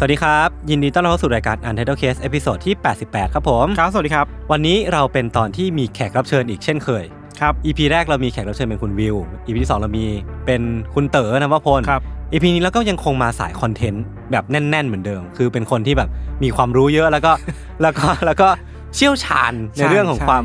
[0.00, 7.04] สวัสดีครับ ยินดีต้อนรับเข้าสู่รายการ Untitled Case episode ที่ 88 ครับผมครับสวัสดีครับ วันนี้เราเป็นตอนที่มีแขกรับเชิญอีกเช่นเคย
[7.40, 10.06] ครับ EP แรกเรามีแขกรับเชิญเป็นคุณวิว EP ที่สองเรามี
[10.46, 10.62] เป็น
[10.94, 16.08] คุณเต๋อนวพลครับ EP นี้เราก็ยังคงมาสาย content แบบแน่น ๆ เหมือนเดิม คือเป็นคนที่แบบ
[16.42, 17.32] มีความรู้เยอะแล้วก็
[17.82, 18.48] แล้วก็แล้วก็
[18.94, 20.44] เชี่ยวชาญในใช่เรื่องของใช่ความ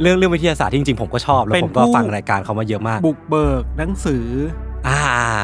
[0.00, 4.24] เรื่องเรื่องวิทยาศาสตร์ที่จริงๆผมก็ชอบแล้วเป็นผมก็ผู้ฟังรายการเขามาเยอะมาก บุกเบิกหนังสือ
[4.88, 5.00] อ่า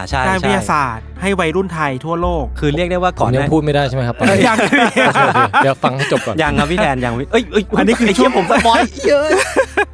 [0.08, 5.20] ใช่ด้านวิใช่ทยาศาสตร์ให้วัยรุ่นไทยทั่วโลก คือเรียกได้ว่าผก่อนมยังหน้า พูดไม่ได้ใช่ไหมครับตอนเอ้ยนี้ยัง โอเคโอเค
[5.64, 9.26] เดี๋ยวฟังให้จบก่อนยังครับพี่แทนยังไม่เอ้ยเอ้ยอันนี้คือไเหี้ยช่วงผมสปอยเยอะ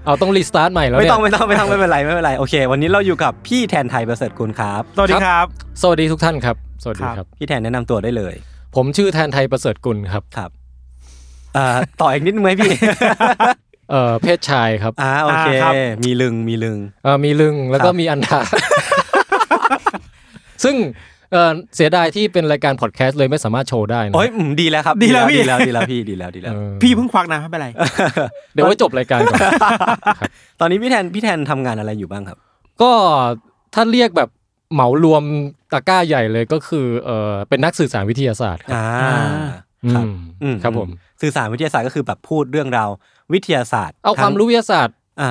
[0.05, 5.47] เอาต้องรีสตาร์ทใหม่แล้วไม่เนี่ต้องย ไม่ต้องไม่ต้องไม่เป็นไรไม่เป็นไรโอเค วันนี้เราอยู่กับพี่แทนไทยประเสริฐกุลครับ สวัสดีครับ
[5.83, 8.35] สวัสดีทุกท่านครับ สวัสดีครับครับพี่แทนแนะนำตัวได้เลย
[8.77, 10.51] ผมชื่อแทนไทยประเสริฐกุลครับครับ
[11.55, 12.73] เอ่อต่ออีกนิดนึงไหมพี่
[13.91, 15.73] เอ่อเพศชายครับอ่าโอเค อ่าครับ
[16.05, 18.41] มีลึงมีลึง เอ่อมีลึงแล้วก็ครับมีอันดา
[20.65, 20.77] ซึ่ง
[21.33, 27.69] เอ่อเสียดายที่เป็นรายการพอดแคสต์เลยไม่สามารถโชว์ได้นะโอ้ยอืมดีแล้วครับดีแล้วพี่ดีแล้วดีแล้วพี่ดีแล้วดีแล้วเออพี่เพิ่งควักนะไม่เป็นไร
[28.53, 29.41] เดี๋ยวไว้จบรายการก่อน
[30.61, 32.39] ตอนนี้พี่แทนพี่แทนทำงานอะไรอยู่บ้างครับ
[32.83, 32.91] ก็
[33.75, 34.29] ถ้าเรียกแบบ
[34.75, 35.23] เหมารวม
[35.73, 39.19] ตะกร้าใหญ่เลยก็คือเอ่อเป็นนักสื่อสารวิทยาศาสตร์ครับอ่า
[39.85, 40.11] อืครับม
[40.43, 40.89] อืมครับผม
[41.23, 42.91] สื่อสารวิทยาศาสตร์ก็คือแบบพูดเรื่องราว
[43.35, 45.31] วิทยาศาสตร์ เอาความรู้วิทยาศาสตร์อ่า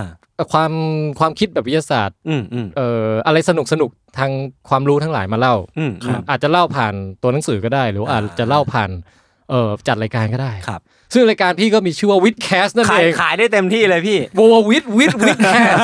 [0.54, 0.72] ความ
[1.20, 4.32] ความคิดแบบวิทยาศาสตร์อืมอืมเอ่ออะไรสนุกสนุกทาง
[4.70, 8.90] ความรู้ทั้งหลายมาเล่าอืมอืมอาจจะเล่าผ่านตัวหนังสือก็ได้ หรือว่าอ่าอาจจะเล่าผ่าน
[9.50, 10.82] เอ่อจัดรายการก็ได้ครับ
[11.14, 15.78] ซึ่งรายการพี่ก็มีชื่อว่าวิดแคสนั่นขายเองขายได้เต็มที่เลยพี่วววิดวิดวิดแคส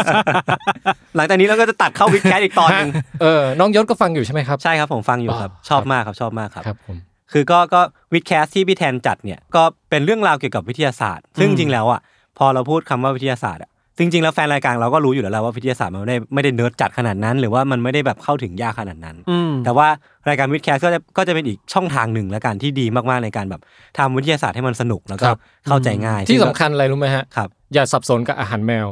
[1.16, 2.90] หลังจากนี้เราก็จะตัดเข้าวิดแคสอีกตอนหนึง
[3.22, 6.98] เออน้องยศก็ฟังอยู่ใช่ไหมครับใช่ครับผมฟังอยู่ครับอ๋อชอบมากครับชอบมากครับครับผม
[7.34, 7.82] คือก็ก็
[8.14, 12.02] WiTcast ที่พี่แทนจัดเนี่ยก็เป็นเรื่องราวเกี่ยวกับวิทยาศาสตร์ ซึ่งจริงๆแล้วอะ
[12.38, 19.88] พอเราพูดคำว่าวิทยาศาสตร์อะ จริงๆแล้วแฟนรายการเราก็รู้อยู่แล้วแหละว่าวิทยาศาสตร์มันไม่ได้ไม่ได้เนิร์ดจัดขนาดนั้น หรือว่ามันไม่ได้แบบเข้าถึงยากขนาดนั้นอืมแต่ว่า
[20.30, 23.62] รายการ WiTcast ก็จะก็จะเป็นอีกช่องทางหนึ่งแล้วกันที่ดีมากๆในการแบบ
[23.98, 25.28] ทำวิทยาศาสตร์ให้มันสนุกแล้วก็
[25.68, 28.88] เข้าใจง่าย ที่สำคัญอะไรรู้ไหมฮะครับอย่าสับสนกับอาหารแมว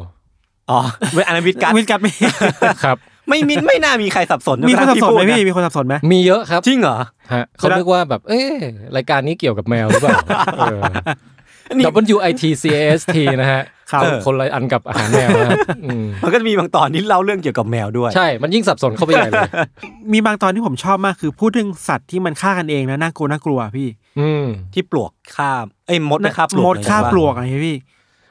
[0.72, 0.80] อ๋อ
[1.14, 2.12] เว้ยอันนั้นวิดการวิทย์กัดมี
[2.86, 2.98] ครับ
[3.30, 6.98] ไม่มีไม่น่ามีใครสับสนมีคนสับสนไหมจกระทั่งพี่พูดะมีคนสับสนไหมมีเยอะครับจริงเหรอ
[7.34, 8.52] ฮะเขานึกว่าแบบเอ๊ะ
[8.96, 10.18] รายการนี้เกี่ยวกับแมวหรือเปล่า
[10.60, 11.04] เออนี่
[12.16, 19.50] W I T C A S T นะฮะครับคนคนละอันกับอาหารแมวนะครับอืมมันก็จะมีบางตอนที่เล่าเรื่องเกี่ยวกับแมวด้วย ใช่ มันยิ่งสับสนเข้าไปใหญ่เลย
[20.14, 23.88] มีบางตอนที่ผมชอบมากคือพูดถึงสัตว์ที่มันฆ่ากันเองนะน่ากลัวน่ากลัวพี่
[24.20, 27.78] อืมที่ปลวกข้ามเอ้ยมดนะคาบปลวกมดฆ่าเลยนะปลวกอะไรพี่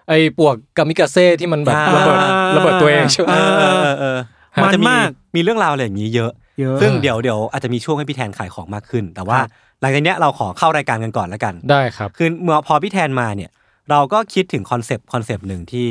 [0.08, 2.18] ไอ้ปวกกามิกาเซ่ที่มันแบบอ่าระเบิด
[2.56, 4.18] ระเบิดตัวเองใช่ไหมเออเออเออเออ
[4.62, 13.50] มันจะมีมากมีเรื่องราวอะไรอย่างนี้เยอะเยอะ ซึ่งเดี๋ยวเดี๋ยวอาจจะมีช่วงให้พี่แทนขายของมากขึ้น แต่ว่าครับ หลังจากเนี้ยเราขอเข้ารายการกันก่อนแล้วกัน ได้ครับ คือเมื่อพอพี่แทนมาเนี่ย
[13.90, 15.86] เราก็คิดถึง concept concept หนึ่งที่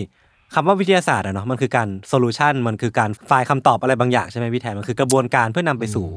[0.53, 6.07] คำว่าวิทยาศาสตร์อะเนาะมันคือการ solution มันคือการไฟล์คำตอบอะไรบางอย่างใช่ไหมพี่แทนมันคือกระบวนการเพื่อนำไปสู่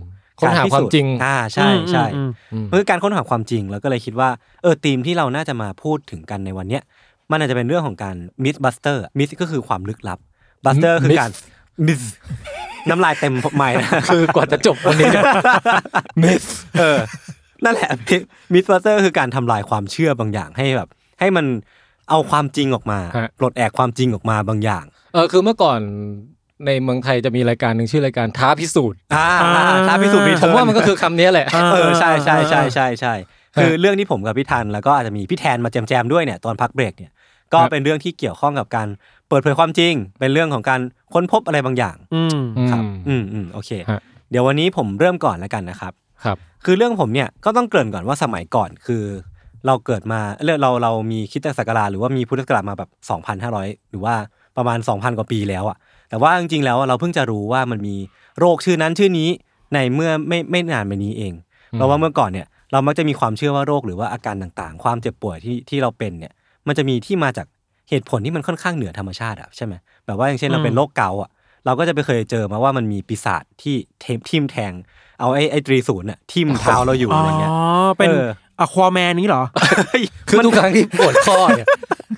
[0.41, 4.29] ค้นหาการพิความสูจน์จริงอ่าใช่ใช่อืมอืมมันคือการค้นหาความจริง แล้วก็เลยคิดว่า
[4.63, 6.83] เออธีมที่เราน่าจะมาพูดถึงกันในวันเนี้ย
[7.31, 10.19] มันอาจจะเป็นเรื่องของการmyth buster myth ก็คือความลึกลับ
[10.65, 11.31] buster คือการ
[11.87, 12.01] myth
[12.89, 15.25] น้ำลายเต็มไมค์นะคือกว่าจะจบวันนี้เนี่ย
[16.23, 16.45] myth
[16.81, 16.99] เออ
[17.65, 17.91] นั่นแหละ
[18.53, 20.89] myth buster คือการทำลายความเชื่อบางอย่างให้แบบ
[21.21, 21.47] ให้มัน
[22.11, 24.85] เอาความจริงออกมาฮะปลดแอกความจริงออกมาบางอย่าง
[25.15, 25.81] เออคือเมื่อก่อน
[26.67, 29.29] ในเมืองไทยจะมีรายการหนึ่งชื่อรายการท้าพิสูจน์อ่า
[29.89, 33.15] ท้าพิสูจน์รีผเทิมร์ว่ามันก็คือคำนี้แหละเออใช่ใช่ใช่ใช่ใช่
[33.57, 37.13] คือเรื่องที่ผมกับพี่ทันแล้วก็อาจจะมีพี่แทนมาแจมๆด้วยเนี่ยตอนพักเบรกเนี่ย
[37.53, 38.89] ก็ครับเป็นเรื่องที่เกี่ยวข้องกับการ
[39.29, 40.81] เปิดเผยความจริง เป็นเรื่องของการ
[41.13, 42.41] ค้นพบอะไรบางอย่าง อืม
[42.71, 44.01] ครับ อืมอืมอืมโอเคฮะ
[44.31, 45.93] เดี๋ยววันนี้ผมเริ่มก่อนแล้วกันนะครับ
[46.25, 49.05] ครับ คือเรื่องผมเนี่ยก็ต้องเกริ่นก่อนว่าสมัยก่อนคือ
[49.67, 52.91] เราเกิดมาเรื่องเราเรามีคริดศักราชหรือว่ามีพุทธศักราชมาแบบ
[53.41, 54.15] 2,500 หรือว่า
[54.57, 55.77] ประมาณ 2,000 กว่าปีแล้วอะ
[56.11, 57.97] แต่ว่าจริงๆแล้วเราเพิ่งจะรู้ว่ามันมี
[58.39, 59.29] โรคชื่อนั้นชื่อนี้
[59.75, 61.33] ในเมื่อไม่ไม่นานมานี้เอง
[61.73, 66.33] เพราะว่าเมื่อก่อนเนี่ยเรามักจะมีความเชื่อว่าโรคหรือว่าอาการต่างๆ ความเจ็บป่วยที่ที่เราเป็นเนี่ย
[66.67, 67.47] มันจะมีที่มาจาก
[67.91, 69.75] เหตุผลที่มันค่อนข้างเหนือธรรมชาติอะใช่ไหม
[70.07, 71.31] แบบว่าอย่างเช่นเราอืมเป็นโรคเกาต์อะ
[71.67, 74.73] เราก็จะไปเคยเจอมาว่ามันมีปีศาจที่เทมทิมแทง
[75.21, 77.53] เอาไอ้ไอ้ตรีศูนย์อะทิมเท้าเราอยู่อ๋ออะไรเงี้ย
[77.99, 78.27] เป็นเออ
[78.61, 79.43] อะควาแมนนี้เหรอ
[80.29, 81.67] คือทุกครั้งที่ปวดข้อเนี่ย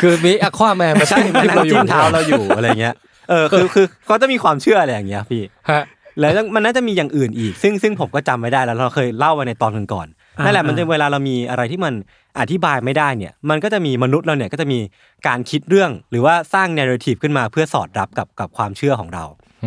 [0.01, 2.95] คือมีอะควาแมนมาใช่ที่มันที่นั่เรางอยู่จิ้มเท้าเราอยู่อะไรเงี้ย
[3.31, 5.83] เออคือคือเขาจะมีความเชื่ออะไรอย่างเงี้ยพี่ฮะ
[6.21, 11.95] แล้วมันน่าจะมีอย่างอื่นอีก ซึ่งซึ่งผมก็จำไม่ได้แล้วเราเคยเล่าไปในตอนก่อนๆอ่านั่นแหละอ่ามัมันจะเวลาเรามีอะไรที่มัน
[12.41, 14.79] อธิบายไม่ได้เนี่ยมันก็จะมีมนุษย์เราเนี่ยก็จะมี
[15.27, 19.25] การคิดเรื่อง หรือว่าสร้าง narrative ขึ้นมาเพื่อสอดรับกับกับความเชื่อของเรา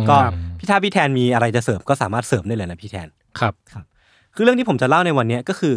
[0.08, 0.16] ก็
[0.58, 3.08] พี่ถ้าพี่แทนมีอะไรจะเสริมก็สามารถเสริมได้เลยนะพี่แทน
[3.40, 3.54] ครับ
[4.34, 5.76] คือเรื่องที่ผมจะเล่าในวันเนี้ยก็คือ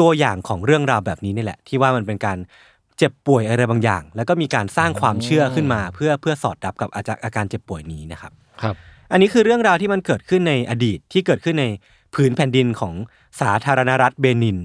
[0.00, 2.38] ตัวอย่างของเรื่องราวแบบนี้นี่แหละ ที่ว่ามันเป็นการ
[2.98, 8.74] เจ็บป่วยอะไรบางอย่าง แล้วก็มีการสร้างความเชื่อขึ้นมา เพื่อเพื่อสอดรับกับอาจากอาการเจ็บป่วยนี้นะครับครับ
[9.12, 11.66] อันนี้คือเรื่องราวที่มันเกิดขึ้นในอดีตที่เกิดขึ้นใน
[12.14, 12.94] ผืนแผ่นดินของ
[13.40, 14.58] สาธารณรัฐเบนิน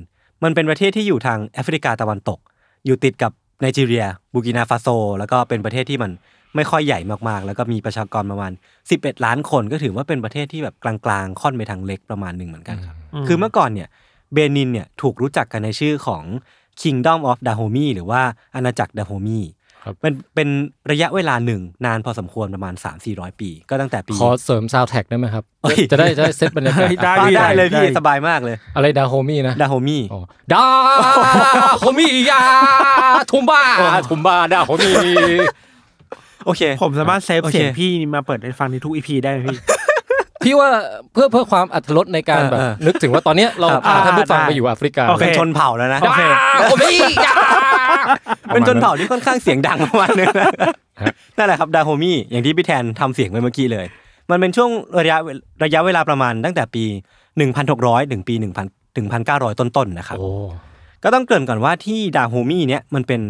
[0.44, 2.40] มันเป็นประเทศที่อยู่ทางแอฟริกาตะวันตก
[2.86, 3.32] อยู่ติดกับ
[3.62, 4.88] ไนจีเรีย บูกินาฟาโซ
[5.20, 6.12] แล้วก็เป็นประเทศที่มัน
[6.56, 7.00] ไม่ค่อยใหญ่
[7.30, 8.52] มากๆ แล้วก็มีประชากรประมาณ
[8.88, 13.88] 11 ล้านคนก็ถือว่าเป็นประเทศที่แบบกลางๆ ค่อนไปทางเล็กประมาณหนึ่งเหมือนกันครับอืมคือเมื่อก่อนเนี่ย
[14.34, 16.24] เบนินเนี่ยถูกรู้จักกันในชื่อของ
[16.82, 18.22] Kingdom of Dahomey หรือว่า
[18.56, 19.42] อาณาจักรดาโฮมี
[19.84, 20.50] ครับเป็นเป็น
[20.92, 22.74] ระยะเวลาหนึ่งนานพอสมควรประมาณ
[23.08, 30.22] 3-400 ปี ก็ตั้งแต่ปี ขอเสริมซาวแท็กได้ไหมครับเอ้ยจะได้จะได้เซตบรรยากาศได้ได้พี่ได้เลยพี่ได้สบายมากเลย อะไรดาโฮมี่นะดาโฮมีอ๋อ
[30.54, 30.66] ดา
[31.80, 32.42] โฮมี่ยา
[33.32, 33.62] ทุมบ้า
[34.10, 34.96] ทุมบ้าดาโฮมี่
[36.50, 39.60] โอเค ผมสามารถ save โอเคเสียงพี่มาเปิดให้ฟังในทุก EP ได้ไหมพี่
[40.44, 40.70] พี่ว่า
[41.14, 47.34] เพื่อเพื่อความอัตรสในการแบบเออเออนึกถึงว่าตอนเนี้ยเราครับพาท่านผู้ฟังได้ไปอยู่แอฟริกาโอเคเป็นชนเผ่าแล้วนะดาโฮมี่ยา
[48.54, 50.52] เป็นชนเผ่าที่ค่อนข้างเสียงดังประมาณนึงนะ
[51.38, 53.86] นั่นแหละครับดาโฮมีอย่างที่พี่แทนทำเสียงไปเมื่อกี้เลย
[54.32, 54.70] มันเป็นช่วง
[55.00, 55.18] ระยะ
[55.64, 56.84] ระยะเวลาประมาณตั้งแต่ปี
[57.50, 58.36] 1,600 ถึงปี
[58.66, 60.30] 1,000ถึง1,900 ต้นๆนะครับโอ้
[61.04, 63.22] ก็ต้องเกริ่นก่อนว่าที่ดาโฮมีเนี่ยมันเป็น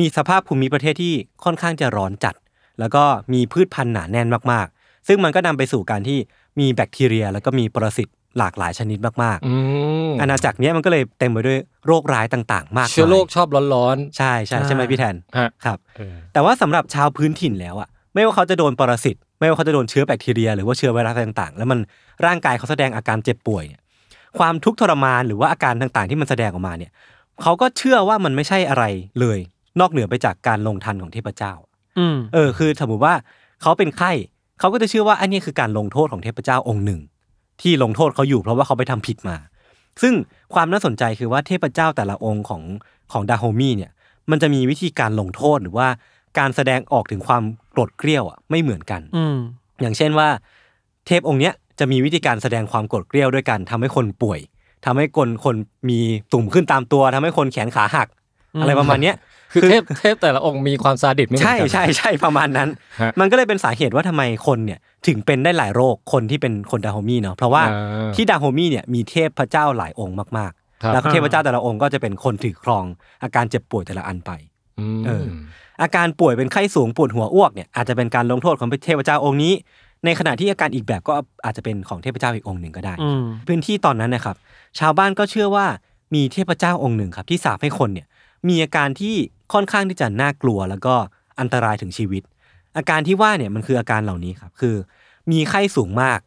[0.00, 1.12] มีสภาพภูมิประเทศที่
[1.44, 2.34] ค่อนข้างจะร้อนจัด
[2.80, 6.18] แล้วก็มีพืชพันธุ์หนาแน่นมากๆ ซึ่งมันก็นำไปสู่การที่
[6.60, 9.54] มีแบคทีเรีย แล้วก็มีปรสิตหลากหลายชนิดมากอื
[10.08, 21.78] มๆอาณาจักรเนี้ยมันก็เลยเต็มไปด้วยโรคร้ายต่างๆ มากมายเชื้อโรคชอบร้อนใช่ใช่ใช่ไหมพี่แทนๆฮะครับเออแต่ว่าสำหรับชาวพื้นถิ่นแล้วอะ ไม่ว่าเขาจะโดนปรสิต ไม่ว่าเขาจะโดนเชื้อแบคทีเรีย หรือว่าเชื้อไวรัสต่างๆ แล้วมัน
[22.26, 23.80] ร่างกายเขาแสดงอาการเจ็บป่วยเนี่ย
[24.38, 26.92] ความทุกข์ทรมานหรือว่าอาการต่างๆ ที่มันแสดงออกมาเนี่ย
[27.42, 28.84] เขาก็เชื่อว่ามันไม่ใช่อะไร
[29.20, 29.38] เลย
[29.80, 31.73] นอกเหนือไปจากการลงทันของเทพเจ้าอืม
[32.34, 33.14] เออคือสมมติว่า
[33.62, 34.12] เขาเป็นไข้
[34.58, 37.00] เขาก็จะเชื่อว่าอันนี้คือการลงโทษของเทพเจ้าองค์หนึ่ง
[37.62, 39.36] ที่ลงโทษเขาอยู่เพราะว่าเขาไปทำผิดมา
[40.02, 40.14] ซึ่ง
[40.54, 42.62] ความน่าสนใจคือว่าเทพเจ้าแต่ละองค์ของ
[43.12, 43.92] ของดาโฮมีเนี่ย
[44.30, 45.88] มันจะมีวิธีการลงโทษหรือว่า
[46.38, 49.36] การแสดงออกถึงความโกรธเกรี้ยวอะไม่เหมือนกัน อืม
[49.80, 50.28] อย่างเช่นว่า
[51.06, 54.40] เทพองค์เนี้ยจะมีวิธีการแสดงความโกรธเกรี้ยวด้วยกันทำให้คนป่วย
[54.84, 55.56] ทำให้คนคน
[55.88, 55.98] มี
[56.32, 58.08] ตุ่มขึ้นตามตัวทำให้คนแขนขาหัก
[58.54, 59.14] อืมอะไรประมาณเนี้ย
[59.54, 62.68] คือเทพเทพแต่ละองค์มีความซาดิสไม่เหมือนใช่กัน ใช่ใช่ประมาณนั้น
[63.00, 70.52] ฮะมันก็เลยเป็นสาเหตุว่าทำไมคนเนี่ยถึงเป็นได้หลายโรคคนที่เป็นคนดาโฮมีเนาะเพราะว่าอ่าที่ดาโฮมีเนี่ยมีเทพพระเจ้าหลายองค์มาก
[70.82, 72.84] ครับ ๆ แล้วเทพเจ้าแต่ละองค์ก็จะเป็นคนถือครอง
[73.22, 74.30] อาการเจ็บป่วยแต่ละอันไป
[74.98, 75.26] มเออ
[75.82, 79.52] อาการป่วยเป็นไข้สูงปวดหัวอ้วกเนี่ยอาจจะเป็นการลงโทษของเทพเจ้าองค์นี้
[80.04, 81.12] ในขณะที่อาการอีกแบบก็
[81.44, 84.36] อาจจะเป็นของเทพเจ้าอีกองค์หนึ่งก็ได้ อืม พื้นที่ตอนนั้นนะครับ
[84.78, 85.66] ชาวบ้านก็เชื่อว่า
[86.14, 88.06] มีเทพเจ้าองค์หนึ่งครับ ที่สาปให้คนเนี่ย
[88.48, 89.14] มีอาการที่
[89.52, 90.94] ค่อนข้างที่จะน่ากลัวแล้วก็
[91.40, 92.22] อันตรายถึงชีวิต
[92.76, 94.74] อาการที่ว่าเนี่ยมันคืออาการเหล่านี้ครับ คือ
[95.30, 96.18] มีไข้สูงมาก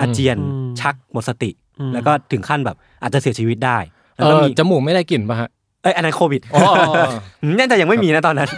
[0.00, 1.50] อาเจียนอืมชักหมดสติ
[1.80, 3.78] อืมแล้วก็ถึงขั้นแบบอาจจะเสียชีวิตได้
[4.16, 5.48] เอแล้วก็อมีจมูกไม่ได้กลิ่นป่ะฮะ
[5.82, 8.50] เอ้ยอันนั้นโควิดอ๋ออ๋ออ๋อน่าจะยังไม่มีนะตอนนั้น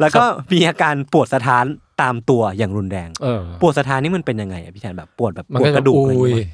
[0.00, 1.64] แล้วก็มีอาการปวดสะท้าน
[2.02, 6.48] ตามตัวอย่างรุนแรงเออปวดสะท้านนี่มันเป็นยังไงอะพี่แทนแบบปวดแบบมันปวดก็กจะระดูกอะไรอย่างอุ้ยเงี้ย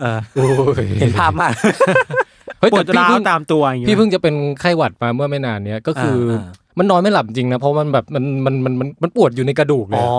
[0.00, 0.48] เอออุ้ย
[1.00, 1.52] เห็นภาพมาก
[2.60, 6.44] เฮ้ยปวแต่ดพี่ร้าวเพิ่งตามตัวอย่างเงี้ยพี่เพิ่งจะเป็นไข้หวัดมาเมื่อไม่นานเนี้ยก็คืออา
[6.78, 10.10] มันนอนไม่หลับจริงนะเพราะมันแบบมันมันมันมันมันปวดอยู่ในกระดูกเลอ๋ยอ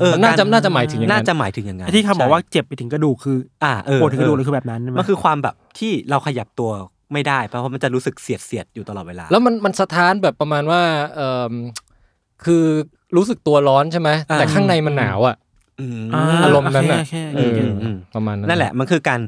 [0.00, 6.70] เออมันน่าจะกรน่าจะหมายถึงอย่างนั้นน่าจะหมายถึงอย่างนั้นไอ้ที่เขาบอกว่าเจ็บไปถึงกระดูกคือ อ่าเออปวดถึงกระดูกเลยเอคือแบบนั้นใช่ไหมมันคือความแบบที่เราขยับตัว
[7.12, 10.80] ไม่ได้เพราะว่ามันจะรู้สึกเสียดเสียดๆอยู่ตลอดเวลา แล้วมันมันสะท้านแบบประมาณว่า
[11.14, 11.20] เอ
[11.50, 11.52] อ
[12.44, 12.64] คือ
[13.16, 15.36] รู้สึกตัวร้อนใช่ไหมอ่าแต่ข้างในมันหนาวอะ
[15.80, 19.20] อืมาอารมณ์นั้นน่ะโอเคเอโอเคอโอเคอประมาณนั้นนั่นแหละมันคือการ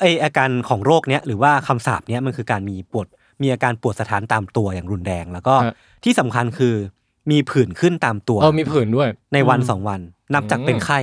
[0.00, 3.06] ไออาการของโรคเนี้ยหรือว่าคำสาปเนี้ยมันคือการมีปวด
[3.42, 5.54] มีอาการปวดสถานตามตัวอย่างรุนแรง แล้วก็
[6.04, 6.74] ที่สำคัญคือ
[7.30, 10.00] มีผื่นขึ้นตามตัวเออมีผื่นด้วย ในวันอืมสองวัน
[10.34, 11.00] นับจากอืมเป็นไข้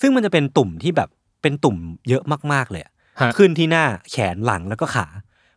[0.00, 1.08] ซึ่งมันจะเป็นตุ่มที่แบบ
[1.42, 1.76] เป็นตุ่ม
[2.08, 5.06] เยอะมากๆเลยอะฮะขึ้นที่หน้าแขนหลังแล้วก็ขา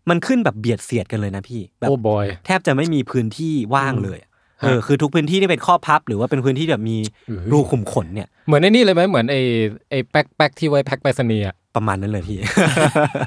[0.10, 4.30] มันขึ้นแบบเบียดเสียดกันเลยนะพี่แบบ oh boy แทบจะไม่มีพื้นที่ว่างเลยอะ
[4.62, 6.98] ฮะเออคือทุกพื้นที่ที่เป็นข้อพับ หรือว่าเป็นพื้นที่แบบมี
[7.30, 9.42] อื้อรูขุมขนเนี่ยเหมือนไอ้นี่เลยไหมเหมือนไอ้
[9.90, 12.38] ไอ้ pack pack ที่ไว้แพ็คไปรษณีย์อะ ประมาณนั้นเลยพี่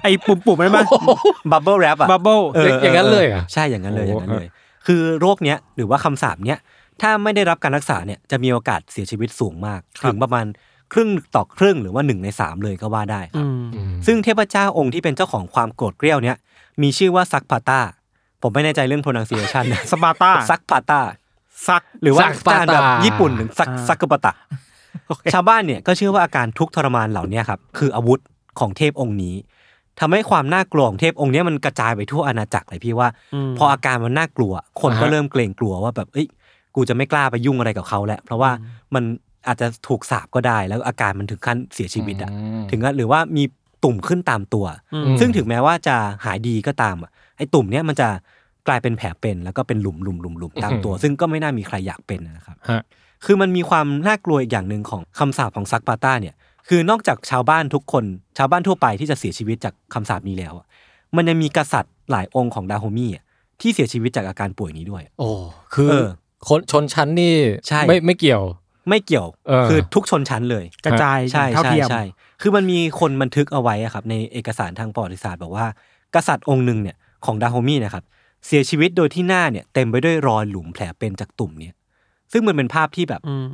[0.03, 4.49] ไอ้ปุ่มปุ่มๆนั่นปะ bubble wrap อะ bubbleเอออย่างนั้นเลยเหรอใช่อย่างนั้นเลยโอ้อย่างนั้นเลย
[4.87, 6.59] คือโรคเนี้ยหรือว่าคำสาปเนี้ย
[7.01, 10.47] ถ้าไม่ได้รับการรักษาเนี่ยจะมีโอกาสเสียชีวิตสูงมากครับถึงประมาณ
[10.93, 13.47] ครึ่งต่อครึ่งหรือว่าหนึ่งในสามเลยก็ว่าได้คอืรับ
[13.93, 16.37] มซึ่งเทพเจ้าองค์ที่เป็นเจ้าของความโกรธเกรี้ยวเนี้ย
[16.83, 17.81] มีชื่อว่าซักพาตา
[18.43, 21.01] ผมไม่แน่ใจเรื่อง pronunciation นะสปาร์ตาซักพาตา
[21.69, 24.33] ซักหรือว่าซักปาตาการแบบญี่ปุ่นถึงซักอ่าซักกปะตะ
[25.33, 28.21] ชาวบ้านเนี่ยก็เชื่อว่าอาการทุกข์ทรมานเหล่าเนี้ยครับคืออาวุธ
[28.61, 29.35] ของเทพองค์นี้
[30.01, 33.09] ทำให้ความน่ากลัวของเทพองค์เนี้ยมันกระจายไปทั่วอาณาจักรเลยพี่ว่า
[33.49, 36.27] มพออาการมันน่ากลัว คนก็อ่าฮะเริ่มเกรงกลัวว่าแบบเอ้ย
[36.75, 38.51] กูจะไม่กล้าไปยุ่งอะไรกับเขาแล้ว เพราะว่า
[38.95, 39.05] มัน
[39.47, 42.31] อาจจะถูกสาปก็ได้ แล้วอาการมันถึงขั้นเสียชีวิตอะ
[42.61, 43.45] มถึงกับหรือว่ามี
[43.85, 48.09] ตุ่มขึ้นตามตัวอืมซึ่งถึงแม้ว่าจะหายดีก็ตามอะไอ้ตุ่มเนี้ยมันจะ
[48.69, 52.83] กลายเป็นแผลเป็นแล้วก็เป็นหลุมหลุมหลุมหลุมตามตัว ซึ่งก็ไม่น่ามีใครอยากเป็นนะครับฮะ
[53.25, 56.35] คือมันมีความน่ากลัวอีกอย่างหนึ่งของคำสาปของซักปาต้าเนี่ย
[56.69, 58.05] คือนอกจากชาวบ้านทุกคน
[58.39, 60.67] ชาวบ้านทั่วไปที่จะเสียชีวิตจากคำสาปนี้แล้วอะ
[61.17, 63.25] มันยังมีกษัตริย์หลายองค์ของดาโฮมี่อะ
[63.61, 65.31] ที่เสียชีวิตจากอาการป่วยนี้ด้วย โอ้
[65.75, 66.07] คือเออ
[66.49, 67.35] คนชนชั้นนี่
[67.69, 68.43] ใช่ไม่ไม่เกี่ยว
[68.89, 72.03] ไม่เกี่ยวเออคือทุกชนชั้นเลย กระจายใช่เท่าใช่เทียมใช่
[72.41, 75.67] คือมันมีคนบันทึกเอาไว้อะครับ ในเอกสารทางประวัติศาสตร์บอกว่า
[76.15, 78.05] กษัตริย์องค์หนึ่งเนี่ยของดาโฮมี่นะครับ
[78.47, 81.75] เสียชีวิตโดยที่หน้าเนี่ยเต็มไปด้วยรอยหลุมแผลเป็นจากตุ่มเนี่ย
[82.33, 83.47] ซึ่งมันเป็นภาพที่แบบอืม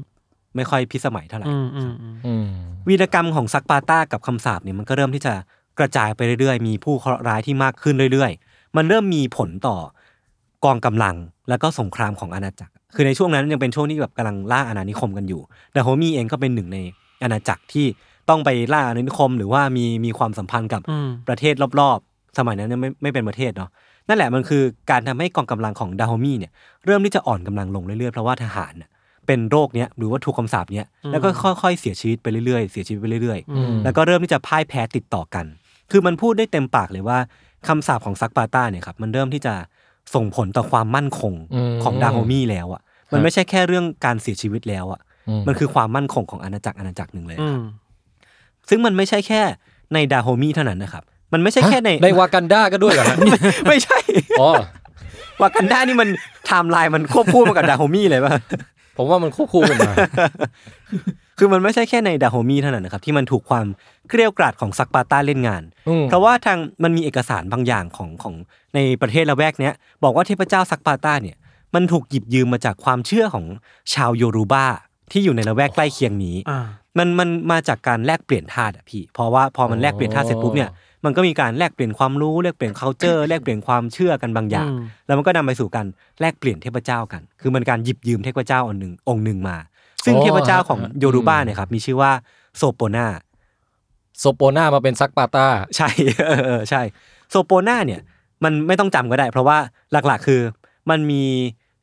[0.56, 2.46] ไม่ค่อยพิสมัยเท่าไหร่อืมอืมอืมอืม
[2.88, 5.34] วีรกรรมของซักปาต้ากับคำสาปเนี่ยมันก็เริ่มที่จะ
[5.78, 9.76] กระจายไปเรื่อยๆ มีผู้เคราะห์ร้ายที่มากขึ้นเรื่อยๆ มันเริ่มมีผลต่อ
[10.64, 11.16] กองกำลัง
[11.48, 15.40] แล้วก็สงครามของอาณาจักร คือในช่วงนั้นยังเป็นช่วงที่แบบกำลังล่าอาณานิคมกันอยู่
[15.74, 16.78] ดาโฮมีเองก็เป็นหนึ่งใน
[17.22, 17.86] อาณาจักรที่
[18.28, 23.70] ต้องไปล่าอาณานิคม หรือว่ามีมีความสัมพันธ์กับอืมประเทศรอบๆ สมัยนั้นยังไม่ไม่เป็นประเทศเนาะ
[24.08, 26.52] นั่นแหละมันคือการทำให้กองกำลังของดาโฮมีเนี่ย
[26.86, 28.90] เริ่มที่จะอ่อนกำลังลงเรื่อยๆ เพราะว่าทหารน่ะ
[29.28, 31.28] เป็นโรคเนี้ยหรือว่าถูกคำสาปเนี้ยแล้วก็
[31.62, 35.46] ค่อยๆเสียชีวิตไปเรื่อยๆ เสียชีวิตไปเรื่อยอืมๆแล้วก็เริ่มที่จะพ่ายแพ้ติดต่อกัน
[35.90, 37.18] คือมันพูดได้เต็มปากเลยว่า
[37.68, 39.54] คำสาปของซักปาต้าเนี่ยครับมันเริ่มที่จะ
[40.14, 42.82] ส่งผลต่อความมั่นคงอืมของดาโฮมีแล้วอะ
[43.12, 47.60] มันไม่ใช่แค่เรื่องการเสียชีวิตแล้วอะอืมมันคือความมั่นคงของอาณาจักรอาณาจักรหนึ่งเลยอืม
[48.68, 49.40] ซึ่งมันไม่ใช่แค่
[49.94, 53.16] ในดาโฮมีเท่านั้นนะครับ มันไม่ใช่แค่ในในวากันดาก็ด้วยเหรอฮะ
[53.68, 53.98] ไม่ใช่
[54.40, 54.50] อ๋อ
[55.40, 56.08] วากันดานี่มัน
[56.46, 58.32] ไทม์ไลน์มันควบคู่มากับดาโฮมี่เลยป่ะ
[58.98, 59.92] ผมว่ามันควบคู่กันมา
[61.38, 63.66] คือมันไม่ใช่แค่ในดาโฮมี่เท่านั้นนะครับ ที่มันถูกความ
[64.08, 68.34] เกลียวกราดของซักปาต้าเล่นงานอืมเพราะว่าทางมันมีเอกสารบางอย่างของของ
[68.74, 69.74] ในประเทศละแวกเนี้ย
[70.04, 71.36] บอกว่าเทพเจ้าซักปาต้าเนี่ย
[71.74, 73.46] มันถูกหยิบยืมมาจากความเชื่อของ
[73.94, 74.66] ชาวโยรูบา
[75.12, 76.60] ที่อยู่ในละแวกใกล้เคียงนี้อ่า
[76.98, 80.70] มันมันมาจากการแลกเปลี่ยนธาตุอะพี่ เพราะว่าพอมันแลกเปลี่ยนธาตุเสร็จปุ๊บเนี่ย
[81.04, 85.86] มันก็มีการแลกเปลี่ยนความรู้แลกเปลี่ยน culture แลกเปลี่ยนความเชื่อกันบางอย่างอืมแล้วมันก็นำไปสู่การ
[86.20, 89.56] แลกเปลี่ยนเทพเจ้ากัน คือมันการหยิบยืมเทพเจ้าองค์หนึ่งองค์หนึ่งมา
[90.04, 92.12] ซึ่งอ๋อเทพเจ้าของฮะโยรูบาเนี่ยครับมีชื่อว่า
[92.56, 93.06] โซโปนา
[94.18, 95.88] โซโปนามาเป็นซักปาต้าใช่
[96.26, 96.82] เออเออใช่
[97.30, 98.00] โซโปนาเนี่ย
[98.44, 99.58] มันไม่ต้องจำก็ได้ เพราะว่า
[99.92, 100.40] หลักๆ คือ
[100.90, 101.22] มันมี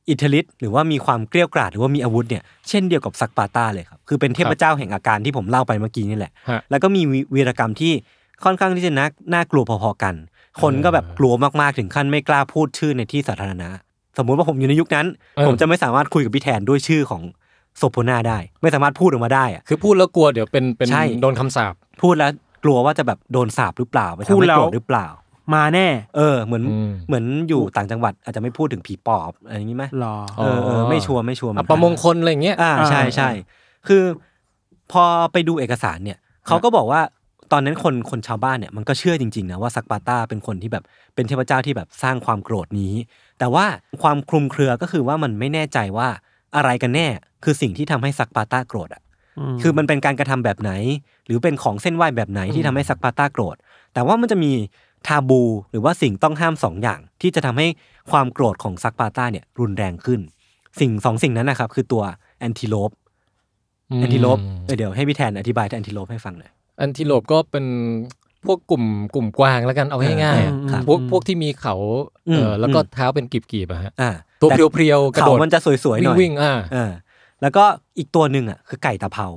[0.09, 7.93] อิทธิฤทธิ์หรือว่ามีความเกลี้ยวกราดหรือว่ามีอาวุธเนี่ยเช่นเดียวกับซักปาต้าเลยครับคือเป็นเทพเจ้าแห่งอาการที่ผมเล่าไปเมื่อกี้นี่แหละฮะแล้วก็มีวีวีรกรรมที่
[8.43, 10.15] ค่อนข้างที่จะน่าน่ากลัวพอๆกัน
[10.61, 13.69] คนก็แบบกลัวมากๆถึงขั้นไม่กล้าพูดชื่อในที่สาธารณะ
[14.17, 17.23] สมมุติว่าผมอยู่ในยุคนั้นเออผมจะไม่สามารถคุยกับพี่แทนด้วยชื่อของ
[17.77, 22.31] โซโพนาได้ ไม่สามารถพูดออกมาได้อะคือพูดแล้วกลัวเดี๋ยวเป็นเป็นใช่โดนคำสาปพูดแล้ว
[22.63, 25.07] กลัวว่าจะแบบโดนสาปหรือเปล่าไปทำพูดให้แล้วโกรธหรือเปล่า
[25.55, 33.29] มาแน่ เออ เหมือนอืมเหมือนอยู่ต่างจังหวัดอาจจะไม่พูดถึงผีปอบอะไรอย่างนี้ไหมหรอเออเออไม่ชัวร์ไม่ชัวร์เหมือัอนปกันมงคลอะไรอย่างเงี้ยอ่าใช่ใช่
[33.87, 34.03] คือ
[34.91, 37.01] พอไปดูเอกสารเนี่ยเขาก็บอกว่า
[37.51, 40.83] ตอนนั้นคนคนชาวบ้านเนี่ยมันก็เชื่อจริงๆนะว่าซักปาต้าเป็นคนที่แบบ
[41.15, 42.93] เป็นเทพเจ้าที่แบบสร้างความโกรธนี้
[43.39, 43.65] แต่ว่า
[44.01, 46.07] ความคลุมเครือก็คือว่ามันไม่แน่ใจว่า
[46.55, 47.07] อะไรกันแน่
[47.43, 49.01] คือสิ่งที่ทำให้ซักปาต้าโกรธอะ
[49.53, 50.71] มคือมันเป็นการกระทำแบบไหน
[51.25, 53.55] หรือเป็นของเซ่นไหว้แบบไหนที่ทำให้ซักปาต้าโกรธ
[53.93, 54.51] แต่ว่ามันจะมี
[55.07, 57.67] taboo หรือว่าสิ่งต้องห้ามสองอย่าง ที่จะทำให้
[58.11, 60.19] ความโกรธของซักปาต้าเนี่ยรุนแรงขึ้น
[60.79, 62.03] สิ่งสองสิ่งนั้นนะครับคือตัว
[62.39, 62.91] antelope
[63.99, 64.39] antelope
[64.77, 67.65] เดี๋ยวให้พี่แทนอธิบาย antelope ให้ฟังหน่อยแอนติโลปก็เป็น
[68.45, 68.83] พวกกลุ่ม
[69.15, 71.75] กลุ่มกวางแล้วกันเอาง่ายๆอะอืมครับพวกพวกที่มีเขา
[72.27, 76.91] อืมเออแล้วก็อืมเท้าเป็นกีบๆอะฮะอ่าตัวแต่เพรียวๆกระเขาโดดมันจะสวยๆหน่อยวิ่งๆอ่าเออ
[77.41, 77.63] แล้วก็
[77.97, 79.27] อีกตัวหนึ่งอะคือไก่ตะเภา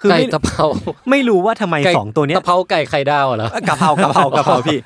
[0.00, 0.64] คือไก่ไม่ตะเภา
[1.10, 4.78] ไม่รู้ว่าทำไมไก่สองตัวเนี้ยตะเภาไก่ไข่ดาวเหรอกะเพรากะเพรากะเพราพี่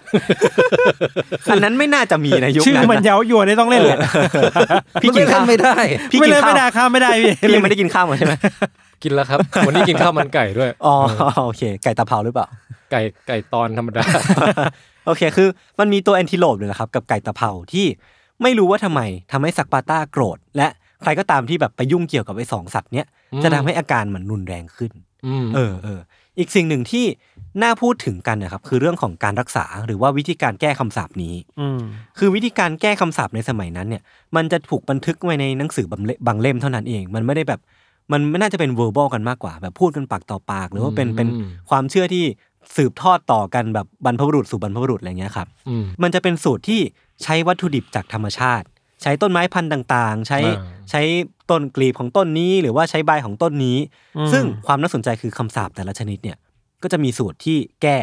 [1.50, 3.98] อันนั้นไม่น่าจะมีในยุคชื่อนั้นมันนะเย้ายวนได้ต้องเล่นแหละ
[5.02, 5.74] พี่กินข้าวไม่ได้
[6.10, 8.34] พี่ไม่กินเล่นข้าวไม่ได้ข้ามไม่ได้พี่พี่ยังไม่ได้กินข้าวมาใช่ไหม
[9.04, 10.94] กินแล้วครับ วันนี้กินข้าวมันไก่ด้วยอ๋อ
[11.44, 12.46] โอเค ไก่ตะเภาหรือเปล่า
[12.90, 14.02] ไก่ไก่ตอนธรรมดา
[15.06, 17.86] โอเค คือมันมีตัวแอนติโลปเลยนะครับ กับไก่ตะเภาที่
[18.42, 19.00] ไม่รู้ว่าทำไม
[19.32, 20.68] ทำให้สักปาต้าโกรธ และ
[21.02, 24.92] ใครก็ตามที่แบบไปยุ่งเกี่ยวกับไอ้สองสัตว์เนี้ยอืมจะทำให้อาการมันรุนแรงขึ้น
[25.26, 26.00] อืมเออเออ
[26.38, 27.04] อีกสิ่งหนึ่งที่
[27.62, 31.80] น่าพูดถึงกันนะครับ คือเรื่องของการรักษาหรือว่าวิธีการแก้คำสาปนี้อืม
[32.18, 34.02] คือวิธีการแก้คำสาปในสมัยนั้นเนี่ย
[34.36, 37.60] มันจะถูกบันทึกไว้ในหนังสือบางเล่มบางเล่มเท่านั้นเอง มันไม่ได้แบบ
[38.12, 41.28] มันไม่น่าจะเป็น verbal กันมากกว่า แบบพูดกันปากต่อปาก หรือว่าเป็นอืมเป็น
[41.70, 42.24] ความเชื่อที่
[42.76, 46.80] สืบทอดต่อกันแบบบรรพบุรุษสู่บรรพบุรุษอะไรเงี้ยครับอืมมันจะเป็นสูตรที่
[47.22, 48.66] ใช้วัตถุดิบจากธรรมชาติ
[49.02, 51.02] ใช้ต้นไม้พันธุ์ต่างๆ ใช้อ่าใช้
[51.50, 53.78] ต้นกลีบของต้นนี้ หรือว่าใช้ใบของต้นนี้
[54.18, 56.36] อืมซึ่งความน่าสนใจคือคำสาปแต่ละชนิดเนี่ย
[56.82, 57.96] ก็จะมีสูตรที่แก้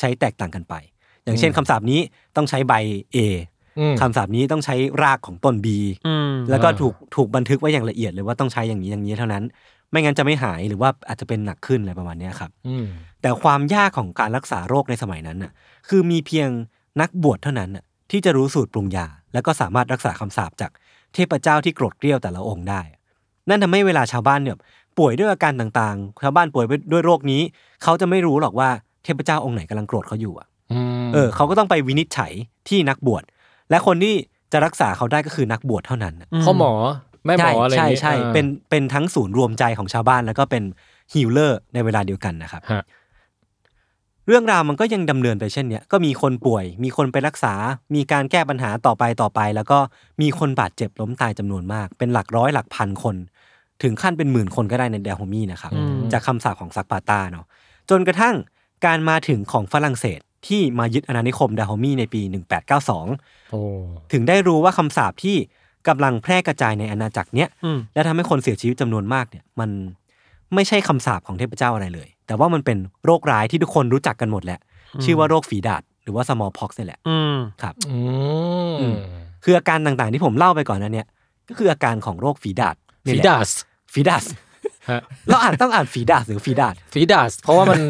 [0.00, 0.74] ใช้แตกต่างกันไป
[1.24, 2.00] อย่างเช่นคำสาปนี้
[2.36, 2.74] ต้องใช้ใบ
[3.14, 3.57] A อืม
[4.00, 5.66] คำสาปนี้ต้องใช้รากของต้น B
[6.06, 9.44] อืมแล้วก็อ่าถูกถูกบันทึกไว้อย่างละเอียดเลยว่าต้องใช้อย่างนี้อย่างนี้เท่านั้น
[9.90, 12.86] ไม่งั้นจะไม่หายหรือว่าอาจจะเป็นหนักขึ้นอะไรประมาณเนี้ยครับอืม
[13.22, 15.52] แต่ความยากของการรักษาโรคในสมัยนั้นน่ะ
[15.88, 16.48] คือมีเพียง
[17.00, 20.70] นักบวชเท่านั้นน่ะที่จะรู้สูตรปรุงยา แล้วก็สามารถรักษาคำสาปจาก
[21.14, 22.80] เทพเจ้าที่โกรธเกรี้ยวแต่ละองค์ได้
[23.48, 24.56] นั่นทำให้เวลาชาวบ้านเนี่ย
[24.98, 27.42] ป่วยด้วยอาการต่างๆ ชาวบ้านป่วยด้วยโรคนี้
[27.82, 28.68] เขาจะไม่รู้หรอกว่า
[29.04, 32.32] เทพเจ้าองค์ไหนกำลังโกรธเขาอยู่อะอืมเออเขาก็ต้องไปวินิจฉัย
[32.68, 33.22] ที่นักบวช
[33.70, 34.14] และคนที่
[34.52, 36.72] จะรักษาเขาได้ก็คือนักบวชเท่านั้นน่ะพ่อหมอ
[37.26, 40.62] แม่หมออะไรอย่างใช่งี้ใช่อ่าเป็นเป็นทั้งศูนย์รวมใจของชาวบ้านแล้วก็เป็น
[41.12, 42.84] ฮีลเลอร์ในเวลาเดียวกันนะครับฮะ
[44.26, 47.54] เรื่องราวมันก็ยังดำเนินไปเช่นเนี้ยก็มีคนป่วย มีคนไปรักษา
[47.94, 49.78] มีการแก้ปัญหาต่อไปต่อไป แล้วก็
[50.22, 53.16] มีคนบาดเจ็บล้มตายจำนวนมาก เป็นหลักร้อยหลักพันคน
[53.82, 57.46] ถึงขั้นเป็นหมื่นคนก็ได้ในดาโฮมีนะครับอืมจากคำสาปของซักปาตาเนาะ
[57.90, 58.34] จนกระทั่ง
[58.86, 62.20] การมาถึงของฝรั่งเศส ที่มายึดอาณานิคมดาโฮมีในปี
[62.86, 63.60] 1892โอ้
[64.12, 65.36] ถึงได้รู้ว่าคำสาปที่
[65.88, 69.70] กำลังแพร่กระจายในอาณาจักรเนี้ยอืมและทำให้คนเสียชีวิตจำนวนมากเนี่ย มัน
[70.54, 74.60] ไม่ใช่คำสาปของเทพเจ้าอะไรเลย แต่ว่ามันเป็นโรคร้ายที่ทุกคนรู้จักกันหมดแหละ
[75.04, 77.98] ชื่อว่าโรคฝีดาษหรือว่า smallpox นี่แหละอืมครับอื
[78.80, 78.98] อืมม
[79.44, 81.06] คืออาการต่างๆที่ผมเล่าไปก่อนนั้นเนี่ย
[81.48, 82.76] ก็คืออาการของโรคฝีดาษ
[83.06, 83.48] นี่ฟีแหละดาส
[83.92, 84.36] ฝีดาษฮะ
[85.28, 87.80] เราอ่านต้องอ่านฝีดาษหรือฝีดาษฟีดาสเพราะว่ามัน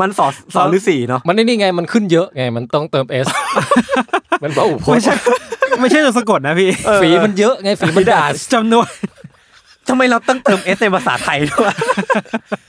[0.00, 3.26] มันสอนสอนฤาษีเนาะมันนี่ไงมันขึ้นเยอะไงมันต้องเติมเอส
[4.42, 5.14] มันบอกอุปไม่ใช่
[5.80, 6.70] ไม่ใช่ตัวสะกดนะพี่
[7.02, 8.88] ฝีมันเยอะไงฝีมันดาสจำนวน
[9.88, 11.74] ทำไมเราต้องเติม S ในภาษาไทยด้วย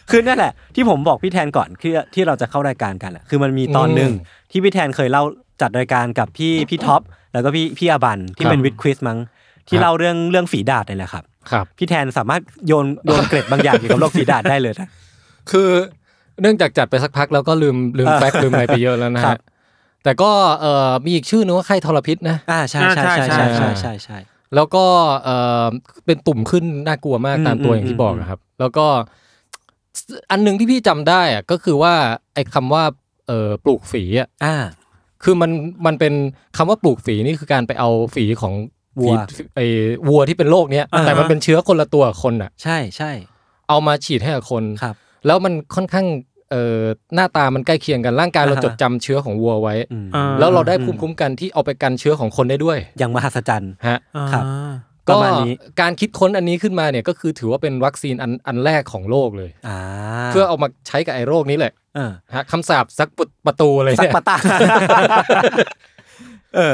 [0.09, 4.11] คือนั่นแหละ ที่ผมบอกพี่แทนก่อนคือที่เราจะเข้ารายการกันอะคือมันมีตอนหนึ่ง
[4.51, 5.23] ที่พี่แทนเคยเล่า
[5.61, 7.01] จัดรายการกับพี่พี่ท็อป
[7.33, 9.17] แล้วก็พี่พี่อาบันที่เป็นวิดควิสมั้ง
[9.67, 14.87] ที่เล่าเรื่องเรื่องฝีดาดนี่แหละครับครับ พี่แทนสามารถโยนโยนเกร็ดบางอย่างเกี่ยวกับโรคฝีดาดได้เลยนะ
[15.51, 15.69] คือ
[16.41, 19.39] เนื่องจากจัดไปสักพักแล้วก็ลืมลืมเออแฟกต์ลืมอะไรไปเยอะแล้วนะครัฮะบ
[20.03, 24.17] แต่ก็เอ่อมีอีกชื่อนึงว่าไข้ทรพิษนะอ่าใช่ใช่ใช่ใช่ใช่ใช่ใช่
[24.55, 24.85] แล้วก็
[25.23, 25.65] เอ่อ
[26.05, 28.85] เป็นตุ่มขึ้นน่ากลัวมากอืมตามตัวอืมอย่างที่บอกอืมอะครับ แล้วก็
[30.31, 31.93] อันหนึ่งที่พี่จำได้อะก็คือว่า
[32.33, 32.83] ไอ้คำว่า
[33.27, 34.55] เอ่อปลูกฝีอะอ่า
[35.23, 35.51] คือมัน
[35.85, 36.13] มันเป็น
[36.57, 38.53] คำว่าปลูกฝีนี่คือการไปเอาฝีของ
[38.99, 39.65] วัวฝีไอ้
[40.07, 43.11] วัวที่เป็นโรคเนี้ยอ่าฮะแต่มันเป็นเชื้อคนละตัวกับคนอะ ใช่ใช่
[43.69, 46.07] เอามาฉีดให้กับคนครับ แล้วมันค่อนข้าง
[46.51, 46.81] เอ่อ
[47.15, 53.97] หน้าตามันใกล้เคียงกันร่างกายเราอ่าฮะจดจำเชื้อของวัวไว้อืมอ่าแล้วเราได้ภูมิคุ้มกันที่เอาไปกันเชื้อของคนได้ด้วย อย่างมหัศจรรย์ฮะ
[54.33, 54.73] ครับอ่า
[55.07, 59.77] ปก็ระมาณนี้การคิดค้นอันนี้ขึ้นมาเนี่ยก็คือถือว่าเป็นวัคซีนอันอันแรกของโลกเลยอ่า
[60.27, 63.09] เพื่อเอามาใช้กับไอ้โรคนี้แหละเออฮะคำสาปซัก
[63.45, 64.37] ปาต้าเลยเนี่ยซักปาต้า
[64.97, 65.07] เออ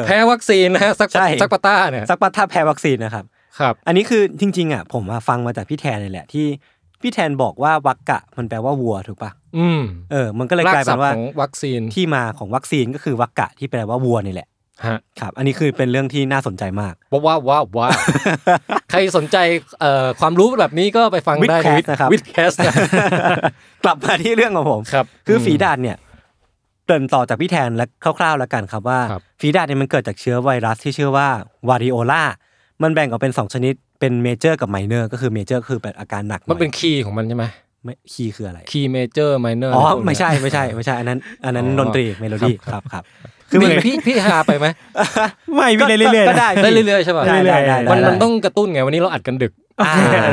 [0.06, 3.26] แพ้วัคซีนนะฮะซักใช่ซักปาต้าเนี่ยซักปาต้าแพ้วัคซีนนะครับ
[3.60, 6.46] ครับ อันนี้คือจริง ๆอะผมมาฟังมาจากพี่แทนเลยแหละที่
[7.02, 14.48] พี่แทนบอกว่า vacca มันแปลว่าวัวถูกปะอืมเออ มันก็เลยกลายศัเป็พนว่ารากศัพท์ของวัคซีนที่มาของวัคซีนก็คือ vacca ที่แปลว่าวัวนี่แหละ
[14.88, 17.92] ฮะครับอันนี้คือเป็นเรื่องที่น่าสนใจมากว้าวว้าวว้าวว้าว
[18.92, 19.38] ใครสนใจ
[19.80, 22.74] เอ่อความรู้แบบนี้ก็ไปฟังได้ใน WiTcast นะครับ WiTcast นะ
[23.84, 26.11] กลับมาที่เรื่องของผมครับคือฝีดาษเนี่ยเก
[26.92, 27.86] ริ่นต่อจากพี่แทนและ
[28.20, 31.28] คร่าวๆแล้วกันครับว่าครับฝีดาษเนี่ยมันเกิดจากเชื้อไวรัสที่ชื่อว่า
[31.70, 32.24] Variola
[32.82, 37.46] มันแบ่งออกเป็น 2 ชนิดเป็น major กับ minor ก็คือ major คือเป็นอาการหนักมันเป็น key ของมันใช่ไหม
[37.84, 43.04] ไม่ key คืออะไร key major minor อ๋อไม่ใช่ไม่ใช่ไม่ใช่อันนั้น อันนั้นอ๋อดนตรีเมโลดี้คครับครับ
[43.50, 44.68] คือมันพี่พี่หาไปไหม
[45.56, 49.52] ไม่พี่ได้เรื่อยๆก็นะได้ได้เรื่อยๆใช่ป่ะได้ได้ได้มันได้มันต้องกระตุ้นไงวันนี้เราอัดกันดึก
[49.82, 49.92] อ่า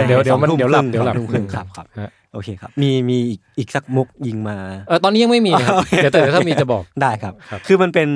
[0.08, 4.56] เดี๋ยวเดี๋ยวมันสองทุ่เดี๋ยวหลับครึ่งเดี๋ยวหลับสองทุ่มครึ่งครับครับฮะ โอเคครับ มีมีอีกอีกสักมุกยิงมา
[4.88, 8.08] เออตอนนี้ยังไม่มีครับโอเคเดี๋ยวแต่เดี๋ยวถ้ามีจะบอกได้ครับครับ คือมันเป็น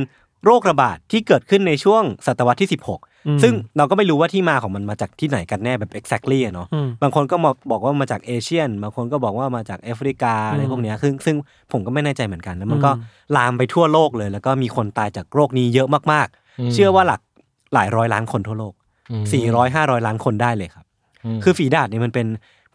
[0.45, 11.37] โรคระบาดที่เกิดขึ้นในช่วงศตวรรษที่อืม16 ซึ่งเราก็ไม่รู้ว่าที่มาของมันมาจากที่ไหนกันแน่แบบ exactly อะเนาะอืมบางคนก็มาบอกว่ามาจากเอเชียบางคนก็บอกว่ามาจากแอฟริกาอะไรพวกเนี้ยซึ่งซึ่ง
[11.73, 13.01] ผมก็ไม่แน่ใจเหมือนกัน แล้วมันก็อื
[13.33, 16.29] มลามไปทั่วโลกเลย แล้วก็มีคนตายจากโรคนี้เยอะมาก
[16.61, 17.21] อืมๆเชื่อว่าหลัก
[17.75, 18.75] หลายร้อยล้านคนทั่วโลก
[19.23, 20.85] ม400 500 ล้านคนได้เลยครับ
[21.37, 22.27] มคือฝีดาษเนี่ยมันเป็น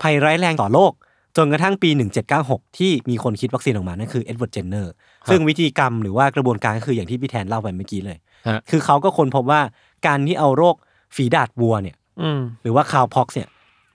[0.01, 0.91] ภัยร้ายแรงต่อโลก
[1.37, 1.89] จนกระทั่งปี
[2.33, 4.91] 1796 ที่มีคนคิดวัคซีนออกมานั่นคือเอ็ดเวิร์ดเจนเนอร์
[5.29, 9.61] ซึ่งวิธีกรรมหรือว่ากระบวนการก็คืออย่างที่พี่แทนเล่าไปเมื่อกี้เลย ฮะ คือเขาก็ค้นพบว่า
[10.07, 10.75] การที่เอาโรค
[11.15, 13.49] ฝีดาษวัวเนี่ย อืม หรือว่า cowpox เนี่ย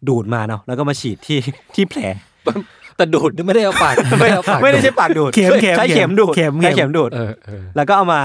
[0.09, 1.39] ดูดมาเนาะแล้วก็มาฉีดที่
[1.75, 2.01] ที่แผล
[2.97, 8.21] แต่ดูดนี่ไม่ได้เอาปาก ไม่ได้เอาปากไม่ได้ใช้ปากดูดเข็มเข็มใช้เข็มดูดเข็มเข็ม ใช้เข็มดูด เออเออ แล้วก็เอามา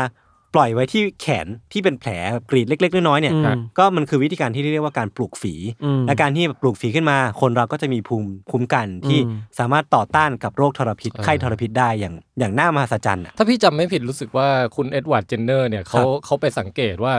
[0.56, 2.10] ปล่อยไว้ที่แขนที่เป็นแผล
[2.50, 17.14] กรีดเล็ก ๆ น้อยๆเนี่ยอืมก็มันคือวิธีการที่เรียกว่าการปลูกฝีอืมและการที่ปลูกฝีขึ้นมา คนเราก็จะมีภูมิคุ้มกันที่อืมสามารถต่อต้านกับโรคทรพิษไข้ทรพิษได้อย่างอย่างน่ามหัศจรรย์อะถ้าพี่จำไม่ผิดรู้สึกว่าคุณเอ็ดวาร์ดเจนเนอร์เนี่ยเขาครับเขาไปสังเกตว่า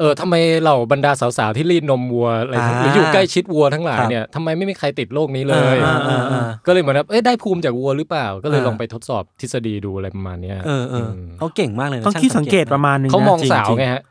[0.00, 14.02] เออทำไมเหล่าบรรดาสาวๆที่รีดนมวัวอะไรอ่าหรืออยู่ใกล้ชิดวัวทั้งหลายครับเนี่ยทำไมไม่มีใครติดโรคนี้เลย อ่าอ่าอ่าก็เลยเหมือนแบบเอ้ยได้ภูมิจากวัวหรือเปล่า ก็เลยอ่า ลองไปทดสอบทฤษฎีดูอะไรประมาณเนี้ยเออเออมเขาเก่งมากเลยนะต้องช่างคิดสังเกตประมาณนึงนะเขามองจริงสาวจริงไงฮะ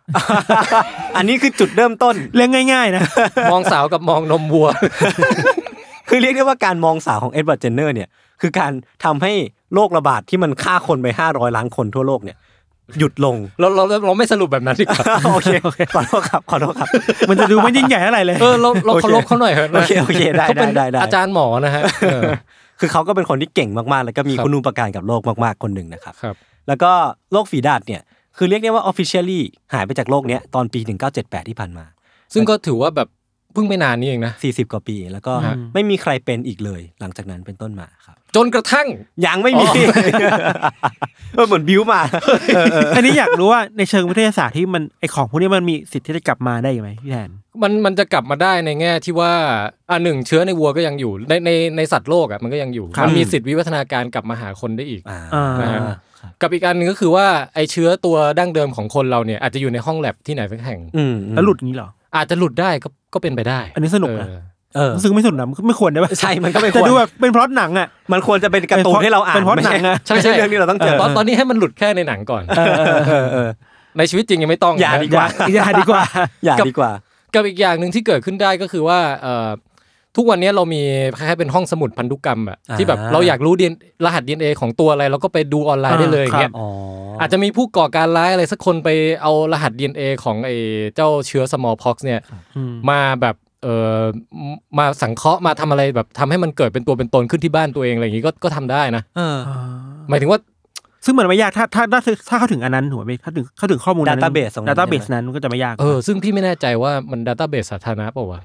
[1.17, 3.03] อันนี้คือจุดเริ่มต้น เรื่องง่ายๆนะ
[3.51, 4.67] มองสาวกับมองนมวัว
[6.09, 8.09] คือเรียกได้ว่าการมองสาวของเอ็ดเวิร์ดเจนเนอร์เนี่ย
[8.41, 8.71] คือการ
[9.05, 9.33] ทำให้
[9.73, 12.37] โรคระบาดที่มันฆ่าคนไป 500 ล้านคนทั่วโลกเนี่ย
[12.99, 15.49] หยุดลง เราเราเราไม่สรุปแบบนั้นดีกว่าโอเค
[15.95, 16.89] ขอโทษครับขอโทษครับ
[17.29, 22.21] มันจะดูไม่ยิ่งใหญ่เท่าไหร่เลยเออเราเราโอเคเคารพเขาหน่อยเถอะนะโอเคโอเคได้เขาเป็นได้ได้อาจารย์หมอนะฮะเออ
[22.79, 26.35] คือเขาก็เป็นคนที่เก่งมากๆ แล้วก็มีครับคุณูปการกับโลกมากๆคนหนึ่งนะครับครับ
[26.67, 26.91] แล้วก็
[27.31, 28.01] โรคฝีดาษเนี่ย
[28.37, 29.41] คือเรียกได้ว่า officially
[29.73, 30.79] หายไปจากโลกเนี้ยตอนปี
[31.15, 31.85] 1978 ที่ผ่านมา
[32.33, 33.07] ซึ่งก็ถือว่าแบบ
[33.53, 38.87] เพิ่งไม่นานนี้เองนะ40 กว่าปี แล้วก็ฮะไม่มีใครเป็นอีกเลย หลังจากนั้นเป็นต้นมาครับ จนกระทั่ง
[39.25, 39.67] ยังไม่มี
[41.33, 47.29] เออเหมือนบิวมาเออเอออันนี้อยากรู้ว่าในเชิงวิทยาศาสตร์ที่มันไอของพวกนี้มันมีสิทธิ์ที่จะกลับมาได้ไหมพี่แทน
[47.61, 49.31] มันมันจะกลับมาได้ในแง่ที่ว่า
[49.89, 55.81] อ่าหนึ่งเชื้อในวัวก็ยังอยู่ในในในสัตว์โลกอะมันก็ยังอยู่ครับมันมีสิทธิวิวัฒนาการกลับมาหาคนได้อีกอ่าอ่านะฮะ
[56.19, 64.41] ครับกับอีกอันหนึงก็คือว่าไอเชื้อตัวดั้งเดิมของคนเราเนี่ยอาจจะอยู่ในห้องแลบที่ไหนสักแห่งอืมอืมแล้วหลุดงี้เหรออาจจะหลุดได้ก็ก็เป็นไปได้ อันนี้สนุกนะเออเออ
[64.95, 73.49] รู้สึกไม่สนุกนะไม่ควรได้ปะใช่มันก็ไม่ควรแต่ดูแบบเป็นพล็อตหนังอะมันควรจะเป็นการ์ตูนให้เราอ่านเป็นพล็อตไม่หนัใช่งอะใช่ไม่ใช่ใช่เรื่องที่เราต้องเจอตอนตอนนี้ให้มันหลุดแค่ในหนังก่อนเออเออเออเออ
[73.97, 76.03] ในชีวิตจริงยังไม่ต้องอย่านะดีกว่าอย่าดีกว่า
[76.45, 76.91] อย่าดีกว่า
[77.33, 79.49] กับอีกอย่างหนึ่งที่เกิดขึ้นได้ก็คือว่าเอ่อ
[80.15, 80.81] ทุกวันนี้เรามี
[81.17, 83.65] คล้ายๆเป็นห้องสมุดพันธุกรรมอะอ่าที่แบบเราอยากรู้ดี
[84.05, 86.67] รหัส DNA ของตัวอะไรเราก็ไปดูออนไลน์ได้เลยอย่างเงี้ยอ๋อ
[87.19, 88.89] อาจจะมีผู้ก่อการร้ายอะไรสักคนไป
[89.21, 90.55] เอารหัส DNA ของไอ้
[90.95, 92.19] เจ้าเชื้อ smallpox เนี่ย
[92.55, 94.03] อืมมาแบบ เอ่อ
[94.51, 99.37] มมาสังเคราะห์มาทำอะไรแบบทำให้มันเกิดเป็นตัวเป็นตนขึ้นที่บ้านตัวเองอะไรอย่างงี้ก็ก็ทำได้นะเออ
[100.09, 100.39] หมายถึงว่า
[101.05, 108.41] ซึ่งมันไม่ยากถ้าถ้าถ้าถ้าเข้าถึงอันนั้นหัวไม่ถ้าถึงเข้าถึงข้อมูลนั้น Database ตรงนั้น database ใช่ไหมนั้นมันก็จะไม่ยากเออซึ่งพี่ไม่แน่ใจว่ามัน database สาธารณะเปล่าวะ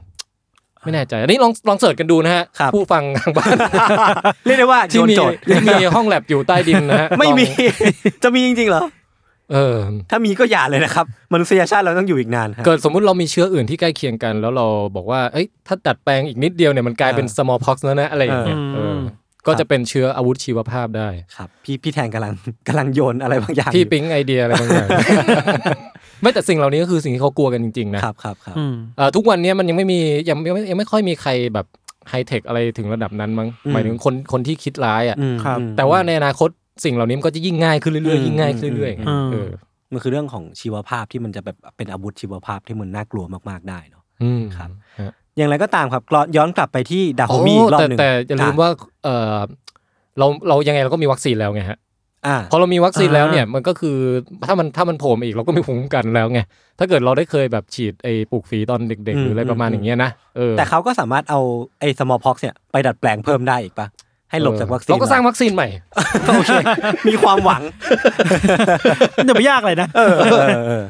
[0.85, 3.57] ไม่แน่ใจอันนี้ลองลอง search กันดูนะฮะครับผู้ฟังทางบ้าน
[4.47, 8.83] เรียกได้ว่าที่โยนมีโจทย์ที่มีห้องแลบอยู่ใต้ดินนะฮะไม่มีลองจะมีจริงๆเหรอ
[9.53, 9.77] เออ
[10.11, 18.99] ถ้ามีก็อย่าเลยนะครับมนุษยชาติเราต้องอยู่อีกนานฮะเกิดสมมุติเรามีเชื้ออื่นที่ใกล้เคียงกัน แล้วเราบอกว่าเอ้ยถ้าดัดแปลงอีกนิดเดียวเนี่ยมันกลายเป็นเออ smallpox แล้วนะอะไรอย่างเงี้ยเออเออ
[19.47, 22.33] ก็จะเป็นเชื้ออาวุธชีวภาพได้ครับ พี่พี่แทนกำลัง
[22.69, 24.89] กำลังโยนอะไรบางอย่างพี่อยู่ปิ๊งไอเดียอะไรบางอย่าง
[26.23, 31.67] ไม่แต่สิ่งเหล่านี้ก็คือสิ่งที่เขากลัวกันจริงๆนะครับครับครับอืมเอ่อทุกวันนี้มันยังไม่มียังยังไม่ยังไม่ค่อยมีใครแบบ
[32.11, 36.51] ไฮเทคอะไรถึงระดับนั้นมั้งอืมหมายถึงคนคนที่คิดร้ายอะอืมครับอืมแต่ว่าในอนาคต
[36.85, 39.49] สิ่งเหล่านี้มันก็จะยิ่งง่ายขึ้นเรื่อยอืมๆยิ่งง่ายขึ้นเรื่อยๆอืมเออ
[39.93, 46.03] มันคือเรื่องของชีวภาพที่มันจะแบบเป็นอาวุธชีวภาพที่มันน่ากลัวมากๆได้เนาะอืมครับฮะอย่างไรก็ตามครับ
[46.37, 48.71] ย้อนกลับไปที่ดาโฮโอ้มีอีกรอบแต่หนึ่งแต่อย่าลืมว่า
[49.05, 49.39] เออ
[50.19, 51.79] เราเรายังไงเราก็มีวัคซีนแล้วไงฮะ
[52.27, 53.97] อ่าพอเรามีวัคซีนอ่าแล้วเนี่ยมันก็คือ
[54.47, 56.41] ถ้ามันถ้ามันโผล่มาอีกเราก็มีภูมิคุ้มกันแล้วไง
[56.79, 61.41] ถ้าเกิดเราได้เคยแบบฉีดไอ้ปลูกฝีตอนเด็กอืๆมหรืออะไรประมาณอืมอย่างเงี้ยนะเออแต่เขาก็สามารถเอา
[61.81, 63.87] ไอ้ smallpox เนี่ยไปดัดแปลงเพิ่มได้อีกปะ
[64.35, 65.69] ให้หลบจากวัคซีนเราก็สร้างวัคซีนใหม่
[66.37, 66.53] โอเค
[67.09, 67.63] มีความหวัง
[69.17, 70.85] มันจะไม่ยากเลยนะเออเออเออเออ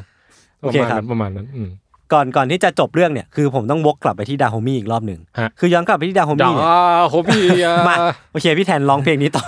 [0.60, 1.68] โอเคครับประมาณนั้นประมาณนั้นอืม
[2.12, 7.94] ก่อนก่อนที่จะจบเรื่องเนี่ยคือผมต้องวกกลับไปที่ดาโฮมีอีกรอบหนึ่งฮะคือย้อนกลับไปที่ดาโฮดามีเนี่ยโฮบี้อะมา
[8.32, 9.44] โอเคพี่แทนร้องเพลงนี้ต่อ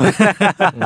[0.78, 0.80] อ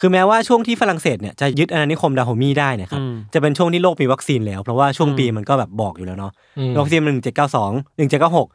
[0.00, 8.48] คือแม้ว่าช่วงที่ฝรั่งเศสเนี่ยจะยึดอาณานิคมดาโฮมีได้เนะครับอืมจะเป็นช่วงที่โลกมีวัคซีนแล้ว เพราะว่าช่วงปีมันก็แบบบอกอยู่แล้วเนาะอืมวัคซีนหนึ่งเจ็ดเก้าสองหนึ่งเจ็ดเก้าหก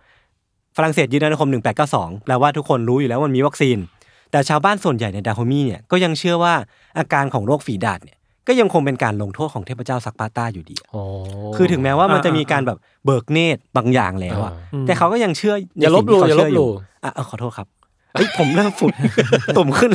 [0.76, 3.78] ฝรั่งเศสยึดอาณานิคมหนึ่งแปดเก้าสองแปลว่าทุกคนรู้อยู่แล้วว่ามันมีวัคซีน
[4.32, 6.54] แต่ชาวบ้านส่วนใหญ่ในดาโฮมีเนี่ยก็ยังเชื่อว่า
[6.98, 11.04] อาการของโรคฝีดาษเนี่ยก็ยังคงเป็นการลงโทษของเทพเจ้าซักปาต้าอยู่ดีอ๋อ
[11.56, 16.72] คือถึงแม้ว่ามันจะมีอ่าการแบบเบิกเนตรบางอย่างแล้วอะอ่าแต่เขาก็ยังเชื่ออย่าลบหลู่ในสิ่งที่เขอย่าลบหลู่
[17.04, 17.68] อะเออขอโทษครับ
[18.14, 18.94] เฮ้ยผมเริ่มฝุ่น
[19.58, 19.92] ตุ่มขึ้น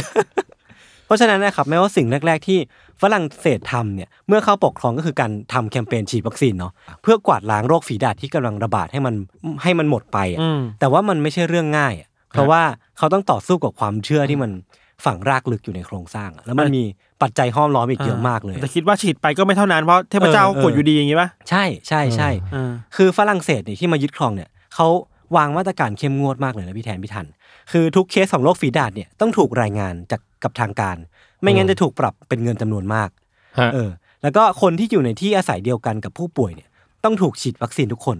[1.08, 2.58] เพราะฉะนั้นนะครับแม้ว่าสิ่งแรก ๆ ที่
[3.02, 9.14] ฝรั่งเศสทำเนี่ยเมื่อเขาปกครองก็คือการทำแคมเปญฉีดวัคซีนเนาะเพื่อกวาดล้างโรคฝีดาษที่กำลังระบาดให้มัน
[9.62, 12.62] ให้มันหมดไปอะอืมแต่ว่ามันไม่ใช่เรื่องง่ายอะเพราะว่า
[12.98, 14.50] เขาต้องต่อสู้กับความเชื่อที่มัน
[15.04, 16.82] ฝังรากลึกอยู่ในโครงสร้างอะแล้วมันมี
[17.22, 24.86] ปัจจัยห้อมล้อมอีกเยอะมากเลย แต่คิดว่าฉีดไปก็ไม่เท่านั้นเพราะเทพเจ้าเออเออกดอยู่ดีอย่างงี้ป่ะใช่ใช่ใช่เออคือฝรั่งเศสเนี่ยที่มายึดครองเนี่ยเขา
[25.36, 27.26] วางมาตรการเข้มงวดมากเลยนะพี่แทนพี่ทัน
[27.70, 30.96] คือทุกเคสของโรคฝีดาษเนี่ยต้องถูกรายงานจากกับทางการ
[31.42, 33.10] ไม่งั้นจะถูกปรับเป็นเงินจำนวนมาก
[33.58, 33.90] ฮะเออ
[34.22, 36.68] แล้วก็คนที่อยู่ในที่อาศัยเดียวกันกับผู้ป่วยเนี่ย
[37.04, 38.18] ต้องถูกฉีดวัคซีนทุกคน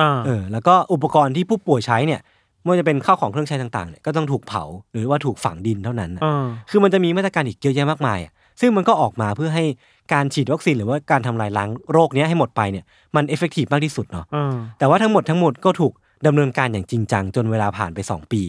[0.00, 2.20] อ่าเออ แล้วก็อุปกรณ์ที่ผู้ป่วยใช้เนี่ย
[2.62, 9.64] ไม่ว่าจะเป็นข้าวของเครื่องใช้ต่างๆเนี่ยก็ต้องถูกเผาหรือว่าถูกฝังดินเท่านั้นน่ะอ่าคือมันจะมีมาตรการอีกเยอะแยะมากมายอะซึ่งมันก็ออกมาเพื่อให้
[10.12, 12.84] การฉีดวัคซีนหรือว่าการทำลายล้างโรคเนี้ยให้หมดไปเนี่ย
[13.16, 15.92] มัน effective มากที่สุดเนาะอ่าแต่ว่าทั้งหมดทั้งหมดก็ถูก
[16.26, 18.42] ดำเนินการอย่างจริงจังจนเวลาผ่านไป 2 ปี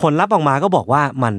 [0.00, 1.34] ผลลัพธ์ออกมาก็บอกว่ามัน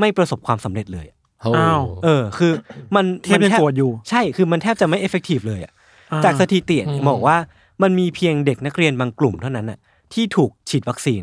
[0.00, 1.06] ไม่ประสบความสำเร็จเลย
[1.42, 2.52] โอ้อ้าวเออ คือ
[2.96, 5.72] มันเทพยังแทบโกรธอยู่ ใช่คือมันแทบจะไม่ effective เลยอะ
[6.12, 7.36] อ่จากสถิติเนี่ยบอกว่า
[7.82, 9.78] มันมีเพียงเด็กนักเรียนบางกลุ่มเท่านั้นน่ะ
[10.12, 11.22] ที่ถูกฉีดวัคซีน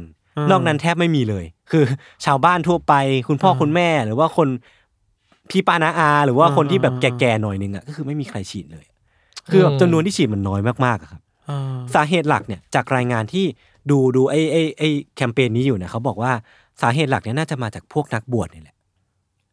[0.51, 1.83] นอกนั้นแทบไม่มีเลย คือ
[2.25, 2.93] ชาวบ้านทั่วไป
[3.27, 4.47] คุณพ่อคุณแม่หรือว่าคน
[5.49, 8.85] พี่ป้าน้าอา หรือว่าคนที่แบบแก่ๆหน่อยนึงอะก็คือไม่มีใครฉีดเลย
[9.51, 13.45] คือแบบจำนวนที่ฉีดมันน้อยมากๆอะครับอ่าสาเหตุหลักเนี่ยจากรายงานที่
[13.91, 16.31] ดูดูไอ้ไอ้ไอ้แคมเปญนี้อยู่เนี่ยเขาบอกว่า
[16.81, 18.75] สาเหตุหลักเนี่ยน่าจะมาจากพวกนักบวชนี่แหละ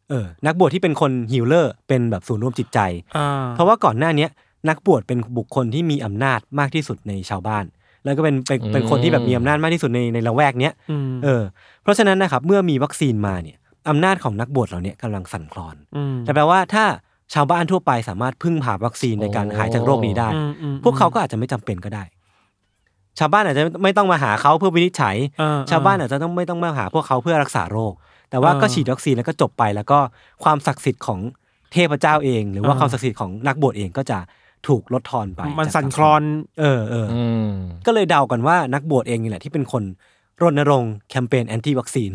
[0.09, 2.79] เออนักบวชที่เป็นคน healer เป็นแบบศูนย์รวมจิตใจ
[3.17, 4.31] อ่าเพราะว่าก่อนหน้าเนี้ย
[4.69, 7.65] นักบวชเป็นบุคคลที่มีอำนาจมากที่สุดในชาวบ้าน
[8.05, 11.43] แล้วก็เป็นเป็นเป็นคนที่แบบมีอำนาจมากที่สุดในในละแวกเนี้ยอืมเออ
[11.83, 13.57] เพราะฉะนั้นนะครับเมื่อมีวัคซีนมาเนี่ย
[13.89, 16.85] อำนาจของนักบวชเหล่าเนี้ยกำลังสั่นคลอนอืมแต่แปลว่าถ้า
[17.35, 22.05] ชาวบ้านทั่วไปสามารถพึ่งพาวัคซีนในการหายจากโรคนี้ได้อืมอืมพวกเขาก็อาจจะไม่จำเป็นก็ได้
[23.19, 27.93] ชาวบ้านอาจจะไม่ต้องมาหาเขาเพื่อวินิจฉัยอ่ชาวบ้านอาจจะต้องไม่ต้องมาหาพวกเขาเพื่อรักษาโรค
[28.31, 29.99] แต่ว่าอ่าก็ฉีดวัคซีนแล้วก็จบไป แล้วก็
[30.45, 31.21] ความศักดิ์สิทธิ์ของ
[31.73, 34.19] เทพเจ้าเอง หรือว่าอ่าความศักดิ์สิทธิ์ของนักบวชเองก็จะ
[34.69, 36.23] ถูกลดทอนไป มันจากสั่นคลอน
[36.61, 37.51] เออเออออืม
[37.87, 39.83] ก็เลยเดากันว่านักบวชเองนี่แหละที่เป็นคน
[40.43, 42.11] รณรงค์แคมเปญแอนตี้วัคซีน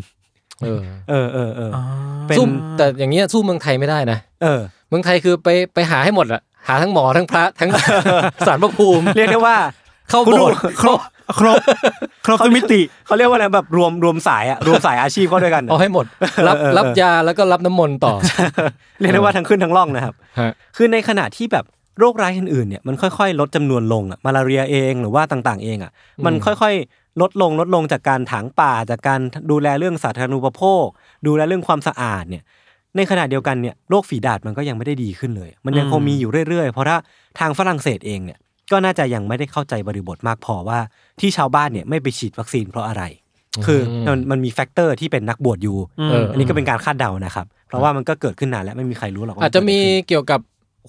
[0.61, 1.83] เออ เออเออเอออ่า
[2.27, 2.45] เป็นสู้
[2.77, 7.71] แต่อย่างเงี้ยสู้เมืองไทยไม่ได้นะ เออ เมืองไทยคือไปไปหาให้หมดอะหาทั้งหมอทั้งพระทั้ง
[8.47, 9.57] สารพระภูมิ เรียกได้ว่า
[10.09, 10.99] เข้าคุณโบดูสถ์ครบ
[11.39, 11.57] ครบ
[12.25, 16.05] ครบทุกมิติเขาเรียกว่าอะไรแบบรวมรวมสายอะรวมสายอาชีพเข้าด้วยกันเอาให้หมด
[16.47, 18.13] รับเออเออรับยาแล้วก็รับน้ำมนต์ต่อ
[18.99, 21.65] เรียกได้ว่าทั้งขึ้นทั้งล่องนะครับฮะคือในขณะที่แบบ
[21.99, 25.91] โรคร้ายอื่นๆเนี่ยมันค่อยๆ ลดจำนวนลงอะมาลาเรียเองหรือว่าต่างๆ เองอะ
[26.25, 29.19] มันค่อยๆ ลดลงลดลงจากการถางป่าจากการ
[29.51, 30.85] ดูแลเรื่องสาธารณูปโภค
[31.27, 32.43] ดูแลเรื่องความสะอาดเนี่ย
[32.97, 36.97] ในขณะเดียวกันเนี่ยโรคฝีดาษมันก็ยังไม่ได้ดีขึ้นเลย มันยังคงมีอยู่เรื่อยๆ เพราะถ้า
[37.39, 38.39] ทางฝรั่งเศสเองเนี่ย
[38.71, 40.79] ก็น่าจะยังไม่ได้เข้าใจบริบทมากพอว่า
[41.19, 43.03] ที่ชาวบ้านเนี่ยไม่ไปฉีดวัคซีนเพราะอะไร
[43.65, 45.77] คือมันมันมี factor ที่เป็นนักบวชอยู่
[46.09, 50.39] เอออันนี้ก็เป็นการคาดเดานะครับ เพราะว่ามันก็เกิดขึ้นนานแล้วไม่มีใครรู้หรอกว่าอาจจะมีนเกิดอะไรขึ้นเกี่ยวกับ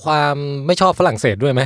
[0.05, 1.63] ความไม่ชอบฝรั่งเศสด้วยไหม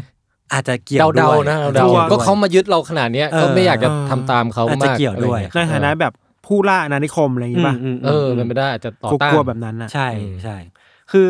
[0.53, 6.13] อาจจะเกี่ยวเดาด้วยๆนะเดาด้วยๆก็เขามายึดเราขนาดเนี้ยเออก็ไม่อยากจะเออทำตามเขาอาจจะมากเกี่ยวด้วยอะไรในเงี้ฐานะแบบ
[6.47, 10.57] ผู้ล่าอาณานิคมอะไรอย่างงี้ป่ะอืมเออมเป็นไปได้อาจจะต่อกต้านลัวๆแบบนั้นน่ะใช่อืมใช่
[11.13, 11.29] คือ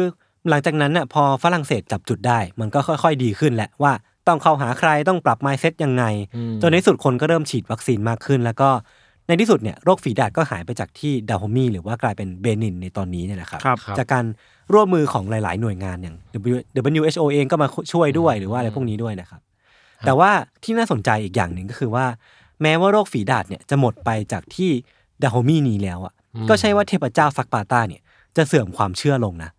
[0.51, 3.93] หลังจากนั้นน่ะพอฝรั่งเศสจับจุดได้ มันก็ค่อย ๆ ดีขึ้นแหละว่า
[4.29, 6.05] ต้องเข้าหาใครต้องปรับ mindset ยังไง
[6.37, 8.69] อืมจนในที่สุดคนก็เริ่มฉีดวัคซีนมากขึ้น แล้วก็
[9.27, 14.25] ในที่สุดเนี่ยโรคฝีดาษก็หายไปจากที่ดาโฮมีหรือว่ากลายเป็นเบนินในตอนนี้เนี่ยแหละครับครับ จากการ
[14.73, 16.17] ร่วมมือของหลาย ๆ หน่วยงานอย่าง
[16.95, 19.41] WHO เองก็มาช่วยด้วยหรือว่าอะไรพวกนี้ด้วยนะครับ
[20.07, 20.31] แต่ว่า
[20.63, 22.07] ที่น่าสนใจอีกอย่างหนึ่งก็คือว่า
[22.63, 24.71] แม้ว่าโรคฝีดาษเนี่ยจะหมดไปจากที่
[25.23, 28.03] ดาโฮมีนี้แล้วอะอืมก็ใช่ว่าเทพเจ้าซักปาตาเนี่ย
[28.37, 29.58] จะเสื่อมความเชื่อลงนะม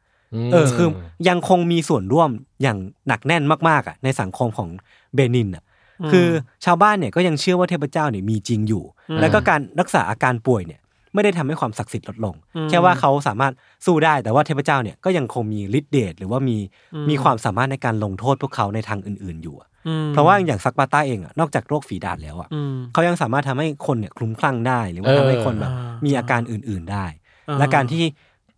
[0.51, 0.87] เออคือ
[1.27, 2.29] ยังคงมีส่วนร่วม
[2.61, 4.69] อย่างหนักแน่นมากๆอะในสังคมของ
[5.15, 5.63] เบนินอะ
[6.01, 6.27] อืมคือ
[6.65, 10.81] ชาวบ้านเนี่ยก็ยังเชื่อว่าเทพเจ้าเนี่ยมีจริงอยู่อืมแล้วก็การรักษาอาการป่วยเนี่ย
[11.13, 13.53] ไม่ได้ทำให้ความศักดิ์สิทธิ์ลดลงอืมแค่ว่าเขาสามารถ
[13.85, 16.57] สู้ได้แต่ว่าเทพเจ้าเนี่ยก็ยังคงมีฤทธิ์เดชหรือว่ามี
[16.93, 27.05] อืมมีความสามารถในการลงโทษพวกเขาในทางอื่น ๆอยู่อะอืมเพราะว่าอย่างซักปาต้าเองอะนอกจากโรคฝีดาษแล้วอะอืมเขายังสามารถทำให้คนเนี่ยคลุ้มคลั่งได้ หรือว่าเออทำให้คนแบบอ่ามีมีอาการอื่น ๆได้
[27.49, 28.03] อ่าและการที่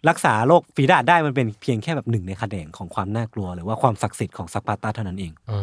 [0.09, 5.59] รักษาโรคฝีดาษได้มันเป็นเพียงแค่แบบหนึ่งในคะแนนของความน่ากลัว หรือว่าความศักดิ์สิทธิ์ของซักปาต้าเท่านั้นเองอ๋อ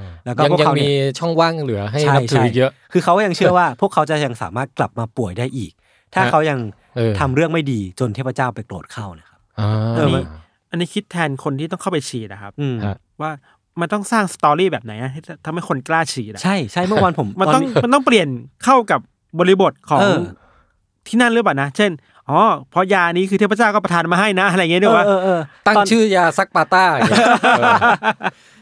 [0.00, 5.72] มแล้วก็ยังพวกยังเขาเนี่ยมีช่องว่างเหลือให้ใช่นับถือใช่อีกเยอะ คือเขาก็ยังเชื่อว่าพวกเขาจะยังสามารถกลับมาป่วยได้อีก
[6.14, 6.58] ถ้าฮะเขายัง
[6.96, 10.22] เออทำเรื่องไม่ดีจนเทพเจ้าไปโกรธเข้านะครับอ่าเออมัน
[10.70, 13.30] อันนี้คิดแทนคนที่ต้องเข้าไปฉีดนะครับอืมฮะว่า
[13.80, 18.28] มันต้องสร้าง story แบบไหนอะให้ทำให้คนกล้าฉีดอะใช่ใช่เมื่อวานผมมันต้องตมันต้องเปลี่ยน
[18.64, 19.00] เข้ากับ
[19.38, 20.20] บริบทของเออ
[21.06, 21.90] ที่นั่นหรือเปล่านะ เช่น
[22.30, 27.26] อ๋อเพราะยานี้คือเทพเจ้าก็ประทานมาให้นะอะไรอย่างเงี้ยด้วยว่าเออเออตั้งตอนชื่อยาซักปาต้าอย่างเงี้ย
[27.58, 27.74] เออ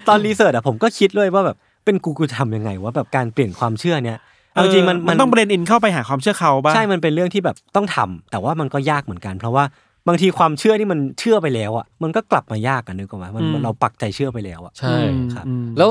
[0.08, 4.18] ตอน research อะผมก็คิดเลยว่าแบบเป็นกูกูจะทำยังไงว่าแบบการเปลี่ยนความเชื่อเนี้ย
[4.52, 9.64] เอาจริงๆมันมันต้อง blend in เข้าไปหาความเชื่อเขาบ้างใช่มันเป็นเรื่องที่แบบต้องทำแต่ว่ามันก็ยากเหมือนกัน เพราะว่า
[10.08, 15.90] บางทีความเชื่อที่มันเชื่อไปแล้วอะมันก็กลับมายากกันนึกออกไหมมันอืมมันเราปักใจเชื่อไปแล้วอะใช่อืมครับอืมแล้ว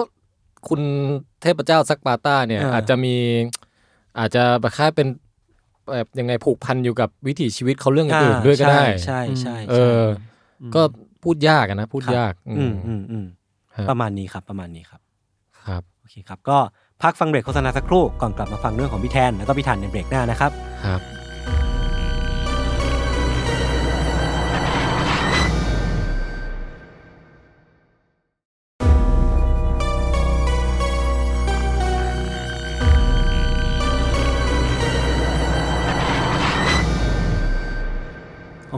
[0.67, 0.81] คุณ
[1.41, 3.15] เทพเจ้าซักปาต้าเนี่ยเออออาจจะมี
[4.19, 5.07] อาจจะแบบคล้ายเป็น
[5.95, 10.05] แบบยังไงผูกพันอยู่กับวิถีชีวิตเขาเรื่องอื่นๆด้วยก็ได้ ใช่ใช่เอใช่อ
[10.75, 10.81] ก็
[11.23, 13.25] พูดยากอะนะพูดครับยาก อืมอืมอืม
[13.77, 15.01] ฮะประมาณนี้ครับประมาณนี้ครับ
[15.65, 16.57] ครับโอเคครับ ก็
[17.03, 20.51] พักฟังเบรกโฆษณาสักครู่ก่อนกลับมาฟังเรื่องของพี่แทนแล้วก็พี่ทันในเบรกหน้านะครับ
[20.85, 21.01] ครับ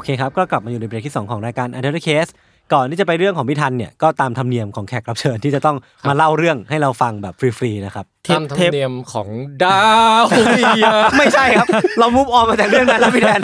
[0.09, 2.31] เคครับ ก็กลับมาอยู่ในเบรกที่ 2 ของรายการ u n d e r Case
[2.73, 9.27] ก่อนที่จะไปเรื่องของพี่ทันเนี่ยก็ตามธรรมเนียมของแขกรับเชิญที่จะต้องมาเล่าเรื่องให้เราฟังแบบฟรีๆนะครับเทปตามธรรเทมปเนียมของ
[9.63, 9.81] ดา
[10.21, 10.85] วเมีย
[11.17, 11.67] ไม่ใช่ครับ
[11.99, 13.39] เรา move on มาจากเรื่องนั้นแล้วพี่แทน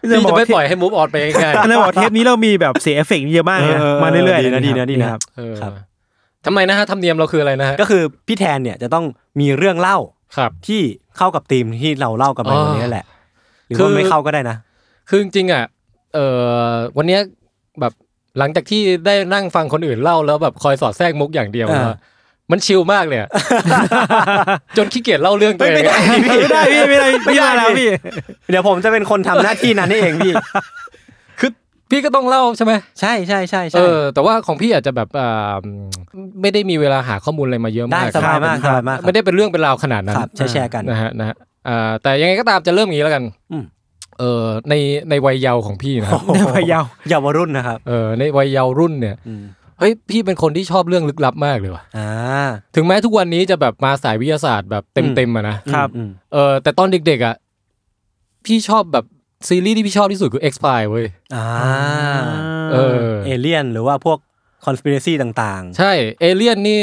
[0.00, 5.72] พี่จะไม่ปล่อยให้ move on ไปง่ายอันนั้นบอกเทปนี้เรามีแบบเสียเอฟเฟกต์เยอะมากเลยนะเออมาเรื่อยๆดีนะดีนะดีนะครับๆเออครับ
[6.46, 9.04] ทำไมนะฮะธรรมเนียมเราคืออะไรนะฮะก็คือพี่แทนเนี่ยจะต้อง
[9.40, 9.98] มีเรื่องเล่า
[10.36, 10.80] ครับที่
[11.18, 13.04] เข้ากับธีมที่เราเล่ากันไปอ๋อวันนี้แหละ
[13.66, 14.56] หรือคือว่าไม่เข้าก็ได้นะ
[15.08, 15.64] คือจริงๆอะ
[16.14, 16.18] เอ
[16.68, 17.20] อวันเนี้ย
[17.80, 17.92] แบบ
[18.38, 21.96] หลังจากที่ได้นั่งฟังคนอื่นเล่าแล้วแบบคอยสอดแทรกมุกอย่างเดียวอ่าอะ
[22.50, 23.28] มันชิลมากเลยอะ
[24.76, 27.88] จนขี้เกียจเล่าเรื่องตัวเองไม่ได้อะไม่ได้พี่ไม่ได้พี่มาแล้วพี่
[28.50, 30.32] เดี๋ยวผมจะเป็นคนทำหน้าที่นั้นให้เองพี่
[31.40, 31.50] คือ
[31.90, 35.54] พี่ก็ต้องเล่าใช่ไหมใช่ใช่ใช่เอใช่อแต่ว่าของพี่อาจจะแบบอ่า
[36.40, 41.36] ไม่ได้มีเวลาหาข้อมูลอะไรมาเยอะได้มากสบายมากคสรับบายมากครับไม่ได้เป็นเรื่องเป็นราวขนาดนั้น ครับแชร์แชร์กัน นะฮะนะฮะ
[41.68, 43.22] อ่าแต่ยังไงก็ตามจะเริ่มอย่างนี้แล้วกัน
[43.52, 43.64] อืม
[44.20, 44.74] เออใน
[45.10, 49.42] ในวัยเยาว์ของพี่นะครับในวัยเยาว์เยาวรุ่นนะครับเออในวัยเยาว์รุ่นเนี่ยอืม
[49.78, 52.10] เฮ้ยพี่เป็นคนที่ชอบเรื่องลึกลับมากเลยว่ะอ่า
[52.74, 57.34] ถึงแม้ทุกวันนี้จะแบบมาสายวิทยาศาสตร์แบบเต็มๆอะนะครับอืมเออแต่ตอนเด็กๆอะ
[58.46, 59.04] พี่ชอบแบบ
[59.48, 61.46] ซีรีส์ที่พี่ชอบที่สุดคือ X Files เว้ยอ่า
[62.72, 62.96] เออ
[63.26, 64.18] เอเลี่ยนหรือว่าพวก
[64.64, 66.82] conspiracy ต่างใช่ เอเลี่ยนนี่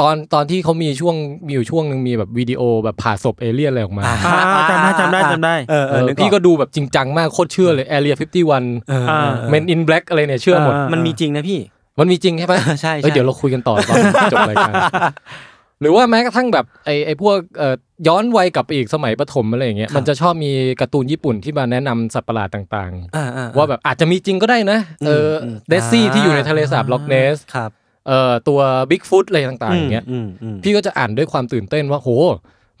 [0.00, 4.16] ตอนตอนที่เขามีช่วงมีอยู่ช่วงหนึ่งมีแบบวิดีโอแบบผ่าศพเอเลี่ยนอะไรออกมาอ่า
[4.54, 11.58] อ่าจำได้จำได้จำได้เออเอเอออนึกออพี่ก็ดูแบบจริงจังมากโคตรเชื่อเลย Area 51เออเออเออ Men in Black อะไรเนี่ยเชื่อหมดอ่ามันมีจริงนะพี่
[12.00, 13.96] มันมีจริงใช่ไหมใช่เอ้ยใช่เดี๋ยวเราคุยกันต่อตอน
[14.32, 14.72] จบรายการ
[15.80, 17.74] หรือว่าแม้กระทั่งแบบไอ้ไอ้พวกเอ่อ
[18.08, 27.70] ย้อนวัยกลับไปอีกสมัยประถมอะไรอย่างเงี้ยมันจะชอบมีการ์ตูนญี่ปุ่นที่มาแนะนำสัตว์ประหลาดต่างอ่าอ่ๆว่าแบบอาจจะมีจริงก็ได้นะเอออมเดซี่อ่าที่อยู่ในทะเลสาบล็อกเนสครับ
[28.06, 32.10] เอ่อตัวบิ๊กฟุตอะไรต่างๆอย่างเงี้ยอืมอืมพี่ก็จะอ่านด้วยความตื่นเต้นว่าโห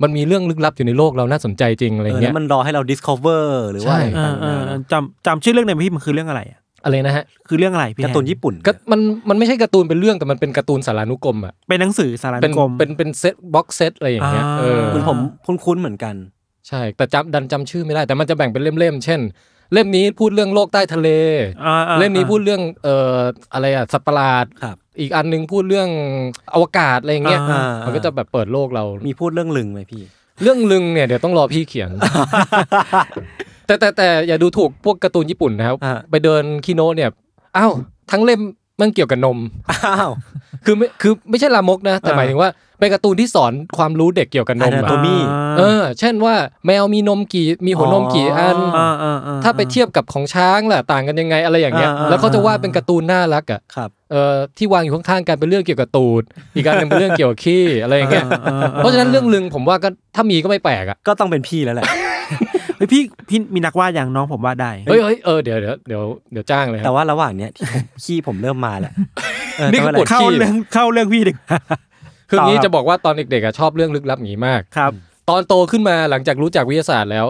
[0.02, 16.14] มันมีเรื่องลึกลับอยู่ในโลกเราน่าสนใจจริงอะไรเออเงี้แล้ยวมันรอให้เรา discover หรือว่าใช่อะไรเอต่าองเออๆเออนะจำจำชื่อเรื่องหน่อยไหมพี่มันคือเรื่องอะไรอะอะไรนะฮะคือเรื่องอะไรพี่การ์ตูนญี่ปุ่นก็มันมันไม่ใช่การ์ตูนเป็นเรื่องแต่มันเป็นการ์ตูนสารานุกรมอะเป็นหนังสือสารานุกรมเป็นเป็น set box set อะไรอย่างเงี้ยอ่าเออคุณผมคุ้นๆเหมือนกัน
[16.68, 19.20] ใช่ แต่จำดันจำชื่อไม่ได้ แต่มันจะแบ่งเป็นเล่มๆเช่น
[19.72, 21.08] เล่มนี้พูดเรื่องโลกใต้ทะเล
[21.64, 23.18] อ่าอ่าเล่มนี้พูดเรื่องเอ่อ
[23.54, 25.88] อะไรอะสัตว์ประหลาดครับ อีกอันนึงพูดเรื่อง
[26.54, 30.02] อวกาศอะไรอย่างเงี้ยอ่ามันก็จะแบบเปิดโลกเรา มีพูดเรื่องลึงไหมพี่
[30.42, 31.90] เรื่องลึงเนี่ยเดี๋ยวต้องรอพี่เขียน
[33.66, 37.10] แต่แต่แต่อย่าดูถูกพวกการ์ตูนญี่ปุ่นนะครับ อ่า ไปเดินคีโนเนี่ย
[37.56, 37.72] อ้าว
[38.10, 38.40] ทั้งเล่ม
[38.80, 39.38] มันเกี่ยวกับนม
[39.86, 40.10] อ้าว
[40.64, 45.20] คือไม่คือไม่ใช่ลามกนะ แต่อ่า หมายถึงว่า เป็นการ์ตูนที่สอนความรู้เด็กเกี่ยวกับนมอ่าอะตัวมี่
[45.58, 46.34] เออ เช่นว่า
[46.66, 56.22] แมวมีนมกี่มีหัวนมกี่อันอ่าอ่าอ่ถ้าไปเทียบกับของช้างล่ะต่างกันยังไงอะไรอย่างเงี้ยอ่าอ่าแล้วเขาจะวาดเป็นการ์ตูนน่ารักอะครับเอ่อที่วางอยู่ข้างๆกันเป็นเรื่องเกี่ยวกับตูด
[56.56, 61.86] อีกอันหนึงเป็นเรื่องเกี่ยวกับขี้อะไรอย่างเงี้ยอ่าอ่าเพราะฉะนั้นเรื่องลึงผมว่าก็ถ้ามีก็ไม่แปลกอะ ก็ต้องเป็นพี่แล้วแหละ
[62.76, 68.92] เฮ้ยพี่พี่มีนักวาดอย่างน้องผมวาดได้ เฮ้ยเฮ้ยเออเดี๋ยวเดี๋ยวเดี๋ยวเดี๋ยวจ้างเลยคแต่รับว่าระหว่างเนี้ยที่ผมขี้ผมเริ่มมาแล้ว
[69.56, 71.36] เออนี่คือแต่ปวว่าดเข้าเรื่องเข้าเรื่องพี่ดึก
[72.28, 74.92] คืองี้ต่อครับจะบอกว่าตอนเด็กๆอะชอบเรื่องลึกลับอย่างนี้มากครับ
[75.28, 77.26] ตอนโตขึ้นมาหลังจากรู้จักวิทยาศาสตร์แล้ว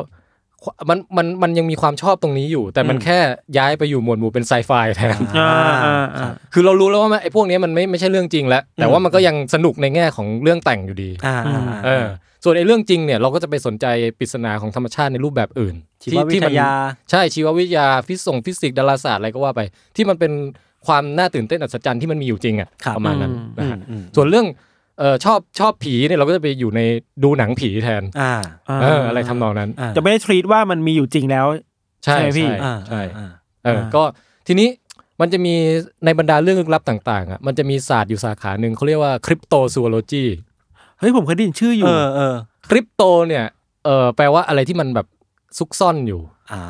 [0.88, 3.18] มันมันมันยังมีความชอบตรงนี้อยู่ แต่มันแค่
[3.58, 5.50] ย้ายไปอยู่หมวดหมู่เป็นไซไฟแทนอ่า
[5.84, 12.06] อ่าอ่าคือเรารู้แล้วว่ามันไอ้พวกนี้มันไม่ไม่ใช่เรื่องจริงแล้ว แต่ว่ามันก็ยังสนุกในแง่ของเรื่องแต่งอยู่ดีอ่าอ่าเออ
[12.44, 13.86] ส่วนไอ้เรื่องจริงเนี่ยเราก็จะไปสนใจ
[14.18, 16.72] ปริศนาของธรรมชาติในรูปแบบอื่นชีววิทยาที่มัน
[17.10, 19.60] ใช่ชีววิทยาฟิสิกส์ฟิสิกส์ดาราศาสตร์อะไรก็ว่าไป
[19.96, 20.32] ที่มันเป็น
[20.86, 24.46] ความน่าตื่นเต้นอัศจรรย์ที่มันมีอยู่จริงอะครับประมาณนั้นอืมนะฮะอืมส่วนเรื่อง
[24.98, 26.80] เออชอบชอบผีเนี่ยเราก็จะไปอยู่ใน
[27.22, 28.34] ดูหนังผีแทนอ่า
[28.82, 31.46] เอออะไรทำนองนั้นอ่าจะไม่ได้ treat ว่ามันมีอยู่จริงแล้ว
[32.04, 33.30] ใช่ใช่พี่ใช่อ่าใช่อ่า
[33.64, 34.02] เออก็
[34.46, 34.68] ทีนี้
[35.20, 35.54] มันจะมี
[36.04, 40.24] ในบรรดาเรื่องลึกลับต่างๆอะมันจะมีศาสตร์อยู่สาขาหนึ่งเขาเรียกว่า cryptozoology
[40.98, 42.34] เฮ้ยผมเคยได้ยินชื่ออยู่เออเออ
[42.70, 43.44] คริปโตเนี่ย
[43.84, 45.06] เออแปลว่าอะไรที่มันแบบ
[45.58, 46.20] ซุกซ่อนอยู่
[46.52, 46.62] อ่า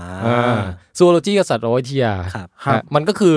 [0.98, 3.36] zoology ก็สัตววิทยาครับครับอะมันก็คือ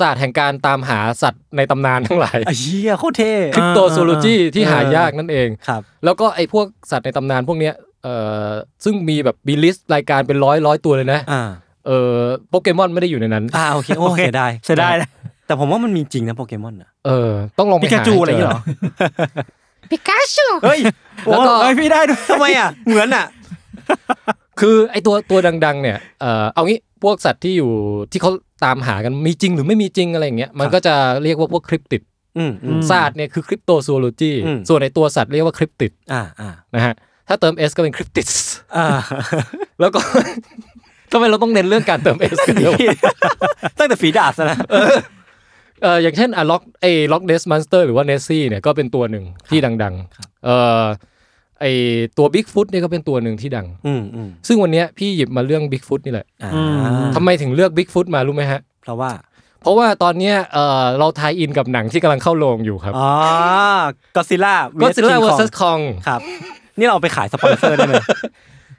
[0.00, 8.14] ศาสตร์แห่งการตามหาสัตว์ในตำนานทั้งหลายไอ้เหี้ยโคตรเท่ cryptozoology ที่เออหายากนั่นเองครับแล้วก็ไอ้พวกสัตว์ในตำนานพวกเนี้ยเอ่
[8.46, 8.48] อ
[8.84, 11.42] ซึ่งมีแบบมี list รายการเป็นร้อยร้อยตัวเลยนะอ่า
[11.86, 12.16] เออ
[12.48, 15.08] โปเกมอนไม่ได้อยู่ในนั้นอ่าโอเคโอเคได้เสียดายนะ
[15.46, 18.62] แต่ผมว่ามันมีจริงนะโปเกมอนอะเออต้องลองไปปิกาหาจูให้อะไรอย่างเจเงี้ยเหรอ
[19.90, 20.80] ปิกาชูเฮ้ย
[21.30, 23.26] แล้วก็เอ้ยพี่ได้ด้วยทำไมอะเหมือนอะ
[24.60, 27.70] คือไอ้ตัวตัวดัง ๆ เนี่ยเออเอางี้พวกสัตว์ที่อยู่
[28.12, 28.30] ที่เขา
[28.64, 32.02] ตามหากันมีจริงหรือไม่มีจริงอะไรอย่างเงี้ยมันก็จะเรียกว่าพวกคริปติด
[32.38, 36.94] อืมอืมศาสตร์เนี่ยคือคริปโตซูโลจีอืมส่วนในตัวสัตว์เรียกว่าคริปติดอ่าอ่านะฮะ
[37.28, 38.26] ถ้าเติม S ก็เป็นคริปติด
[38.76, 38.86] อ่า
[39.80, 40.00] แล้วก็
[41.12, 42.78] ทำไมเราต้องเน้นเรื่องการเติม S กันด้วยวะ
[43.78, 44.58] ตั้งแต่ฝีดาบซะนะ
[45.82, 50.50] เอออย่างเช่นอะ Loch ไอ้ Loch Ness Monster หรือว่าเนสซี่เนี่ยก็เป็นตัวหนึ่งที่ดังๆเอ
[50.82, 50.84] อ
[51.60, 51.64] ไอ
[52.18, 59.10] ตัวบิ๊กฟุตเนี่ยก็เป็นตัวหนึ่งที่ดัง อืมอืมซึ่งวันเนี้ยพี่หยิบมาเรื่องบิ๊กฟุตนี่แหละอ่าอืมทำไมถึงเลือกบิ๊กฟุตมารู้ไหมฮะ เพราะว่า
[59.60, 63.10] เพราะว่าตอนเนี้ยเออเรา tie-in กับหนังที่กำลังเข้าโรงอยู่ครับอ๋อ
[64.16, 66.20] Godzilla Godzilla vs Kong ครับ
[66.78, 67.94] นี่เราเอาไปขายสปอนเซอร์ได้ไหม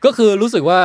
[0.05, 0.79] ก็คือรู้สึกว่า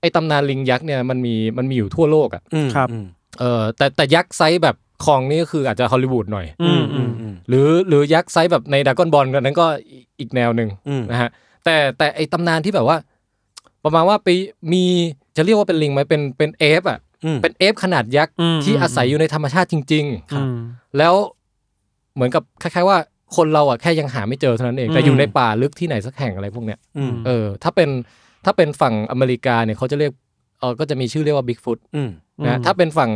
[0.00, 3.04] ไอ้ตำนานลิงยักษ์เนี่ยมันมีมันมีอยู่ทั่วโลกอะอืมครับอืม
[3.38, 9.66] เออแต่แต่ยักษ์ไซส์แบบ คองนี่ก็คืออาจจะฮอลลีวูดหน่อยอืมอือืมมอืมหรือหรือยักษ์ไซส์แบบในดราก้อนบอลกันนั้นก็
[10.20, 11.30] อีกแนวหนึ่งอืม นะฮะ
[11.64, 12.96] แต่แต่ไอ้ตำนานที่แบบว่า
[13.84, 14.28] ประมาณว่าไป
[14.72, 14.84] มี
[15.36, 21.14] จะเรียกว่าเป็นลิงไหมเป็นเป็น ape อะอืม เป็น ape ขนาดยักษ์อืมที่อาศัยอยู่ในธรรมชาติจริงอืมๆแล้ว
[22.14, 22.98] เหมือนกับคล้ายๆว่า
[23.36, 27.88] คนเราอะแค่ยังหาไม่เจอเท่านั้นเองแต่อืมอยู่ในป่าลึกที่ไหนสักแห่งอะไรพวกเนี้ยอืม เออถ้าเป็น
[28.44, 30.12] ถ้าเป็นฝั่งอเมริกาเนี่ยเขาจะเรียก
[30.60, 32.10] เออก็จะมีชื่อเรียกว่าบิ๊กฟุตอืม
[32.46, 33.10] นะถ้าเป็นฝั่ง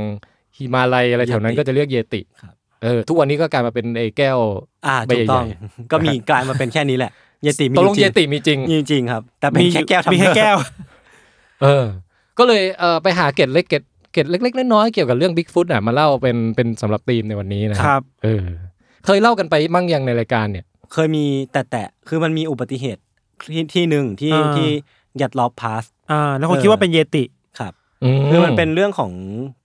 [0.57, 4.39] ฮิมาลัยอะไรแถวนั้นเยติก็จะเรียกเยติครับเออทุกวันนี้ก็กลายมาเป็นไอ้แก้ว
[4.87, 5.57] อ่าใบถูกต้องใหญ่
[5.93, 10.57] ก็มีกลายมาเป็นแค่นี้แหละเยติมีตกลงจเยริงติมีจริงมีจริงครับ แต่เป็นแค่แก้วทำมีแค่แก้ว
[11.63, 11.85] เออ
[12.39, 13.83] ก็เลยเออไปหาเกร็ดเล็กเกร็ด
[14.13, 18.45] เกร็ดเล็กๆน้อยๆเกี่ยวกับเรื่องบิ๊กฟุตอะมาเล่าเป็นเป็นสำหรับธีมในวันนี้นะครับ เออ
[19.05, 23.01] เคยเล่ากันไปมั่งยังในรายการเนี่ย เคยมีแต่แต่คือมันมีอุบัติเหตุ
[23.53, 24.69] ที่ที่หนึ่งที่อ่าที่
[25.21, 27.25] ยัดลอบพาสอ่าแล้วคนเออคิดว่าเป็นเยติ
[28.03, 29.13] ครับอืมคือมันเป็นเรื่องของ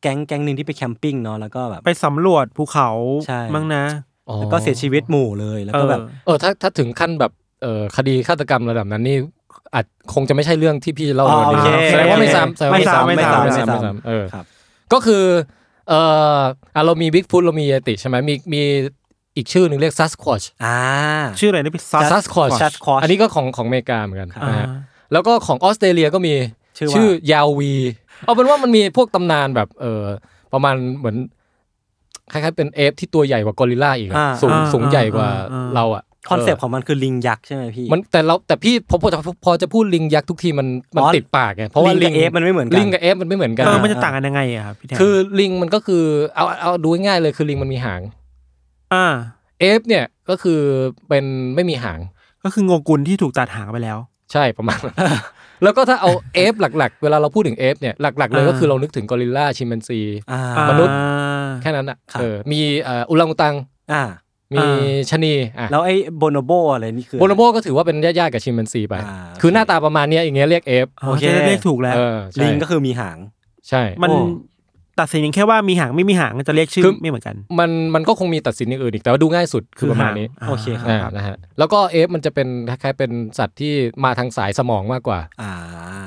[0.02, 2.90] แก๊งแก๊งหนึ่งที่ไปแคมปิ้งเนาะแล้วก็แบบไปสำรวจภูเขา
[3.28, 3.84] ใช่มั้งนะ
[4.30, 7.32] อ๋อแล้วก็เสียชีวิตหมู่เลยแล้วก็แบบเออเออถ้าถ้าถึงขั้นแบบ
[7.62, 9.18] เออคดีฆาตกรรมระดับนั้นนี่
[9.74, 14.46] อาจคงจะไม่ใช่เรื่องที่พี่เล่าในวันนี้อ๋อโอเคแสดงว่าไม่ซ้ำแสดงว่าไม่ซ้ำไม่ซ้ำไม่ไม่ซ้ำซ้ำไม่ซ้ำเออครับ
[14.94, 15.24] ก็คือ
[15.90, 16.02] เอ่
[16.38, 16.40] อ
[16.76, 18.62] อะเรามีบิ๊กฟุตเรามีเยติใช่ไหมมีมี
[19.36, 20.78] อีกชื่อหนึ่งเรียก Sasquatch อ่า
[21.40, 24.68] ชื่ออะไรนะพี่ซัส Sasquatch Sasquatch อันนี้ก็ของของอเมริกาเหมือนกันครับนะฮะ
[25.12, 26.34] แล้วก็ของออสเตรเลียก็มี
[26.78, 27.74] ชื่อว่าชื่อ Yowie
[28.26, 30.04] เอาเป็นว่ามันมีพวกตำนานแบบเออ
[30.54, 31.18] ประมาณเหมือน
[32.32, 46.04] คล้ายๆเป็น ape ที่ตัวใหญ่กว่ากอริลลาอีกอะอ่าสูงอ่าสูงใหญ่กว่าอ่า เราอะconcept ของมันคือลิงยักษ์ใช่ไหมพี่ มันแต่เราแต่พี่พอพอจะพอจะพูดลิงยักษ์ทุกทีมันมันอ๋อติดปากไงเพราะว่าลิงกับเอฟมันไม่เหมือนกัน ลิงกับ ape มันไม่เหมือนกัน เออมันจะต่างกันยังไงอะครับพี่แทนคือลิงมันก็คือ
[46.36, 48.02] เอาเอาดูง่ายๆเลยคือลิงมันมีหาง
[48.94, 49.06] อ่า
[49.60, 50.60] ape เนี่ยก็คือ
[51.08, 52.00] เป็นไม่มีหาง
[52.44, 53.98] ก็คือโงกุลที่ถูกตัดหางไปแล้ว
[54.32, 54.96] ใช่ประมาณนั้น
[55.64, 60.00] แล้วก็ถ้าเอา ape หลัก ๆ เวลาเราพูดถึง ape เนี่ยหลัก ๆ เลยอ่าก็คือเรานึกถึงกอริลลาชิมแปนซี
[60.32, 63.56] อ่ามนุษย์อ่าแค่นั้นอะครับเออมีเอ่ออุลังอุตัง
[63.94, 64.04] อ่า
[64.54, 73.18] มีอ่าชะนีอะแล้วไอ้โบโนโบอะไรนี่คือโบโนโบก็ถือว่าเป็นญาติๆกับชิมแปนซีไปอ่าคือหน้าตาประมาณเนี้ยอย่างเงี้ยเรียกเอฟอ๋อโอเคจะได้เรียกถูกแล้วเออใช่ลิงก็คือมีหาง
[73.70, 74.18] ใช่มันโอ้
[75.00, 83.74] ตัดสินอย่างแค่ว่ามีหางไม่มีหางจะเรียกชื่อคือไม่เหมือนกัน มันมันก็คงมีตัดสินอย่างอื่นอีกแต่ว่าดูง่ายสุดคือประมาณนี้หงโอเคครับอ่านะฮะแล้วก็เอฟมันจะเป็นคล้ายๆเป็นสัตว์ที่
[84.04, 85.52] มาทางสายสมองมากกว่าอ่า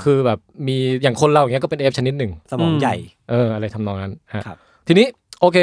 [0.05, 2.97] คือแบบมีอย่างคนเราอย่างเงี้ยก็เป็นเอฟชนิดหนึ่งสมองใหญ่
[3.31, 5.07] เอออะไรทำนองนั้นฮะครับทีนี้
[5.41, 5.59] โอเค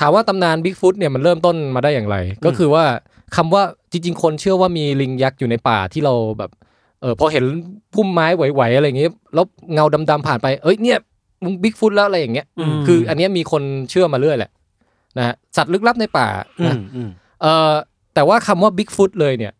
[0.00, 2.84] ถามว่าตำนานบิ๊กฟุตเนี่ยมันเริ่มต้นมาได้อย่างไร ก็คือว่า
[3.36, 6.50] คำว่าจริง ๆ คนเชื่อว่ามีลิงยักษ์อยู่ในป่าที่เราแบบ
[7.00, 7.44] เออพอเห็น
[7.94, 11.13] พุ่มไม้ไหวๆอะไรอย่างเงี้ยแล้วเงาดำๆผ่านไป เอ้ยเนี่ยมึง
[11.62, 14.50] บิ๊กฟุตแล้วอะไรอย่างเงี้ยอืมคือ อันเนี้ยมีคนเชื่อมาเรื่อยแหละ
[15.18, 16.26] นะฮะสัตว์ลึกลับในป่า
[16.60, 17.08] อืนะมอืม
[17.42, 17.72] เออ
[18.14, 19.52] แต่ว่าคำว่าบิ๊กฟุตเลยเนี่ย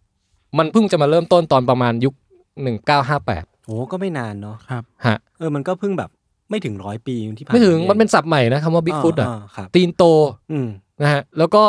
[0.59, 2.15] มันเพิ่งจะมาเริ่มต้นตอนประมาณยุค
[2.63, 6.11] หนึ่งเก้าห้าแปดโอ้ก็ไม่นานเนาะครับฮะเออมันก็เพิ่งแบบ
[6.51, 10.03] ไม่ถึงร้อยปีที่ผ่านไม่ถึงามันเป็นศัพท์ใหม่นะคำว่าบิ๊กฟุตอะาครับตีนโต
[10.53, 10.69] อืม
[11.03, 11.65] นะฮะแล้วก็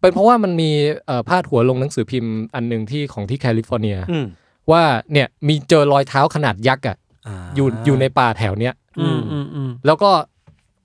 [0.00, 0.70] เป็นเพราะว่ามันมี
[1.06, 4.26] เอ่อพาดหัวลงหนังสือพิมพ์อันหนึ่งที่ของที่แคลิฟอร์เนียอืม
[4.70, 4.82] ว่า
[5.12, 10.10] เนี่ยมีเจอรอยเท้าขนาดยักษ์อะาอยู่อยู่ในป่าแถวเนี้ย อืมอืมอืมแล้วก็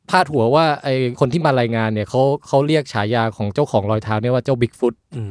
[0.10, 0.88] พาดหัวว่าไอ
[1.20, 5.22] คนที่มารายงานเนี่ยเขาเขาเรียกฉายาของเจ้าของรอยเท้าเนี่ยว่าเจ้าบิ๊กฟุตอื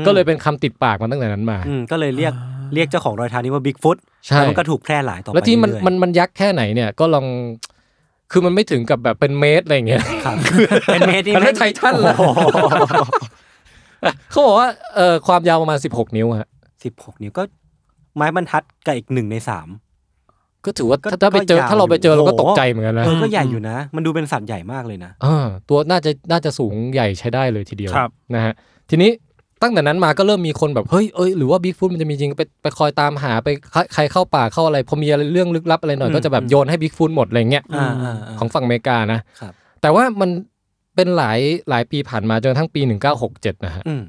[0.00, 2.32] มก็เลยเป็นคำติดปากมาตั้งแต่นั้นมาอืมก็เลยเรียก
[2.74, 7.26] เรียกเจ้าของรอยเท้านี้ว่าบิ๊กฟุตใช่แล้วมันก็ถูกแพร่หลายต่อไปแล้วที่มันเรื่อยๆมันมันยักษ์แค่ไหนเนี่ยก็ลอง
[8.32, 10.36] คือมันไม่ถึงกับแบบเป็นเมตรอะไรอย่างเงี้ยครับ
[10.92, 12.40] เป็นเมตรที่มันไม่ไททันเลยโอ้โห
[14.30, 16.48] เขาบอกว่าเอ่อความยาวประมาณ16นิ้วฮะ
[16.84, 17.42] สิบหกนิ้วก็
[18.16, 19.68] ไม้บรรทัดกับอีกหนึ่งในสาม
[20.66, 28.52] ก็ถือว่าก็ถ้าถ้าไปเจอก็ยาวถ้าเราไปเจออยู่เราก็โอ้โหตกใจเหมือนกันนะเออก็ใหญ่อยู่นะ มันดูเป็นสัตว์ใหญ่มากเลยนะ เออตัวน่าจะน่าจะสูงใหญ่ใช้ได้เลยทีเดียวครับนะฮะ
[28.90, 29.10] ทีนี้
[29.62, 39.52] ตั้งแต่นั้นมาก็เริ่มมีคนแบบเฮ้ยเอ้ยหรือว่าบิ๊กฟุตมันจะมีจริงไปไปคอยตามหาไปใครใครเข้าป่าเข้าอะไรพอมีอะไรเรื่องลึกลับอะไรหน่อยอืม ก็จะแบบโยนให้บิ๊กฟุตหมดอะไรเงี้ย อ่าอ่าาของฝั่งอเมริกานะครับ
[39.82, 40.30] แต่ว่ามัน
[40.96, 41.38] เป็นหลาย
[41.70, 42.80] หลายปีผ่านมาจนกระทั้งปี
[43.22, 44.02] 1967 นะฮะ อืม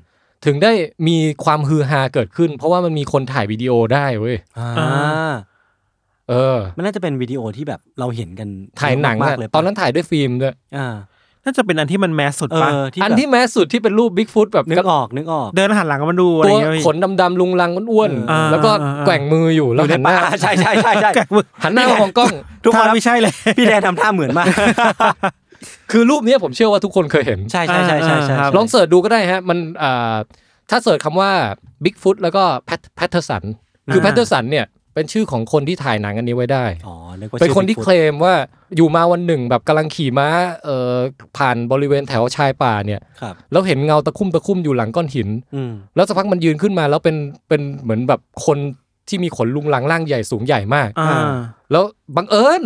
[0.45, 0.71] ถึงได้
[1.07, 5.33] มีความฮือฮาเกิดขึ้น เพราะว่ามันมีคนถ่ายวิดีโอได้เว้ย อ่าอ่า
[6.29, 8.49] เออ มันน่าจะเป็นวิดีโอที่แบบเราเห็นกัน
[8.79, 10.95] ถ่ายหนังมาอะกๆเลยปะตอนนั้นถ่ายด้วยฟิล์มด้วยอ่า
[11.43, 22.33] น่าจะเป็นอันที่มัน mass สุดเอปะอที่อันแบบที่ mass สุดที่เป็นรูปบิ๊กฟุตแบบนึกออกนึกออก เดินหันหลังมาดูอะไรตัวเงี้ยพี่ขนดำๆรุงรังอ้วนอ่าๆแล้วก็อ่าอ่าแกว่งมืออยู่แล้วหันหน้าใช่ใช่ใช่ใช่แกว่งมือหันหน้ามามองกล้อง
[22.65, 24.45] ทุกคนท่าครับไม่ใช่เลย พี่แทนทำท่าเหมือนมาก
[25.91, 30.15] คือรูปเนี้ยผมเชื่อว่าทุกคนเคยเห็น ใช่ใช่ใช่ใช่ใช่อ่าลอง search ดูก็ได้ฮะ มันอ่า
[30.69, 31.31] ถ้า search คำว่า
[31.83, 33.43] Bigfoot แล้วก็ Patterson
[33.93, 34.65] คืออ่าแพทเทอร์สันเนี่ย
[34.97, 38.35] เป็นชื่อของคนที่ถ่ายหนังอันนี้ไว้ได้อ๋อนึกว่าเป็นชื่อคนที่ Bigfoot claim ว่า
[38.75, 40.27] อยู่มาวันหนึ่งแบบกำลังขี่ม้า
[40.65, 40.93] เอ่อ
[41.37, 47.15] ผ่านบริเวณแถวชายป่าเนี่ยครับแล้วเห็นเงาตะคุ่มตะคุ่มอยู่หลังก้อนหินอืมแล้วสักพักมันยืนขึ้นมาแล้วเป็น
[47.49, 48.57] เป็นเหมือนแบบคน
[49.07, 51.19] ที่มีขนลุงลังร่างใหญ่สูงใหญ่มากอ่า
[51.71, 51.83] แล้ว
[52.15, 52.63] บังเอิญ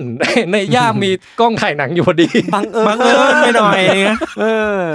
[0.51, 4.45] ในย่ามมีกล้องถ่ายหนังอยู่พอดีบังเอิญบังเอิญไปหน่อยเนี่ยเอ
[4.83, 4.87] อ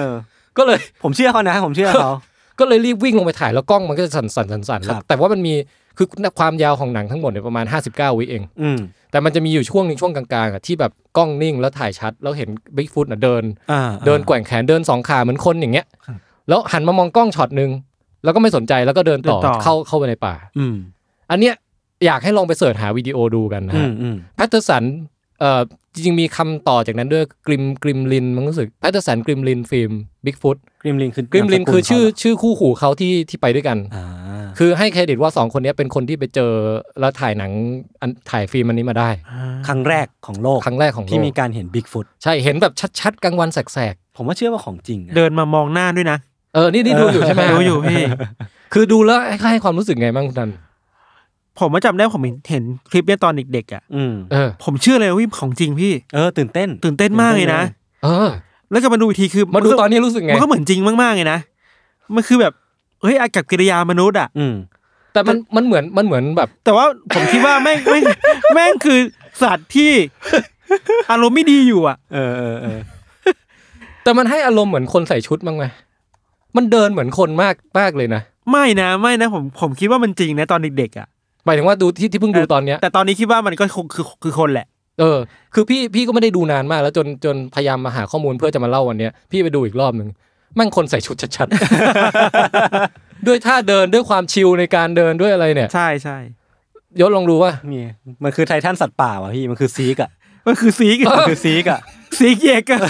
[0.59, 2.13] ก็เลยผมเชื่อเขานะ ผมเชื่อเขา
[2.59, 5.55] ก็เลยรีบวิ่งลงไปถ่ายแล้วกล้องมันก็จะสั่นสั่นสั่นสั่นครับ แต่ว่ามันมี
[5.99, 6.07] คือ
[6.39, 8.79] ความยาวของหนังทั้งหมดเนี่ยประมาณ 59 วิเองอืม
[9.11, 13.43] แต่มันจะมีอยู่ช่วงหนึ่งช่วงกลางๆอะที่แบบกล้องนิ่งแล้วถ่ายชัด แล้วเห็นบิ๊กฟุตอะเดิน
[13.73, 17.71] อ่าเดินแกว่งแขนเดินสองขาเหมือนคนอย่างเงี้ยครับแล้วหันมามองกล้องช็อตหนึ่ง
[18.25, 20.77] แล้วก็ไม่สนใจแล้วก็เดินต่อเดินต่อเข้าเข้าไปในป่า อืม
[21.31, 21.55] อันเนี้ย
[22.07, 24.85] อยากให้ลองไป search หาวิดีโอดูกันนะอืฮะมอืม Patterson
[25.41, 25.61] เอ่อ
[25.95, 29.93] จริงๆ มีคำต่อจากนั้นด้วยกริม Gimlin มันรู้สึก Patterson Gimlin ฟิล์ม
[30.25, 34.05] บิ๊กฟุต Gimlin คือ Gimlin นามสกุลคือชื่อเขาเหรชื่อคู่หูเขาที่ที่ไปด้วยกันอ่า
[34.59, 36.53] คือให้เครดิตว่าสองคนเนี้ยเป็นคนที่ไปเจอ
[37.01, 37.53] แล้วถ่ายหนัง
[38.01, 39.11] อันถ่ายฟิล์มอันนี้มาได้
[39.67, 48.05] ครั้งแรกของโลกครั้งแรกของโลกที่มีการเห็นบิ๊กฟุตใช่เห็นแบบชัดๆกลางวันแสกผมว่าเชื่อว่าของจริงนะเดินมามองหน้าด้วยนะๆเออนี่นี่ดูอยู่ใช่ไหมดูอยู่พี่
[48.75, 50.51] คือดูแล้วให้ให้ความรู้สึกไงบ้างคุณนัน
[51.59, 57.63] ผมมาจำได้ผมเห็นเห็นคลิปเนี้ยตอนเด็กๆอะอืมเออผมเชื่อเลยว่าวิของจริงพี่เออตื่นเต้น ตื่นเต้นมากเลยนะ
[58.05, 58.29] เออ
[58.71, 61.39] แล้วก็มาดูอีกทีคือมาดูก็ตอนนี้รู้สึกไงมันก็เหมือนจริงมากๆเลยนะ
[62.15, 62.53] มันคือแบบ
[63.03, 64.55] เฮ้ยอากับกิริยามนุษย์อะอืม
[65.13, 68.03] แต่มันมันเหมือนมันเหมือนแบบ แต่ว่าผมคิดว่าแม่งแม่ง
[68.55, 68.99] แม่งคือ
[69.43, 69.93] สัตว์ที่
[71.11, 72.79] อารมณ์ไม่ดีอยู่อะ เออเออเออ
[74.03, 75.65] แต่มันให้อารมณ์เหมือนคนใส่ชุดมั้งไหม
[76.57, 81.07] มันเดินเหมือนคนมากมากเลยนะไม่นะไม่นะ ผมผมคิดว่ามันจริงนะตอนเด็กๆอะ
[81.47, 84.67] หมายถึงว่าดูที่ที่เพิ่งดูตอนเนี้ยแต่ตอนนี้คิดว่ามันก็คงคือคือคนแหละ
[85.01, 85.19] เออ
[85.55, 90.09] คือพี่พี่ก็ไม่ได้ดูนานมาก แล้วจนจนพยายามมาหาข้อมูลเพื่อจะมาเล่าวันเนี้ยพี่ไปดูอีกรอบหนึ่ง
[90.55, 96.17] แม่งคนใส่ชุดชัดๆ ด้วยท่าเดินด้วยความชิลในการเดินด้วยอะไรเนี่ย ใช่ใช่
[97.01, 97.81] ยศลองดูว่ามี
[98.25, 100.11] มันคือไททันสัตว์ป่าว่ะพี่มันคือซีกอะ
[100.47, 101.81] มันคือซีกมันคือซีกอะ
[102.19, 102.81] ซีกเยกอะ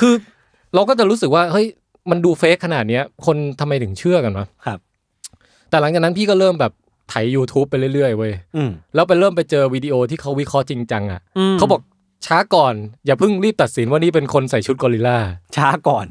[0.00, 0.12] คือ
[0.74, 1.66] เราก็จะรู้สึกว่าเฮ้ย
[2.10, 4.78] มันดูเฟกขนาดเนี้ย คนทำไมถึงเชื่อกันวะครับ
[5.70, 6.72] แต่หลังจากนั้นพี่ก็เริ่มแบบ
[7.10, 11.20] ไถ YouTube ไปเรื่อยๆเว้ยอืมแล้วไปเริ่มไปเจอวิดีโอที่เขาวิเคราะห์จริงจังอะ
[11.52, 11.80] มเขาบอก
[12.26, 12.74] ช้าก่อน
[13.06, 15.18] อย่าเพิ่งรีบตัดสินว่านี่เป็นคนใส่ชุดกอริลลา
[15.56, 16.06] ช้าก่อน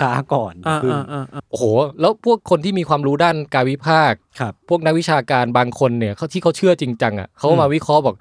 [0.00, 1.64] ช้าก่อนอ่าขึ้นอ่าอ่าอ่าโอ้โห
[2.00, 8.16] แล้วพวกคนที่มีความรู้ด้านการวิพากษ์ครับพวกนักวิชาการบางคนเนี่ยเขาที่เขาเชื่อจริงจังอะเขาก็มาวิเคราะห์บอก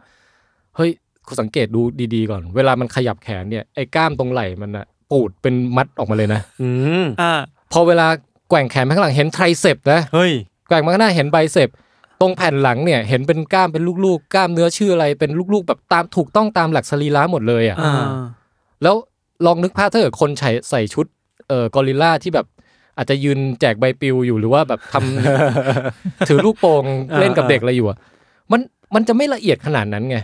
[0.76, 0.92] เฮ้ย
[1.28, 1.82] คุณสังเกตดู
[2.16, 6.70] ดีๆก่อน เวลามันขยับแขนเนี่ยไอ้กล้ามตรงไหล่มันอะปูดเป็นมัดออกมาเลยนะ อื
[7.04, 7.34] มอ่า
[7.72, 8.08] พอเวลา
[8.50, 10.32] แกว่งแขนไปข้างหลังเห็นไทรเซปนะเฮ้ย
[10.68, 11.70] แกว่งมาข้างหน้าเห็นไบเซป
[12.22, 18.08] ตรงแผ่นหลังเนี่ยเห็นเป็นกล้ามเป็นลูกๆ กล้ามเนื้อชื่ออะไรเป็นลูกๆ แบบตามถูกต้องตามหลักสรีระหมดเลยอะอ่า
[18.84, 18.96] แล้ว
[19.46, 21.06] ลองนึกภาพถ้าเกิดคนใส่ใส่ชุด
[21.48, 22.46] เอ่อกอริลลาที่แบบ
[22.98, 26.84] อาจจะยืนแจกใบปลิวอยู่หรือว่าแบบทำถือลูกโป่ง
[27.20, 27.98] เล่นกับเด็กอะไรอยู่อะ
[28.52, 28.62] มัน
[28.96, 30.18] มันจะไม่ละเอียดขนาดนั้นไง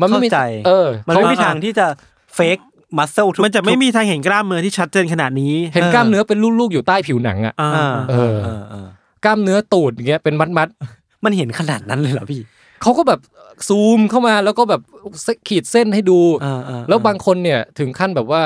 [0.00, 1.86] มันไม่มีเข้าใจเออมันไม่มีทางที่จะ
[2.34, 2.58] เฟก
[2.98, 8.88] มัสเซลทุกมันจะไม่มีทางเห็นกล้ามเนื้อที่ชัดเจนขนาดนี้ เห็นกล้ามเนื้อเป็นลูกๆอยู่ใต้ผิวหนังอะอ่าอ่าเออเออเออ
[9.24, 12.40] กล้ามเนื้อตูดอย่างเงี้ยเป็นมัดๆ มันเห็นขนาดนั้นเลยเหรอพี่
[12.82, 13.20] เขาก็แบบ
[13.68, 14.80] ซูมเข้ามาแล้วก็แบบ
[15.48, 18.42] ขีดเส้นให้ดูอ่าอ่าแล้วบางคนเนี่ยถึงขั้นแบบว่า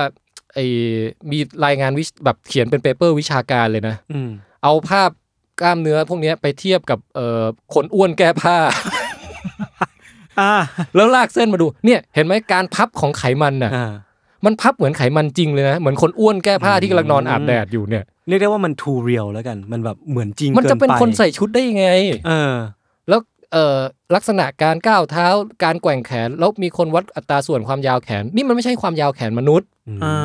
[0.55, 0.65] ไอ้
[1.31, 4.31] มีรายงานวิชแบบเขียนเป็น paper วิชาการเลยนะอืม
[4.63, 5.11] เอาภาพ
[5.61, 8.57] กล้ามเนื้อพวกเนี้ยไปเทียบกับเอ่อคนอ้วนแก้ผ้า
[10.41, 10.53] อ่า
[10.97, 13.93] แล้วลากเส้นมาดู เนี่ยเห็นไหมการพับของไขมันน่ะอ่า
[14.45, 21.89] มันพับเหมือนไขมันจริงเลยนะเหมือนคนอ้วนแก้ผ้าที่กำลังนอนอาบแดดอยู่เนี่ย เรียกได้ว่ามัน too real แล้วกัน มันแบบเหมือนจริงมันจะเป็นกิไคนใส่ชุดได้ยังไง
[22.27, 22.55] เออ
[23.09, 23.21] แล้ว
[23.53, 23.77] เอ่อ
[24.15, 25.27] ลักษณะการก้าวเท้า
[25.65, 29.69] การแกว่งแขน แล้วมีคนวัดอัตราส่วนความยาวแขน นี่มันไม่ใช่ความยาวแขนมนุษย์
[30.05, 30.17] อ่า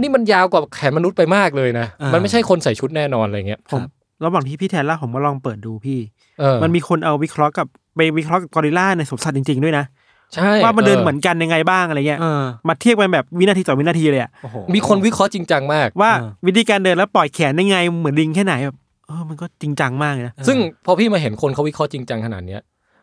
[0.00, 3.82] นี่มันยาวกว่าแขนมนุษย์ไปมากเลยนะอ่ามัมันไม่ใช่คนใส่ชุดแน่นอนอะไรเงี้ยผม
[4.24, 5.98] ระหว่างที่พี่แทนเล่าผมก็ลองเปิดดูพี่
[6.40, 7.66] เออมันมีคนเอาวิเคราะห์กับ
[7.96, 9.84] ไปวิเคราะห์กับกอริลลาในสวนสัตว์จริง ๆ ด้วยนะ
[10.34, 22.62] ใช่ว่ามันเดินเหมือนกันยังไงบ้างอะไรเงี้ยเออมาเทียบกันแบบวินาทีต่อวินาทีเลยอะโอ้โหมีคนวิเคราะห์จริงจังมาก ว่าอ่าวิธีการเดินแล้วปล่อยแขนได้ไงเหมือนลิงแค่ไหนแบบเออมันก็จริงจังมากเลยนะซึ่งพอพี่มาเห็นคนเขาวิเคราะห์จริงจังขนาดเนี้ย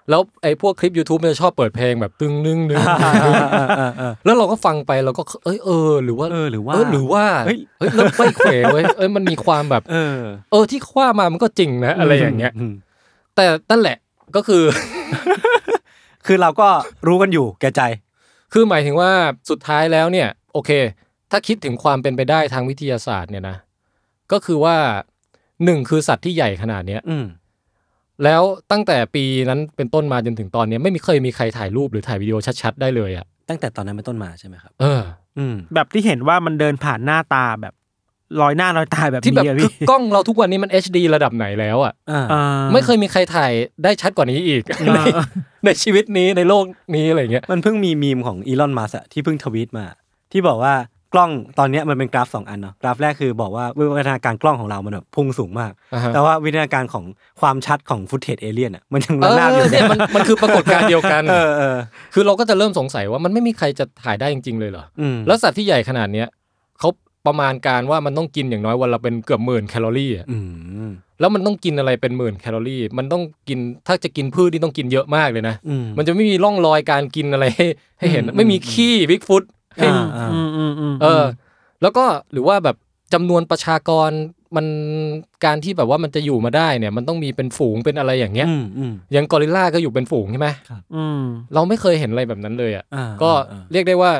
[0.09, 10.17] แล้วไอ้พวกคลิป YouTube มันจะชอบเปิดเพลงแบบตึงนึงนึงอ่าอ่าอ่าอ่าแล้วเราก็ฟังไปเราก็เอ้ยเออ หรือว่าเออหรือว่าเออหรือว่าเฮ้ยเฮ้ยเริ่มไม่เขวเว้ยเอ้ยมันมีความแบบ เออ
[10.51, 12.74] เออที่ว่ามามันก็จริงนะ อะไรอย่างเงี้ยม
[13.36, 13.97] แต่นั่นแหละ
[14.36, 14.63] ก็คือ
[16.26, 16.69] คือเราก็
[17.07, 17.82] รู้กันอยู่แก่ใจ
[18.53, 19.11] คือหมายถึงว่า
[19.49, 20.71] สุดท้ายแล้วเนี่ย โอเค
[21.32, 23.57] ถ้าคิดถึงความเป็นไปได้ทางวิทยาศาสตร์เนี่ยนะ
[24.32, 24.76] ก็คือว่า
[25.65, 27.26] หนึ่งคือสัตว์ที่ใหญ่ขนาดเนี้ยอืม
[28.24, 35.01] แล้วตั้งแต่ปีนั้นเป็นต้นมาจนถึงตอนเนี้ยไม่มีเคยมีใครถ่ายรูปหรือถ่ายวิดีโอชัดๆได้เลยอะตั้งแต่ตอนนั้นเป็นต้นมาใช่ไหมครับ เออ
[35.38, 37.74] อืม แบบที่เห็นว่ามันเดินผ่านหน้าตาแบบ
[38.41, 42.43] ลอยหน้าลอยตาแบบที่แบบนี้อะคือพี่กล้องเราทุกวันนี้มัน HD ระดับไหนแล้วอะอ่า อ่า
[42.74, 43.51] ไม่เคยมีใครถ่าย
[43.84, 44.63] ได้ชัดกว่านี้อีก
[44.95, 44.99] ใน
[45.66, 46.64] ในชีวิตนี้ในโลก
[46.95, 49.86] นี้อะไรเงี้ยมันเพิ่งมีมีมของอีลอนมัสก์ที่เพิ่งทวีตมา
[50.32, 50.74] ที่บอกว่า
[51.14, 57.05] กล้องตอนเนี้ยมันเป็นกราฟสองอันเนาะกราฟแรกคือบอกว่าวิวัฒนาการกล้องของเรามันแบบพุ่งสูงมากอ่าฮะแต่ว่าวิวัฒนาการของ
[57.41, 61.78] ความชัดของ footage เอเลียนอะมันยังเอระนาบอยู่อเนี่ยมันมันคือปรากฏการณ์เดียวกันเออเออ
[62.14, 66.41] คือเราก็จะเริ่มสงสัยว่ามันไม่มีใครจะถ่ายได้จริงๆเลยเหรออืมแล้วสัตว์ที่ใหญ่ขนาดเนี้ยเขา
[67.26, 70.38] ประมาณการว่ามันต้องกินอย่างน้อยวันละเป็นเกือบหมื่นแคลอรี่อะอื
[70.88, 77.65] มแล้วมันต้องกินอะไรเป็นหมื่นแคลอรี่ มันต้องกินถ้าจะกินพืชนี่ต้องกินเยอะมากเลยนะอืมมันจะไม่มีร่องรอยการกินอะไรให้
[77.99, 79.43] ให้เห็นอืมไม่มีขี้บิ๊กฟุต
[79.76, 81.26] ให้อ่าอ่าอืมอืมอืมเออ
[81.82, 82.76] แล้วก็หรือว่าแบบ
[83.13, 84.11] จำนวนประชากร
[84.55, 84.67] มัน
[85.45, 90.49] การที่แบบว่ามันจะอยู่มาได้เนี่ย มันต้องมีเป็นฝูงเป็นอะไรอย่างเงี้ยอืมอืมอย่างกอริลลาก็อยู่เป็นฝูงใช่ไหม
[90.95, 91.21] อืม
[91.53, 94.11] เราไม่เคยเห็นอะไรแบบนั้นเลยอะอ่าก็อ่าเรียกได้ว่า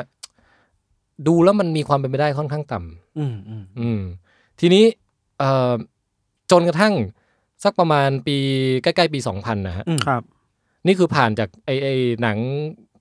[1.28, 4.00] ดูแล้วมันมีความเป็นไปได้ค่อนข้างต่ำอืมอืมอืม
[4.60, 4.84] ทีนี้
[5.38, 5.72] เอ่อ
[6.50, 6.94] จนกระทั่ง
[7.64, 8.36] สักประมาณปี
[8.82, 10.22] ใกล้ๆปี2000นะฮะอืมครับ
[10.86, 11.88] นี่คือผ่านจากไอไอ
[12.22, 12.38] หนัง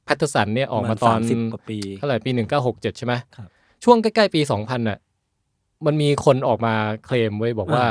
[0.06, 3.48] แพทเทอร์สันเนี่ยออกมาตอนสามสิบกว่าปีเท่าไหร่ปีหนึ่งเก้าหกเจ็ดใช่ไหมครับ
[3.84, 5.00] ช่วงใกล้ๆปีสองพันน่ะ
[5.86, 6.74] มันมีคนออกมา
[7.06, 7.86] เคลมไว้บอกว่า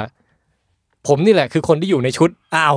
[1.09, 2.77] ผมนี่แหละคือคนที่อยู่ในชุดอ้าว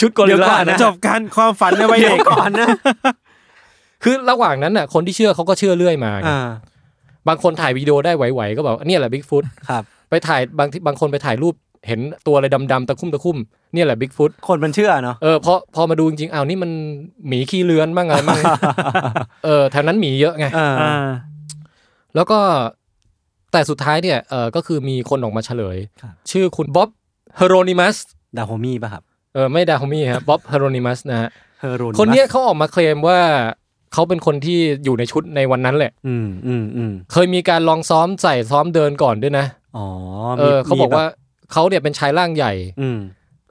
[0.00, 2.68] ชุดกอริลเดี๋ยวก่อนนะนะจบการความฝันในวัยเด็กเดี๋ยวกก่อนนะ
[4.02, 6.48] คือระหว่างนั้นน่ะ คนที่เชื่อเขาก็เชื่อเรื่อยมาไงอ่า
[7.28, 11.54] บางคนถ่ายวิดีโอได้ไหวๆก็บอกเนี่ยแหละบิ๊กฟุตครับ ไปถ่ายบางที่บางคนไปถ่ายรูป
[11.88, 13.38] เห็นตัวอะไรดำๆตะคุ่มตะคุ่ม
[13.74, 16.70] เนี่ยแหละบิ๊กฟุตคนมันเชื่อเนาะ เออพอพอมาดูจริงๆอ้าวนี่มัน
[17.28, 18.42] หมีขี้เรื้อนบ้างอะไรบ้าง
[19.44, 21.10] เออแถวนั้นหมีเยอะไง อ่า อ่า
[22.14, 22.38] แล้วก็
[23.52, 26.88] แต่สุดท้ายเนี่ยเออก็คือมีคนออกมาเฉลย ครับ ชื่อคุณบ๊อบ
[27.36, 27.96] เฮโรนิมัส
[28.36, 29.02] ดาโฮมี่ป่ะครับ
[29.34, 31.30] เออไม่ดาโฮมี่ฮะบ๊อบเฮโรนิมัสนะฮะ
[31.60, 33.18] เฮโรคนเนี้ยเขาออกมาเคลมว่า
[33.92, 39.86] เขาเป็นคนที่อยู่ในชุดในวันนั้นแหละ อืมอืมอืมเคยมีการลองซ้อมใส่ซ้อมเดินก่อนด้วยนะอ๋อ
[40.38, 41.06] เออเขาบอกว่า
[41.52, 42.98] เขาเนี่ยเป็นชายร่างใหญ่ อืม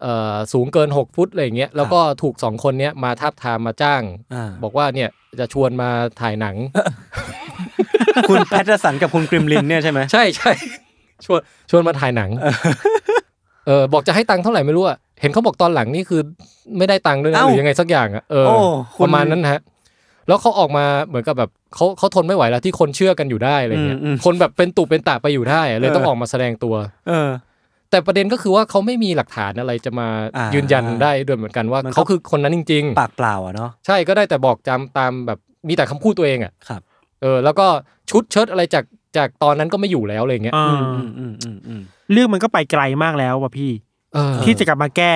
[0.01, 4.01] เอ่อสูงเกิน 6 ฟุตอะไรอย่างเงี้ยแล้วก็ถูกสองคนเนี้ยมาทาบทามมาจ้าง
[4.33, 5.89] อ่าบอกว่าเนี่ยจะชวนมา
[6.21, 6.55] ถ่ายหนัง
[8.29, 10.51] คุณแพทเทอร์สันกับคุณกริมลินเนี่ยใช่ไหมใช่ใช่
[11.25, 11.39] ชวน
[11.69, 12.29] ชวนมาถ่ายหนัง
[13.67, 16.21] เออบอกจะให้ตังค์เท่าไหร่ไม่รู้อะเห็นเขาบอกตอนหลังนี่คือ
[16.77, 18.55] ไม่ได้ตังค์ด้วยนะเอ้าหรือยังไงสักอย่างอะเออโอ้
[18.95, 19.61] คุปณระมาณนั้นฮะ
[20.31, 26.75] แล้วเขาออกมาเหมือนกับแบบเขาเขาทนไม่ไหวแล้วที่คนเชื่อกันอยู่ได้อะไรเงี้ยอืมอืมคนแบบเป็นตุเป็นตะไปอยู่ได้อะเลยเออต้องออกมาแสดงตัว
[27.07, 27.29] เออ
[27.89, 30.07] แต่ประเด็นก็คือว่าเขาไม่มีหลักฐานอะไรจะมา
[30.37, 36.81] อ่ายืยืนยันได้ด้วยเหมือนกันว่ามันก็เขาคือคนนั้นจริงปากเปล่าอะเนาะๆใช่ก็ได้แต่บอกจำตามแบบมีแต่คำพูดตัวเองอะครับ
[37.21, 37.67] เออแล้วก็
[38.09, 38.83] ชุดเชิ้ตอะไรจาก
[39.17, 43.71] จากตอนนั้นก็ไม่อยู่แล้วอะไรเงี้ยอ่าอืมอืมอืมอืมเรื่องมันก็ไปไกลมากแล้วว่ะพี่
[44.13, 45.13] เออที่จะกลับมาแก้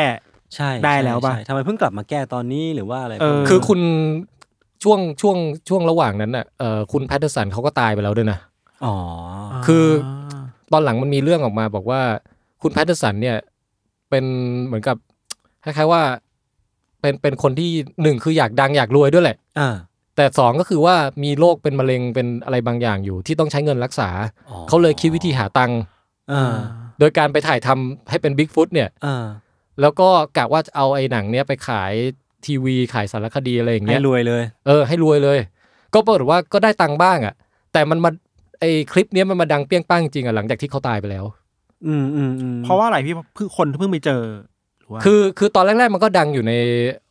[0.55, 3.79] ใช่ได้แล้วป่ะใช่ใช่ทำไมเพิ่งกลับมาแก้ตอนนี้หรือว่าอะไรเออคือคุณ
[4.85, 5.37] ช่วงช่วง
[5.69, 8.39] ช่วงระหว่างนั้นน่ะเอ่อคุณแพทเทอร์สันเขาก็ตายไปแล้วด้วยนะ
[8.85, 8.95] อ๋อ
[9.65, 9.85] คือ
[10.71, 12.01] ตอนหลังมันมีเรื่องออกมาบอกว่า
[12.61, 13.37] คุณแพทเทอร์สันเนี่ย
[14.09, 14.25] เป็น
[14.65, 14.97] เหมือนกับ
[15.63, 16.01] คล้ายๆว่า
[17.01, 17.69] เป็นเป็นคนที่
[18.01, 19.75] หนึ่งคืออยากดังอยากรวยด้วยแหละอ่า
[20.15, 24.09] แต่สองก็คือว่ามีโรคเป็นมะเร็งเป็นอะไรบางอย่างอยู่ ที่ต้องใช้เงินรักษา
[24.49, 25.79] อ๋อเขาเลยคิดวิธีหาตังค์
[26.31, 26.55] อ่า
[26.99, 29.25] โดยการไปถ่ายทำให้เป็นบิ๊กฟุตเนี่ยอ่า
[29.81, 31.93] แล้วก็กะว่าจะเอาไอ้หนังเนี้ยไปขาย
[32.45, 35.37] ทีวีขายสารคดีอะไรอย่างให้เงี้ยรวยเลย เออให้รวยเลย
[35.93, 37.33] ก็ปรากฏว่าก็ได้ตังค์บ้างอะ
[37.73, 38.09] แต่มันมา
[38.59, 41.25] ไอคลิปเนี้ยมันมาดังเปี้ยงป้างจริงอะหลังจากที่เขาตายไปแล้ว
[41.87, 44.21] อืมอืมอืมเพราะว่าอะไรพี่เพิ่งคนเพิ่งไปเจอ
[44.79, 46.53] หรือว่าคือคือตอนแรก ๆ มันก็ดังอยู่ใน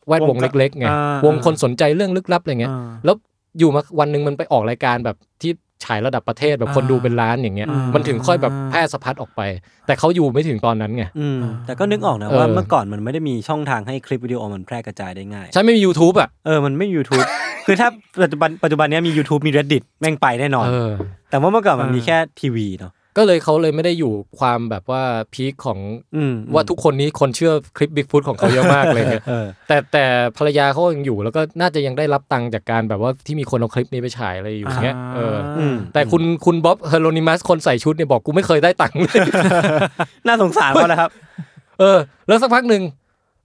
[0.09, 3.17] แวดวงวงเล็กๆไงอ่าวงคนสนใจเรื่องลึกลับอะไรเงี้ยอ่าแล้ว
[3.59, 5.53] อยู่มาวันหนึ่งมันไปออกรายการแบบที่
[5.85, 9.41] ฉายระดับประเทศแบบคนอ่าดูเป็นล้านอย่างเงี้ยอ่ามัมันถึงค่อยแบบแพร่สะพัดออกไป
[9.87, 17.27] แต่เขาอยู่ไม่ถึงตอนนั้นไงอืมแต่ก็นึกออกนะเออว่าเมื่อก่อนมันไม่ได้มีช่องทางให้คลิปวิดีโอมันแพร่กระจายได้ง่าย ใช่ไม่มี YouTube อะเออมันไม่มี YouTube
[17.67, 17.89] คือถ้า
[18.23, 20.93] ปัจจุบันปัจจุบันเนี้ยมี YouTube มี Reddit แม่งไปแน่นอนเออ
[21.31, 25.03] แต่ว่าเมื่อก่อนมันเออมีแค่ทีวีเนาะ ก็เลยเขาเลยไม่ได้อยู่ความแบบว่า
[25.35, 25.79] พีคของ
[26.17, 30.05] อืมว่าทุกคนนี้คนเชื่อคลิปบิ๊กฟุตของเขาเยอะมากเลยเนี่ยเออแต่แต่
[30.37, 39.21] ภรรยาเขายังอยู่แล้วก็น่าจะยังได้รับตังค์จากการแบบว่าที่มีคนเอาคลิปนี้ไปฉายอะไรอยู่อย่างเงี้ยเอออืมแต่คุณคุณบ๊อบเฮโรนิมัสคนใส่ชุดเนี่ยบอกกูไม่เคยได้ตังค์เลย
[40.27, 41.11] น่าสงสารเขานะครับ
[41.81, 41.99] เออ
[42.29, 42.83] แล้วสักพักหนึ่ง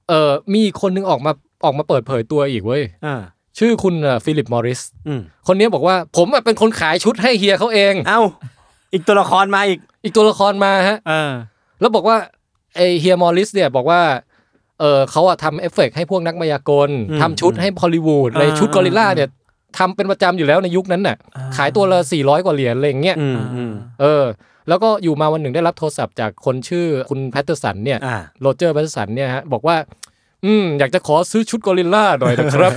[0.09, 1.31] เออมีอีกคนหนึ่งออกมา
[1.65, 3.15] ออกมาเปิดเผยตัวอีกเว้ยอ่า
[3.59, 3.95] ชื่อคุณ
[4.25, 8.21] ฟิลิปมอริสอืมคนนี้บอกว่าผมอะเป็นคนขายชุดให้เฮียเขาเอง เอ้า
[8.93, 11.31] อีกตัวละครมาอีก อีกตัวละครมาฮะเออ
[11.79, 12.17] แล้วบอกว่า
[12.75, 14.01] ไอเฮียมอริสเนี่ยบอกว่า
[14.79, 19.29] เออเขาอะทำเอฟเฟกต์ให้พวกนักมายากลอืมทำชุดให้ฮอลลีวูดในอ่าชุดกอริลลาเนี่ย
[19.77, 24.23] ทำเป็นประจำอยู่แล้วในยุคนั้นน่ะอ่าขายตัวละ400 กว่าเหรียญอะไรอย่างเงี้ยอืมอืมเออ
[24.67, 29.75] แล้วก็อยู่มาวันหนึ่งได้รับโทรศัพท์จากคนชื่อคุณแพทเทอร์สันเนี่ยอ่าโรเจอร์แพทเทอร์สันเนี่ยฮะบอกว่า
[30.45, 32.71] อืมอยากจะขอซื้อชุดกอริลลาหน่อยนะครับ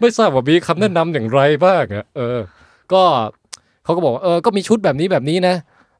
[0.00, 2.38] ไม่ทราบว่ามีคำแนะนำอย่างไรบ้างอะเออ
[2.92, 3.02] ก็
[3.84, 5.54] เขาก็บอกว่าเออก็มีชุดแบบนี้แบบนี้นะ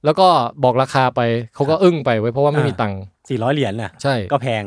[0.05, 0.29] แล้วก็
[0.65, 1.21] บอกราคาไป
[1.55, 4.65] เขาก็อึ้งไปไว้ยเพราะว่าไม่มีตังค์สี่ร้อยเหรียญน่ะใช่ก็แพง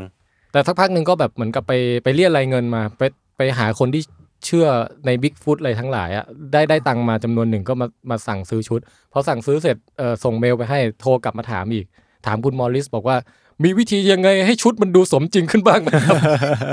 [0.51, 3.01] แต่สักพักหนึ่งก็แบบเหมือนกับไปไปเรียกรายเงินมาไป
[3.37, 4.03] ไปหาคนที่
[4.45, 4.67] เชื่อ
[5.05, 8.79] ในบิ๊กฟุตอะไรทั้งหลายอะได้ได้ตังค์มาจำนวนหนึ่งก็มามาสั่งซื้อชุด
[9.11, 11.85] พอสั่งซื้อเสร็จเออส่งเมลไปให้โทรกลับมาถามอีก
[12.25, 13.17] ถามคุณมอริสบอกว่า
[13.63, 16.15] มีวิธียังไงให้ชุดมันดูสมจริงขึ้นบ้างไหมครับ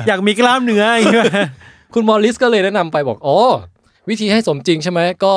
[0.09, 1.24] อยากมีกล้ามเนื้ออย่างเงี้ย
[1.95, 3.38] คุณมอริสก็เลยแนะนำไปบอกอ๋อ
[4.09, 5.34] วิธีให้สมจริงใช่ไหมก็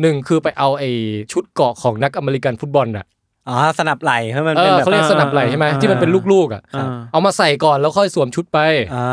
[0.00, 0.90] หนึ่งคือไปเอาไอ้
[1.32, 3.06] ชุดเกาะของนักอเมริกันฟุตบอลน่ะ
[3.48, 8.58] อ๋อสนับไหลให้มันเอเป็นอแบบเขาเรียกสนับไหลใช่ไหมที่มันเป็นลูกๆอะอ่าเอามาใส่ก่อนแล้วค่อยสวมชุดไป
[8.94, 9.06] อ่า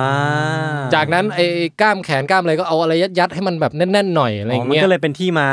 [0.95, 1.45] จากนั้นไอ้
[1.81, 5.47] กล้ามแขนกล้ามอะไรก็เอาอะไรยัดๆให้มันแบบแน่นๆหน่อยอะไรออ๋อย่างมันเงี้ยก็เลยเป็นที่มา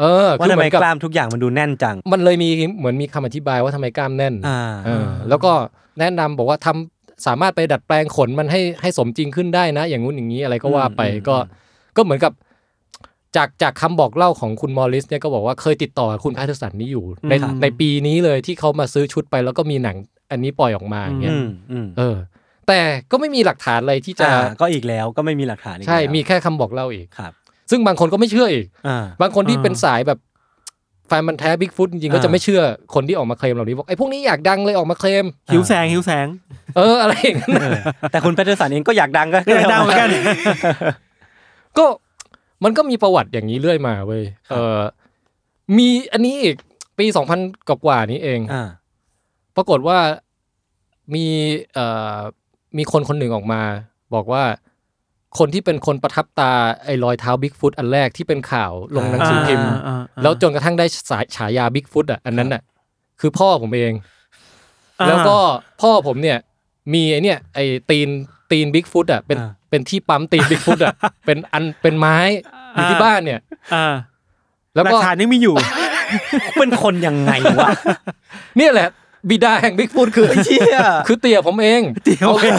[0.00, 2.48] เออว่าคือทำเหไมมือนกับกล้ามทุกอย่างมันดูแน่นจัง มันเลยมี
[2.78, 5.52] เหมือนมีคำอธิบายว่าทำไมกล้ามแน่นอ่าเออแล้วก็
[6.00, 11.36] แนะนำบอกว่าทำสามารถไปดัดแปลงขนมันให้ให้สมจริงขึ้นได้นะ อย่างงู้นอย่างนี้อะไรก็ว่าไปอืมก็
[11.96, 12.32] ก็เหมือนกับ
[13.36, 19.96] จากจากคำบอกเล่าของคุณมอริสเนี่ยก็บอกว่าเคยติดต่อกับคุณแพทเทอร์สันนี่อยู่ในครับในปีนี้เลยที่เขามาซื้อชุดไปแล้วก็มีหนัง
[20.30, 22.16] อันนี้ปล่อยออกมาอย่างเงี้ยอืมอืมเออ
[22.68, 22.80] แต่
[23.10, 27.32] ก็ไม่มีหลักฐานอะไรที่จะอ่าก็อีกแล้วก็ไม่มีหลักฐานอีกใช่แล้วมีแค่คำบอกเล่าอีกครับ
[27.70, 30.18] ซึ่งบางคนก็ไม่เชื่ออีกอ่าบางคนที่อ่าเป็นสายแบบ
[31.08, 32.62] แฟนพันธุ์แท้บิ๊กฟุตจริงๆก็อ่าจะไม่เชื่อ
[32.94, 36.26] คนที่ออกมาเคลมเหล่านี้บอกไอ้พวกนี้อยากดังเลยออกมาเคลมหิวแสงหิวแสง
[36.76, 37.80] เอออะไรอย่างนั้นเออ
[38.10, 40.08] แต่คุณแพทเทอร์สันเองก็อยากดังก็ก็อยากดังเหมือนกัน
[41.78, 41.86] ก็
[42.64, 44.80] มันก็มีประวัติอย่างนี้เรื่อยมาเว้ยเออ
[45.76, 46.56] มีอันนี้อีก
[46.98, 48.68] ปีสองพันกว่าๆนี้เองอ่า
[49.56, 49.98] ปรากฏว่า
[51.14, 51.26] มี
[51.74, 51.86] เอ่
[52.16, 52.18] อ
[52.78, 53.62] มีคนคนหนึ่งออกมา
[54.14, 54.44] บอกว่า
[55.38, 56.52] คนที่เป็นคนประทับตา
[56.84, 62.62] ไอ้รอยเท้าบิ๊กฟุตอันแรกที่เป็นข่าวลงหนังสือพิมพ์อ่าอ่าอ่าแล้วจนกระทั่งได้สายฉายาบิ๊กฟุตอะอันนั้นอะ
[63.20, 63.92] คือพ่อผมเอง
[65.00, 65.36] อ่าแล้วก็
[65.82, 66.38] พ่อผมเนี่ย
[66.94, 67.58] มีไอเนี่ยไอ
[67.90, 68.08] ตีน
[68.50, 70.94] ตีนบิ๊กฟุตอะเป็นอ่า เป็นที่ปั๊มตีนบิ๊กฟุตอะ
[71.26, 72.16] เป็นอันเป็นไม้
[72.74, 73.40] อยู่ที่บ้านเนี่ย
[73.74, 73.94] อ่า
[74.74, 75.54] แล้วหลักฐานก็ยังมีอยู่
[76.58, 77.68] เป็นคนยังไงวะ
[78.56, 78.88] เนี่ยแหละ
[79.30, 82.54] บิดาแห่งบิ๊กฟุตคือเชี่ยคือเตี่ยผมเองเตี่ยผมเอง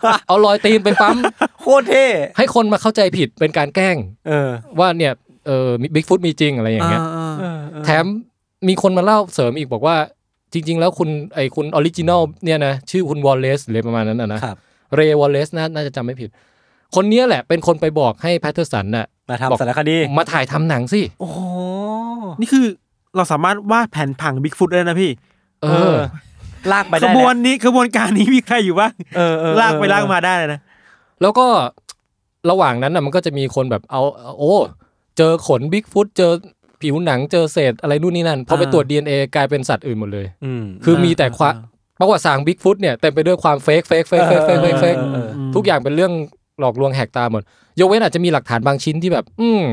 [0.00, 1.16] เอาเอารอยตีนไปปั๊ม
[1.60, 2.06] โคตรเท่
[2.36, 3.96] ให้คนมาเข้าใจผิดเป็นการแกล้ง
[4.28, 4.48] เออ
[4.78, 5.12] ว่าเนี่ย
[5.46, 8.04] เออบิ๊กฟุตมีจริงอะไรอย่างเงี้ยอ่าเออ่าอเออแถม
[8.68, 9.96] มีคนมาเล่าเสริมอีกบอกว่า
[10.52, 14.56] จริง ๆ แล้วคุณไอคุณ original เนี่ยนะชื่อคุณวอลเลซหรือประมาณนั้นนะนะครับ
[14.96, 16.30] เรย์วอลเลซนะน่าจะจำไม่ผิด
[16.94, 21.38] คนเนี้ยแหละเป็นคนไปบอกให้แพทเทอร์สันน่ะมาบอกทำสารคดีมาถ่ายทำหนังสิโอ้โห
[22.40, 22.64] นี่คือ
[23.16, 25.10] เราสามารถวาดแผนผังบิ๊กฟุตได้นะพี่
[25.62, 26.00] เออเออ
[26.72, 30.60] ลากไปได้ขบวนนี้ขบวนการนี้มีใครอยู่บ้างเออเออลากไปลากมาได้เลยนะ
[31.22, 31.46] แล้วก็
[32.50, 34.02] ระหว่างนั้นน่ะมันก็จะมีคนแบบเอา
[34.38, 34.54] โอ้
[35.18, 36.32] เจอขนบิ๊กฟุตเจอ
[36.82, 41.54] ผิวหนังเจอเศษอะไรนู่นนี่นั่นพอไปตรวจ DNA กลายเป็นสัตว์อื่นหมดเลยอืมคือมีแต่ความ
[42.00, 46.12] ประวัติศาสตร์บิ๊กฟุตเนี่ยเต็มไปด้วยความ fake fake fake fake fake fake fake เออเออเออทุกอย่างเป็นเรื่อง
[46.60, 47.42] หลอกลวงแหกตาหมด
[47.80, 49.64] ยกเว้นอาจจะมีหลักฐานบางชิ้นที่แบบ อืม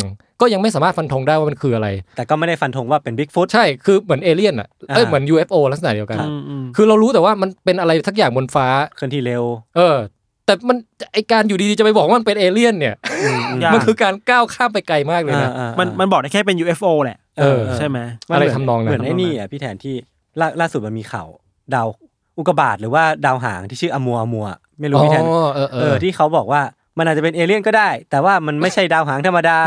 [0.41, 9.43] ก็ยังไม่สามารถฟันธงได้ว่ามันคืออะไร แต่ก็ไม่ได้ฟันธงว่าเป็นบิ๊กฟุตใช่คือเหมือนเอเลี่ยนอะเอ้ยอ่าเหมือน UFO ลักษณะเดียวกันอืมอืมคือเรารู้แต่ว่ามันเป็นอะไรสักอย่างบนฟ้าเคลื่อนที่เร็ว
[9.77, 9.97] เออ
[10.45, 10.77] แต่มัน
[11.13, 12.95] ไอการอยู่ดีๆจะไปบอกว่ามันเป็นเอเลี่ยนเนี่ย
[13.63, 17.97] ยากมันคือการก้าวข้ามไปไกลมากเลยนะอ่าอ่ามันมันบอกได้แค่เป็น UFO แหละเออใช่ไหม
[18.29, 19.95] มัอะไรเหมืทำนองนั้นเหมือนไอ้นี่อะพี่แทนที่
[20.39, 21.27] ล่าล่าสุดมันมีข่าว
[21.73, 21.87] ดาว
[22.37, 24.45] อุกกาบาตหรือว่าดาวหางที่ชื่ออมัวอมัว
[24.79, 26.61] ไม่รู้อ๋อพี่แทนเออเอเอออที่เขาบอกว่า
[26.97, 29.57] มันอาจจะเป็นเอเลี่ยนก็ได้ แต่ว่ามันไม่ใช่ดาวหางธรรมดา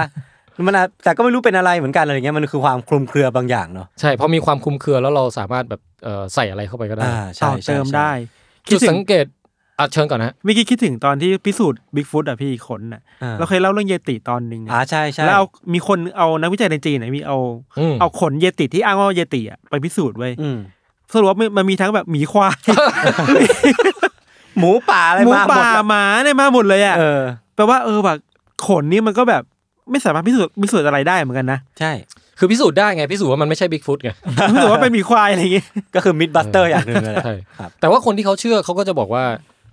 [0.67, 8.11] มันอาจแต่ก็ไม่รู้เป็นอะไรเหมือนกันอะไรเงี้ยมันคือความคลุมเครือบางอย่างเนาะใช่พอมีความคลุมเครือแล้วเราสามารถแบบเออใส่อะไรเข้าไปก็ได้อ่าต่ใช่อใช่เติมใช่ได้
[8.67, 9.27] คิจุดดถึสังงเกต
[9.79, 17.39] อะเชิญก่อนนะเมื่อกี้คิดถึงตอนที่พิสูจน์บิ๊กฟุตอะพี่ขนอะอ่าเราเคยเล่าเรื่องเยติตอนหนึ่งอ่าอะใช่ใช่แล้วเอามีคนเอานักวิจัยในจีนนะมีเอา
[17.79, 20.59] อืม เอาขนเยติที่อ้างว่าเยติอะไปพิสูจน์ไว้ยอืม
[21.13, 22.59] สรุปว่ามันมันมีทั้งแบบหมีควาย
[24.59, 27.21] หมูป่าอะไรหมูมาหมป่าดแล้วหมาเนี่ยมาหมดเลยอะเออ
[27.57, 28.19] แปลว่าเออแบบ
[28.67, 29.43] ขนนี่มันก็แบบ
[29.91, 31.93] ไม่สามารถพิสูจน์พิสูจน์อะไรได้เหมือนกันนะ ใช่
[32.39, 34.11] คือพิสูจน์ได้ไงพิสูจน์ว่ามันไม่ใช่บิ๊กฟุตไง
[34.51, 39.25] พิสูจน์ว่าเป็นหมีควายอะไรอย่างงี้ ก็คือ myth buster อย่างหนึ่งเลยแหละใช่ครับ แต่ว่าคนที่เขาเชื่อเขาก็จะบอกว่า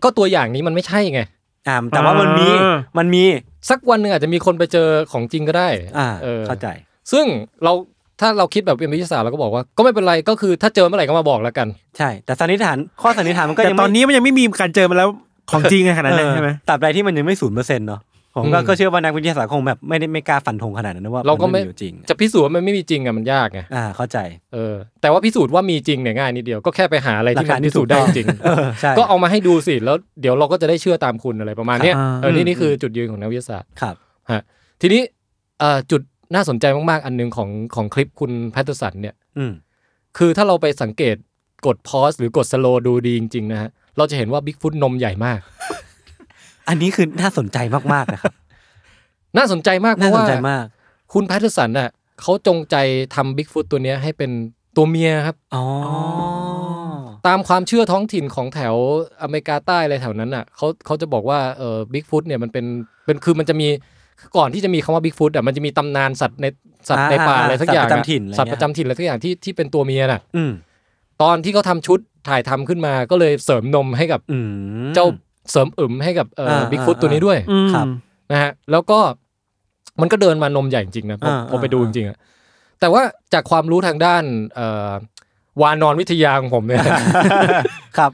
[0.03, 1.21] ก็ตัวอย่างนี้มันไม่ใช่ไง
[1.67, 3.23] อ่าแต่ว่ามันมีอ่า มันมี
[3.69, 6.67] สักวันหนึ่งอาจจะมีคนไปเจอของจริงก็ได้อ่า เออเข้าใจ
[7.11, 7.25] ซึ่ง
[7.63, 7.73] เรา
[8.19, 15.09] ถ้าเราคิดแบบเป็นวิทยาศาสตร์เราก็บอกว่าก็ไม่เป็นไรก็คือถ้าเจอเมื่อไหร่ก็มาบอกแล้วกัน ใช่ แต่สันนิษฐานข้อสันนิษฐานมันก็แต่ยังตอนไม่นี้มันยังไม่มีการเจอมาแล้ว
[15.51, 18.01] ของจริงขนาดนั้นเออใช่ไหมตราบใดที่มันยังไม่ศูนย์เปอร์เซ็นต์เนาะ
[18.35, 24.17] ผมก็อืมก็เชื่อว่านักวิทยาศาสตร์คงแบบไม่ได้ไม่กล้าฟันธงขนาดนั้นนะว่ามันไม่มีอยู่จริง จะพิสูจน์ว่ามันไม่มีจริงอะมันยากไงอ่าเข้าใจ
[24.53, 33.95] เออแต่ว่าพิสูจน์ว่ามีจริงเนี่ยง่ายนิดเดียวก็แค่ไปหาอะไรที่หลักมัฐานมันพิสูจน์ได้ที่ถูกต้องจริงเออใช่ก็เอามาให้ดูสิแล้วเดี๋ยวเราก็จะได้เชื่อตามคุณอะไรประมาณเนี้ยอ่าเออนี่นี่คือจุดยืนของนักวิทยาศาสตร์ครับ
[34.31, 34.41] ฮะ
[34.81, 35.01] ทีนี้
[35.59, 36.01] เอ่อจุด
[36.33, 39.51] น่าสนใจมากๆ อันหนึงของของคลิปคุณ Patterson เนี่ยอืม
[40.17, 41.15] คือถ้าเราไปสังเกต
[41.65, 45.39] กด pause หรือกด slow ดูดีจริง ๆ นะฮะ เราจะเห็นว่าบิ๊กฟุตนมใหญ่มาก
[46.67, 47.57] อันนี้คือน่าสนใจ
[47.93, 48.33] มากๆนะครับ
[49.37, 50.63] น่าสนใจมาก น่าสนใจมากเพน่าราะสนว่า
[51.13, 51.89] คุณ Patterson น่ะ
[52.21, 52.75] เขาจงใจ
[53.15, 54.31] ทำบิ๊กฟุตตัวเนี้ยให้เป็น
[54.75, 55.63] ตัวเมียครับอ๋อ
[57.27, 58.75] ตามความเชื่อท้องถิ่นของแถว
[59.21, 62.65] อเมริกาใต้อะไรแถวนั้นอะเขาเขาจะบอกว่าเออบิ๊กฟุตเนี่ยมันเป็น
[63.05, 63.67] เป็นคือมันจะมี
[64.37, 66.45] ก่อนที่จะมีคำว่าบิ๊กฟุตอะมันจะมีตำนานสัตว์ใน
[66.89, 70.51] สัตว์ในป่าอะไรสักอย่างสัตว์ประอะจำถิ่นอะไรเงี้ยสัตว์ประจำถิ่นอะไรสักอย่างที่ที่เป็นตัวเมียน่ะอืม
[71.21, 74.37] ตอนที่เขาทำชุดถ่ายทำขึ้นมาก็เลยเสริมนมให้กับอื
[74.87, 75.05] มเจ้า
[75.51, 77.85] เสริมอึมให้กับเอ่ออ่าบิ๊กฟุตอ่าตัวนี้ด้วยอืมครับ
[78.31, 78.99] นะฮะแล้วก็
[80.01, 82.17] มันก็เดินมานมใหญ่จริงๆนะพออ่าพอไปอ่าดูจริงๆอะ
[82.79, 83.01] แต่ว่า
[83.33, 84.23] จากความรู้ทางด้าน
[84.55, 84.91] เอ่อ
[85.61, 86.79] วานอนวิทยาของผมเนี่ย
[87.97, 88.11] ครับ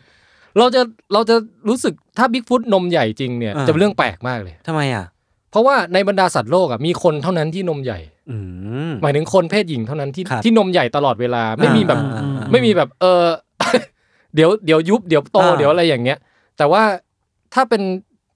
[0.57, 0.81] เราจะ
[1.13, 1.35] เราจะ
[1.69, 5.05] รู้สึกถ้าบิ๊กฟุตนมใหญ่จริงเนี่ยอ่าจะเป็นเรื่องแปลกมากเลยทำไมอะ
[5.53, 7.99] เพราะว่าในบรรดาสัตว์โลกอะมีคนเท่านั้นที่นมใหญ่
[8.31, 8.37] อื
[8.89, 13.23] มหมายถึงคนเพศหญิงเท่านั้นที่ครับที่นมใหญ่ตลอดเวลาไม่มีแบบอ่าอ่าอ่าไม่มีแบบเออ
[14.35, 16.17] เดี๋ยวเดี๋ยวยุบเดี๋ยวโตอ่าเดี๋ยวอะไรอย่างเงี้ย
[16.57, 16.83] แต่ว่า
[17.53, 17.81] ถ้าเป็น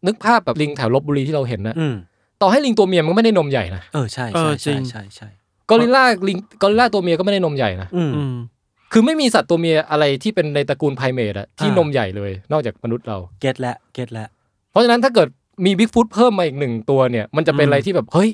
[0.07, 1.95] นึกภาพแบบลิงแถวลบบุรีที่เราเห็นนะอืม
[2.41, 5.27] ต่อให้ลิงตัวเมียมันก็ไม่ได้นมใหญ่นะเออใช่เอใช่อจริใช่งใช่ใช่
[5.69, 8.35] กอริลล่าลิงกอริลล่าตัวเมียก็ไม่ได้นมใหญ่นะอืมอืม
[8.93, 14.27] คือไม่มีสัตว์ตัวเมียอะไรที่เป็นในตระกูลไพรเมทอะที่อ่านนมใหญ่เลย นอกจากมนุษย์เราเก็ตแล้วเก็ตแล้ว
[14.71, 15.27] เพราะฉะนั้นถ้าเกิด
[15.65, 18.29] มีบิ๊กฟุตเพิ่มมาอีกหนึ่งตัวเนี่ย มันจะเป็นอะไรที่แบบเฮ้ย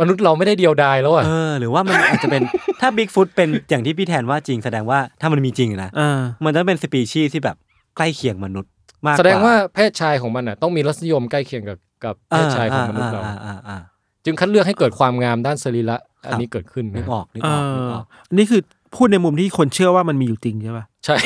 [0.00, 2.42] มนุษย์เราไม่ได้เดียวดายแล้วอะเออหรือว่ามันอาจจะเป็น
[2.80, 7.56] ถ้าบิ๊กฟุตเป็นอย่างที่พี่แทนว่าจริงแสดงว่าถ้ามันมีจริงนะอ่ามันจะเป็นสปีชีส์ที่แบบ
[7.96, 8.72] ใกล้เคียงมนุษย์
[9.06, 13.78] มากกแสดงว่าเพศชายของมันอะต้องมีรสนิยมใกล้เคียงกับกับเพศชายของมนุษย์เราอ่าอ่าอ่า
[14.24, 15.96] จึงคัดเลือกให้เกิดความงามด้านสรีระ
[16.26, 18.60] อันนี้เกิดขึ้นนึนะกออกนึกเอออกนึกอออกอันนี่คือ
[18.94, 21.16] พูดในมุมที่คนเชื่อว่ามันมีอยู่จริงใช่ป่ะใช่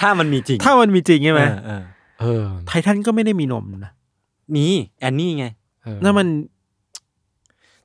[0.00, 1.82] ถ้ามันมีจริง ถ้ามันมีจริงใช่ไหมเออเออ
[2.20, 3.92] เออไททันก็ไม่ได้มีนมนะ
[4.54, 4.66] มี
[5.00, 5.46] แอนนี่ไง
[5.82, 6.26] เออนั่นมัน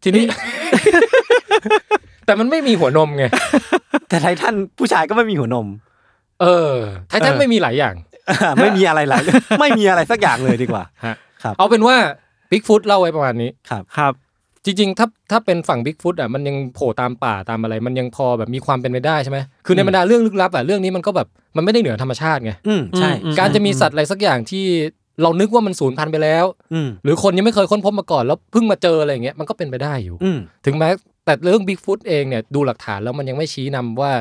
[0.03, 0.24] ทีนี้
[2.26, 3.26] แต่มันไม่มีหัวนมไง
[4.09, 5.68] แต่ไททันผู้ชายก็ไม่มีหัวนม
[6.41, 6.74] เออ
[7.09, 7.95] ไททันไม่มีหลายอย่าง
[8.62, 9.22] ไม่มีอะไรหลาย
[9.59, 11.95] ไม่มีอะไรสักอย่างเลยดีกว่าฮะครับ เอาเป็นว่า
[12.51, 14.14] บิ๊กฟุตเล่าไว้ประมาณนี้ครับครับ
[14.66, 24.66] จริงๆ ถ้าถ้าเป็นฝั่งบิ๊กฟุตอะมันยังโผล่ตามป่าตามอะไร มันยังพอแบบมีความเป็นไปได้ใช่ไหมคือในบรรดาเรื่องลึกลับอะเรื่องนี้มันก็แบบมันไม่ได้เหนือธรรมชาติไงอืมใช่อืมการจะมีสัตว์อะไรสักอย่างที่
[25.24, 30.89] เรานึกว่ามันสูญพันธุ์ไปแล้วอืมหรือคนยังไม่เคยค้นพบมาก่อนแล้วเพิ่งมาเจออะไรอย่างเงี้ยมันก็เป็นไปได้อยู่อืมถึงแม้
[31.26, 34.11] แต่เรื่องบิ๊กฟุตเองเนี่ยดูหลักฐานแล้วมันยังไม่ชี้นำว่า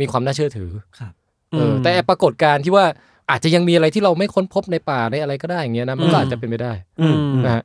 [0.00, 1.12] มีความน่าเชื่อถือครับ
[1.52, 2.84] เออแต่ไอ้ปรากฏการณ์ที่ว่า
[3.30, 7.62] อาจจะยังมีอะไรที่เราไม่ค้นพบในป่าในอะไรก็ได้อย่างเงี้ยนะมันก็อาจจะเป็นไปได้อืมอืมนะฮะ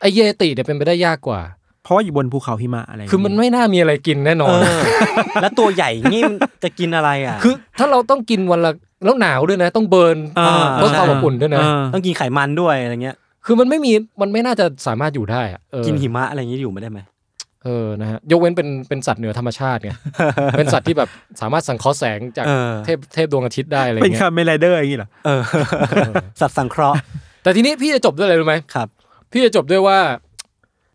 [0.00, 1.57] ไอเยติเนี่ยเป็นไปได้ยากกว่าเพ
[1.88, 4.80] ราะว่าอยู่บนภูเขาหิมะอะไรคือมันไม่น่ามีอะไรกินแน่นอเอนอ
[5.42, 8.72] แล้วตัวใหญ่งี้มันจะกินอะไรอะ คือถ้าเราต้องกินวันละ
[9.04, 13.16] แล้วหนาวด้วยนะ ต้อง burn อ่าเพื่อความอบอุ่นด้วยนะอ่าต้องกินไขมันด้วยอะไรเงี้ย
[13.46, 17.00] คือมันไม่มีมันไม่น่าจะสามารถอยู่ได้อะเออกินหิมะอะไรอย่างงี้อยู่ไม่ได้ไหม
[17.64, 19.92] เออ นะฮะ ยกเว้นเป็น เป็นสัตว์เหนือธรรมชาติไง
[20.58, 21.08] เป็นสัตว์ที่แบบ
[21.40, 25.40] สามารถสังเคราะห์แสงจากเออเทพ เทพดวงอาทิตย์ได้อะไรเป็นเงี้ย Kamen Rider อย่างนี้เหรอ เออ
[26.40, 26.96] สัตว์สังเคราะห์
[27.42, 28.88] แต่ทีนี้พี่จะจบด้วยอะไรรู้ไหมครับ
[29.32, 29.98] พี่จะจบด้วยว่า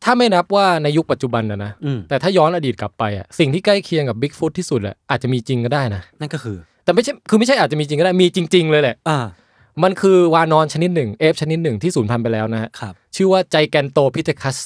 [0.04, 9.20] ถ้าไม่นับว่าในยุคปัจจุบันนะนะอืมแต่ถ้าย้อนอดีตกลับไปอะสิ่งที่ใกล้เคียงกับบิ๊กฟุตที่สุดแหละอาจจะมีจริงก็ได้นะ นั่นก็คือ แต่ไม่ใช่คือไม่ใช่อาจจะมีจริงก็ได้มีจริง ๆ เลยแหละอ่า
[9.84, 14.58] มันคือวานรชนิดหนึ่ง ape ชนิดหนึ่งที่สูญพันธุ์ไปแล้วนะฮะครับชื่อว่า Gigantopithecus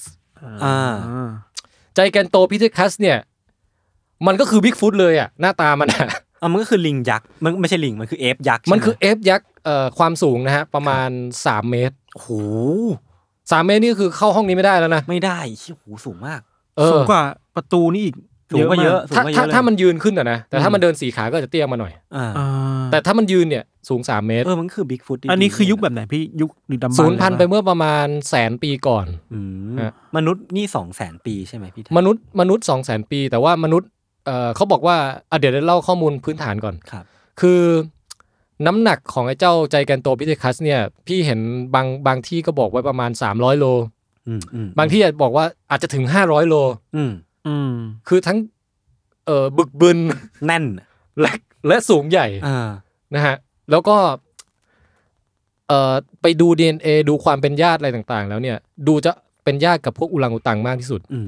[0.63, 0.93] อ่า
[1.95, 3.17] Gigantopithecus เนี่ย
[4.27, 6.07] มันก็คือบิ๊กฟุตเลยอะหน้าตามันอะ
[6.41, 11.09] อะมันก็คือลิงยักษ์มันไม่ใช่ลิงมันคือ ape ยักษ์มันคือใช่ไหเอฟยักษ์เอ่อความสูงนะฮะประมาณ
[11.41, 12.29] 3เมตรโอ้โห
[13.49, 15.39] 3เมตรนี่ก็คือเข้าห้องนี้ไม่ได้แล้วนะ ไม่ได้
[15.71, 16.39] โอ้โหสูงมาก
[16.77, 17.23] เออสูงกว่า
[17.55, 18.15] ประตูนี่อีก
[18.53, 22.47] สูงกว่าเยอะถ้าสูงกว่าเยถ้าอะเลยถ้ามันยืนขึ้นอะนะ แต่ถ้ามันเดินสี่ขาก็จะเตี้ยมาหน่อย อ่าอ่า
[22.91, 29.39] แต่ถ้ามันยืนเนี่ยสูง3เมตรเออมันก็คือบิ๊กฟุตอันนี้คือยุคแบบไหนพี่ยุคดึกดำบรรพ์ศูนย์พันธุ์ไปเลยปะเมื่อประมาณแสนปีก่อนอื
[29.73, 33.89] มฮะ มนุษย์นี่สองแสนปีใช่ไหมพี่แทนมนุษย์มนุษย์สองแสนปี แต่ว่ามนุษย์
[34.25, 34.97] เอ่อเขาบอกว่า
[35.31, 37.05] อะเดี๋ยวเล่าข้อมูลพื้นฐานก่อน ครับ
[37.41, 37.61] คือ
[38.65, 41.39] น้ำหนักของไอ้เจ้าใจแกนโตพิเทคัสเนี่ยพี่เห็น
[41.75, 43.65] บางบางที่ก็บอกไว้ประมาณ 300 โล
[44.27, 46.55] อืมอืมบางที่อาจบอกว่าอาจจะถึง 500 โล
[46.95, 47.11] อืม
[47.47, 47.71] อืม
[48.07, 48.37] คือทั้ง
[49.25, 49.97] เอ่อบึกบึน
[50.45, 50.65] แน่น
[51.19, 51.31] และ
[51.67, 52.69] และสูงใหญ่อ่า
[53.15, 53.35] นะฮะ
[53.71, 53.97] แล้วก็
[55.67, 59.11] เอ่อไปดู DNA ดูความเป็นญาติอะไรต่างๆ แล้วเนี่ย ดูจะ
[59.43, 61.19] เป็นญาติกับพวกอุลังอุตังมากที่สุดอื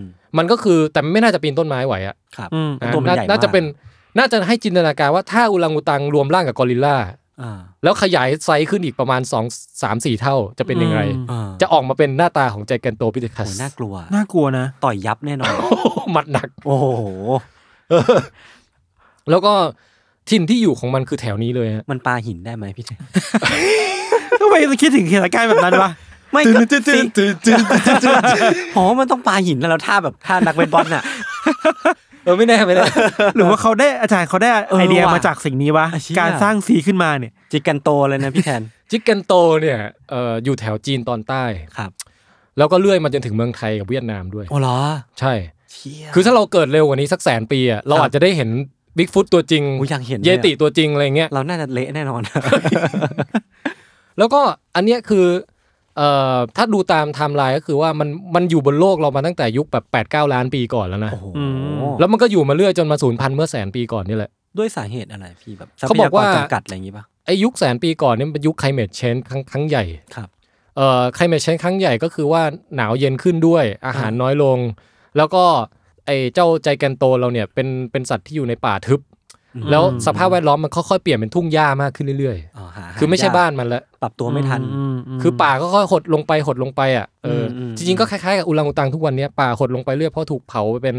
[0.00, 0.02] ม
[0.38, 3.64] มันก็คือแต่ไม่น่าจะปีนต้นไม้ไหวอะครับอืมนะตัวมันน่าใหญ่มากน่าจะเป็น
[4.18, 6.96] น่าจะให้จินตนาการว่าถ้าอุรังอุตังรวมร่างกับกอริลลา
[7.42, 7.52] อ่า
[7.82, 11.00] แล้วขยายไซส์ขึ้นอีกประมาณ 2 3 4 เท่าจะเป็นยังไง
[11.30, 15.52] อ่าจะออกมาเป็นหน้าตาของ Gigantopithecus โหน่ากลัว น่ากลัวนะ ต่อยยับแน่นอน
[16.12, 16.86] หมัดหนัก โอ้โห
[19.30, 19.52] แล้วก็
[20.30, 23.00] ถิ่นที่อยู่ของมันคือแถวนี้เลยฮะมันปาหินได้ไหมพี่แทน
[24.40, 25.90] ทำไมต้องคิดถึงเหตุการณ์แบบนั้นวะ
[26.32, 26.60] ไม่ก็
[26.94, 27.00] สิ
[28.72, 32.84] โหมันต้องปาหินแล้วแล้วท่าแบบท่านักเบสบอลน่ะเออไม่แน่ไม่แน่
[33.36, 39.78] หรือว่าเขาได้อาจารย์เขาได้เออไอเดียว่ะมาจากสิ่งนี้วะอะเชี่ยการสร้าง Zeke ขึ้นมาเนี่ย Giganto เลยนะพี่แทน Giganto เนี่ย
[40.10, 41.44] เอ่ออยู่แถวจีนตอนใต้
[41.76, 41.90] ครับ
[42.58, 44.78] แล้วก็เรื่อยมาจนถึงเมืองไทยกับเวียดนามด้วย โอ้เหรอ
[45.20, 45.32] ใช่
[45.72, 48.50] เชี่ย คือถ้าเราเกิดเร็วกว่านี้สักแสนปีอะเราครับอาจจะได้เห็น
[48.96, 52.22] บิ๊กฟุตตัวจริงอุ๊ยอยากเห็นเลยเยอะติตัวจริงอะไรเงี้ย เราน่าจะเละแน่นอน
[54.18, 54.40] แล้วก็
[54.76, 55.26] อันเนี้ยคือ
[55.98, 61.44] เอ่อถ้าดูตามไทม์ไลน์ก็คือว่ามันมันอยู่บนโลกเรามาตั้งแต่ยุคแบบ8ปดเล้านปีก่อนแล้วนะโอ้โหอื
[61.78, 69.84] มแล้วมันก็อยู่มาเรื่อยจนมาศูนย์พันเมื่อแสนปีก่อนนี่แหละด้วยสาเหตุอะไรพี่แบบทรัเขาพบอกยากรว่าจำกัดอะไรอย่างงี้ป่ะไอ้ยุคแสนปีก่อนเนี่ยมันเป็นยุคไคลเม e เชนครั้งครั้งใหญ่
[70.16, 70.28] ครับ
[70.76, 72.42] เอ่อไคลเม e เชนครั้งใหญ่ก็คือว่า
[72.76, 74.58] หนาวเย็นขึ้นด้วยอาหารน้อยลง
[75.16, 75.44] แล้วก็
[76.06, 79.00] ไอ้เจ้าใจแกนโตเราเนี่ยเป็นเป็นสัตว์ที่อยู่ในป่าทึบ
[79.70, 90.96] แล้วสภาพแวดล้อมมันค่อยๆเปลี่ยนเป็นทุ่งหญ้ามากขึ้นเรื่อยอ๋อหาๆคือไม่ใช่หยกบ้านมันละปรับตัวไม่ทันออืมคือป่าก็ค่อยๆหดลงไปหดลงไปอะเอออมอืมจริงๆก็คล้ายๆกับอุรังอุตังทุกวันเนี้ยป่าหดลงไปเรื่อยเพราะถูกเผาไปเป็น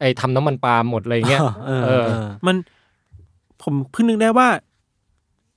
[0.00, 2.56] ไอ้ทำน้ำมันปาล์มหมดอะไรอย่างเงี้ยเออเอเอออมัน
[3.62, 4.48] ผมเพิ่งนึกได้ว่า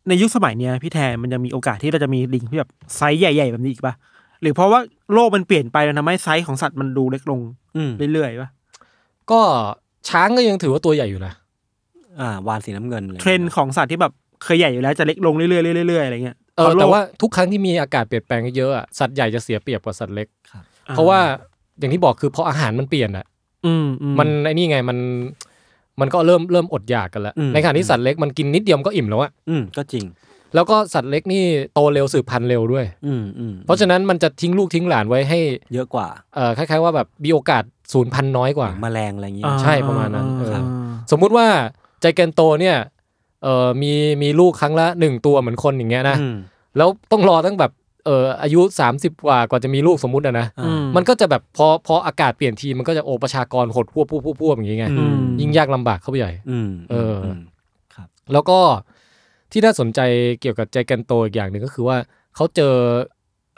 [0.08, 3.94] ในยุคสมัยเนี้ยพี่แทนมันจะมีโอกาสที่เราจะมีลิงที่แบบไซส์ใหญ่ๆแบบนี้อีกปะ
[4.42, 4.80] หรือเพราะว่า
[5.14, 7.40] โลกมันเปลี่ยนไปแล้วทำให้ไซส์ของสัตว์มันดูเล็กลง
[7.76, 8.50] อืมเรื่อยๆปะ
[9.32, 9.40] ก็
[10.10, 11.34] ช้างก็ยังถือว่าตัวใหญ่อยู่นะ
[12.20, 14.14] อ่าวาฬสีน้ำเงินเลยเทรนด์ของสัตว์ที่แบบ
[14.44, 15.48] เคยใหญ่อยู่แล้วจะเล็กลงเรื่อ
[15.84, 21.20] ยๆเรื่อยๆอะไรเงี้ยเออพโลกแต่ว่าทุกครั้งที่มีอากาศเปลี่ยนแปลงเยอะๆอะสัตว์ใหญ่จะเสียเปรียบกว่าสัตว์เล็กครับเพราะว่า
[21.80, 23.26] อย่างที่บอกคือพออาหารมันเปลี่ยนอะ
[23.66, 24.98] อืมอืมันไอ้นี่ไงมัน
[26.00, 30.06] มันก็เริ่มเริ่มอดอยากกันแล้วอืมในขณะที่สัตว์เล็กมันกินนิดเดียวมันก็อิ่มแล้วอะอืมก็จริง
[30.56, 31.44] แล้วก็สัตว์เล็กนี่
[31.74, 35.40] โตเร็วสืบพันธุ์เร็วด้วย อืมอืมเพราะฉะนั้นมันจะทิ้งลูกทิ้งหลานไว้ให้
[35.74, 37.64] เยอะกว่าเอ่อคล้าย ๆ ว่าแบบมีโอกาส
[37.94, 40.66] สูญพันธุ์น้อยกว่าแมลงอะไรอย่างงี้อ่าใช่ประมาณนั้นเออครับ
[41.12, 41.48] สมมุติว่า
[42.02, 42.78] ใจแกนโตเนี่ย
[43.44, 43.92] เอ่อมี
[44.22, 46.36] มีลูกครั้งละหนึ่งตัวเหมือนคนอย่างเงี้ยนะอืม
[46.78, 47.72] แล้วต้องรอตั้งแบบ
[48.06, 48.62] เอ่ออายุ
[48.94, 57.42] 30 กว่ากว่าจะมีลูกสมมุติอะนะอ่าอืมมันก็จะแบบพอพออากาศเปลี่ยนทีมันก็จะโอประชากรหดพวบพวบพวบพวบอย่างงี้ไงอืมยิ่งยากลำบากเข้าไปใหญ่อืมเอออืม
[57.96, 58.60] ครับแล้วก็
[59.52, 60.00] ที่น่าสนใจ
[60.42, 61.98] เกี่ยวกับใจแกนโตอีกอย่างหนึ่งก็คือว่า
[62.36, 62.74] เขาเจอ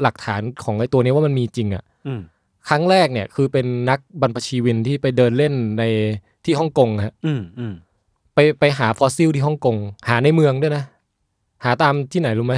[0.01, 2.21] หลักฐานของไอ้ตัวนี้ว่ามันมีจริงอะอืม
[2.69, 5.83] ครั้งแรกเนี่ยคือเป็นนักบรรพชีวินที่ไปเดินเล่นใน
[6.45, 7.73] ที่ฮ่องกงฮะอืมอืม
[8.39, 9.77] ไปไปหาฟอสซิลที่ฮ่องกง
[10.09, 10.83] หาในเมืองด้วยนะ
[11.63, 12.55] หาตามที่ไหนรู้ไหม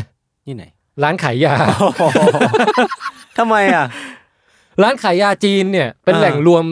[0.47, 0.63] นี่ไหน
[1.03, 1.53] ร้านขายยา
[3.38, 3.86] ทำไมอะ
[4.82, 6.63] ร้านขายยาจีนเนี่ย เป็นอ่าแหล่งรวม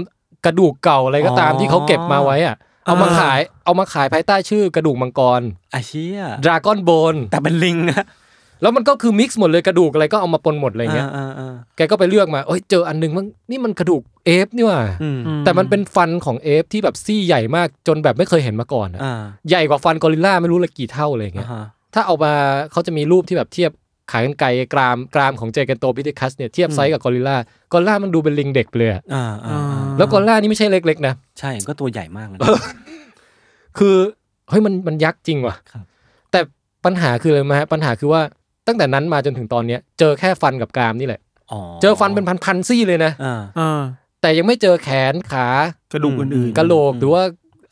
[0.45, 2.55] กระดูกเก่าอะไรก็ตามอ๋อที่เขาเก็บมาไว้อะ
[2.85, 5.41] เอามาอ่าขายเอามาขายภายใต้ชื่อกระดูกมังกร
[5.73, 8.03] อาเชียดราก้อนโบนแต่เป็นลิงอะ
[8.61, 22.33] แล้วมันก็คือ mix หมดเลยกระดูกอะไรก็เอามาปนหมดอะไรเงี้ยอ่าอ่าแกก็ไปเลือกมาเอ้ยเจออันหนึงมันนี่มันกระดูก ape นี่หว่าอืมแต่มันเป็นฟันของ ape ที่แบบซี่ใหญ่มากจนแบบไม่เคยเห็นมาก่อนอะอ่าใหญ่กว่าฟันกอริลลาไม่รู้เลยกี่เท่าอะไรเงี้ยอ่าฮะถ้าเอามา
[22.71, 23.71] เขาจะมีรูปที่แบบเทียบ
[24.11, 27.35] ขากรรไกร กรามกรามของ Gigantopithecus เนี่ยเทียบไซส์กับกอริลลา
[27.73, 32.39] กอริลลามันดูเป็นลิงเด็กไปเลยอะอ่าอ่าอ่าแล้วกอริลลานี่ไม่ใช่เล็กๆนะใช่ก็ตัวใหญ่มากเลย
[33.77, 33.95] คือ
[34.49, 35.83] เฮ้ยมันมันยักษ์จริงว่ะครับ
[36.31, 36.39] แต่
[36.85, 38.21] ปัญหาคืออะไรไหมฮะปัญหาคือว่า
[38.69, 43.81] ตั้งแต่นั้นมาจนถึงตอนเนี้ยเจอแค่ฟันกับกรามนี่แหละอ๋อเจอฟันเป็นพันๆซี่เลยนะอ่าอ่า
[44.21, 45.47] แต่ยังไม่เจอแขนขา
[45.93, 47.23] กระดูกอืมอื่นๆกะโหลกหรือว่า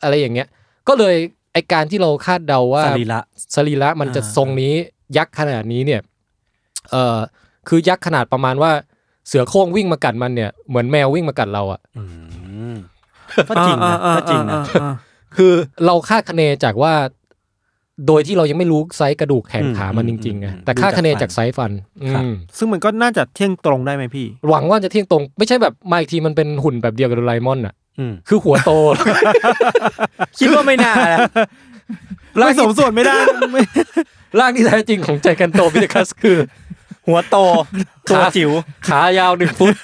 [0.02, 0.48] อะไรอย่างเงี้ย
[0.88, 1.16] ก็เลย
[1.52, 3.20] ไอการที่เราคาดเดาว่าสรีระ
[3.54, 4.74] สรีระมันจะอ่าทรงนี้
[5.16, 6.00] ยักษ์ขนาดนี้เนี่ย
[6.90, 7.18] เอ่อ
[7.68, 8.72] คือยักษ์ขนาดประมาณว่า
[9.28, 12.02] เสือโคร่งวิ่งมากัดมันเนี่ยเหมือนแมววิ่งมากัดเราอะอื
[12.72, 12.74] ม
[13.48, 14.94] ก็จริงนะอ่าก็จริงนะอ่าอ่าอ่า
[15.36, 15.52] คือ
[15.86, 16.92] เราคาดคะเนจากว่า
[18.06, 21.72] โดยที่เรายังไม่รู้ไซส์กระดูกแขนขามันจริงๆไงแต่คาดคะเนจากไซส์ฟัน
[22.04, 28.70] อืมซึ่งมันก็น่าจะเที่ยงตรงได้ไหมพี่ หวังว่าจะเที่ยงตรง ไม่ใช่แบบมาอีกทีมันเป็นหุ่นแบบเดียวกับโดราเอมอนอะอืมคือหัวโต
[30.38, 31.18] คิดว่าไม่น่านะ
[32.46, 33.16] ไม่สมส่วนไม่ได้
[33.52, 33.62] ไม่
[34.38, 36.36] ร่างที่แท้จริงของ Gigantopithecus คือ
[37.06, 37.36] หัวโต
[38.10, 38.50] ตัวจิ๋ว
[38.88, 39.74] ขายาวหนึ่งฟุต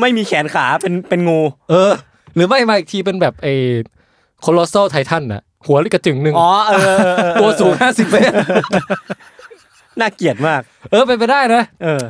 [0.00, 1.40] ไม่มีแขนขาเป็นเป็นงู
[1.70, 1.92] เออ
[2.34, 3.54] หรือไม่มาอีกทีเป็นแบบไอ้
[4.40, 8.34] โคลอส a ลไททันน่ะ หัวลิกระจึงหนึ่งอ๋อเออเออเออตัวสูงห้าสิบเมตร
[10.00, 12.02] น่าเกลียดมาก เออเป็นไปได้นะเออ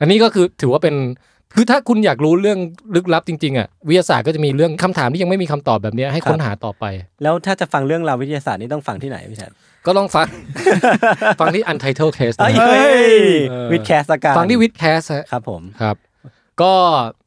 [0.00, 0.94] อันนี้ก็คือถือว่าเป็น
[1.56, 2.58] คือถ้าคุณอยากรู้เรื่อง
[2.94, 6.84] ลึกลับจริงๆอะวิทยาศาสตร์ก็จะมีเรื่องคำถามที่ยังไม่มีคำตอบแบบเนี้ยให้ครับค้นหาต่อไป
[7.22, 9.52] แล้วถ้าจะฟังเรื่องราววิทยาศาสตร์นี่ต้องฟังที่ไหนพี่แทน
[9.86, 10.26] ก็ต้องฟัง
[11.40, 12.78] ฟังที่ Untitled Case เอ้ยนะเฮ้
[13.08, 13.12] ย
[13.50, 15.96] เออ WiTcast การฟังที่ WiTcast ฮะครับผมครับ
[16.62, 16.72] ก็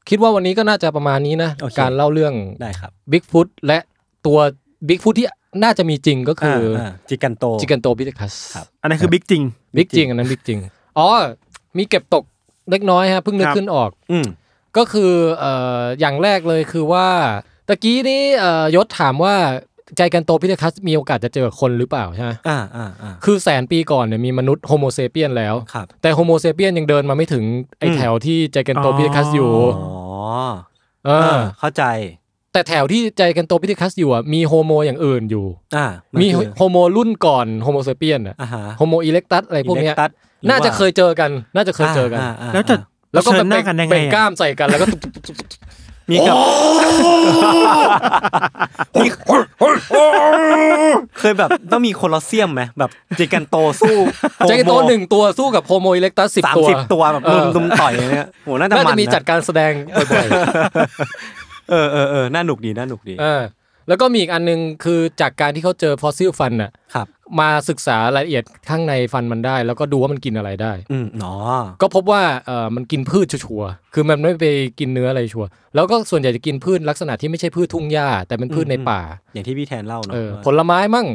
[0.09, 3.79] คิดว่าวันนี้ก็น่าจะประมาณนี้นะโอเคการเล่าเรื่องได้ครับ Bigfoot และ
[4.25, 4.37] ตัว
[4.87, 5.27] บิ๊กฟุตที่
[5.63, 9.43] น่าจะมีจริงก็คืออ่า Giganto Gigantopithecus ครับอันนั้นคือ big จริง
[9.77, 10.59] big จริงอันนั้น big จริง
[10.97, 11.07] อ๋อ
[11.77, 12.23] มีเก็บตก
[12.71, 14.25] เล็กน้อยฮะเพิ่งนึกครับขึ้นออก อืม
[14.77, 17.07] ก็คือเอ่ออย่างแรกเลยคือว่า
[17.67, 19.35] ตะกี้นี้เอ่อยศถามว่า
[19.97, 27.43] Gigantopithecus มีโอกาสจะเจอคนหรือเปล่าใช่ไหมอ่าอ่าอ่าคือแสนปีก่อนเนี่ยมีมนุษย์ Homo sapiens แล้วครับแต่ Homo sapiens ยังเดินมาไม่ถึง
[27.79, 29.91] ไออืมแถวที่ Gigantopithecus อยู่ อ๋อ
[31.05, 31.83] เอเอออเข้าใจ
[32.53, 35.45] แต่แถวที่ Gigantopithecus อยู่อะมี Homo อย่างอื่นอยู่
[35.75, 35.87] อ่า
[36.21, 42.75] มันคือ Homo รุ่นก่อน Homo sapiens อะอ่าฮะ Homo erectus อะไรพวกเนี้ย Erectus หรือว่าน่าจะเคยเจอกัน น่าจะเคยเจอกันาาแล้วจะ
[43.13, 45.37] แล้วก็เผชิญหน้ากันเป็นยังไงเบ่งอะกล้ามใส่กันแล้วก็ตุ๊บตุ๊บตุ๊บตุ๊บ
[46.11, 46.35] มีกับ
[49.03, 49.07] มี
[51.19, 53.95] เคยแบบต้องมีโคลอสเซียมไหมแบบ Giganto สู้
[54.47, 59.71] Giganto หนึ่งตัวสู้กับ Homo erectus สิบสามตัว สิบตัวแบบเอลุอมลุมต่อยอย่างเงี้ยโหน่าจะมันน่าจะมีนะจัดการแสดง
[60.11, 60.27] บ่อย
[61.69, 63.41] เออเออเออน่าหนุกดีน่าหนุกดีๆเออ
[63.87, 67.07] แล้วก็มีอีกอันหนึงคือจากการที่เขาเจอฟอสซิลฟันน่ะครับ
[67.39, 74.45] มาศึกษารายละเอียดข้างในฟันมันได้ แล้วก็ดูว่ามันกินอะไรได้ อืมเนาะก็พบว่าเออมันกินพืชชัวร์ๆคือมันไม่ไป
[74.79, 78.99] กินเนื้ออะไรชัวร์แล้วก็ส่วนใหญ่จะกินพืชลักษณะที่ไม่ใช่พืชทุ่งหญ้าแต่เป็นพืชในป่า
[79.33, 81.07] อย่างที่พี่แทนเล่าเนาะเออผลไม้มั่ง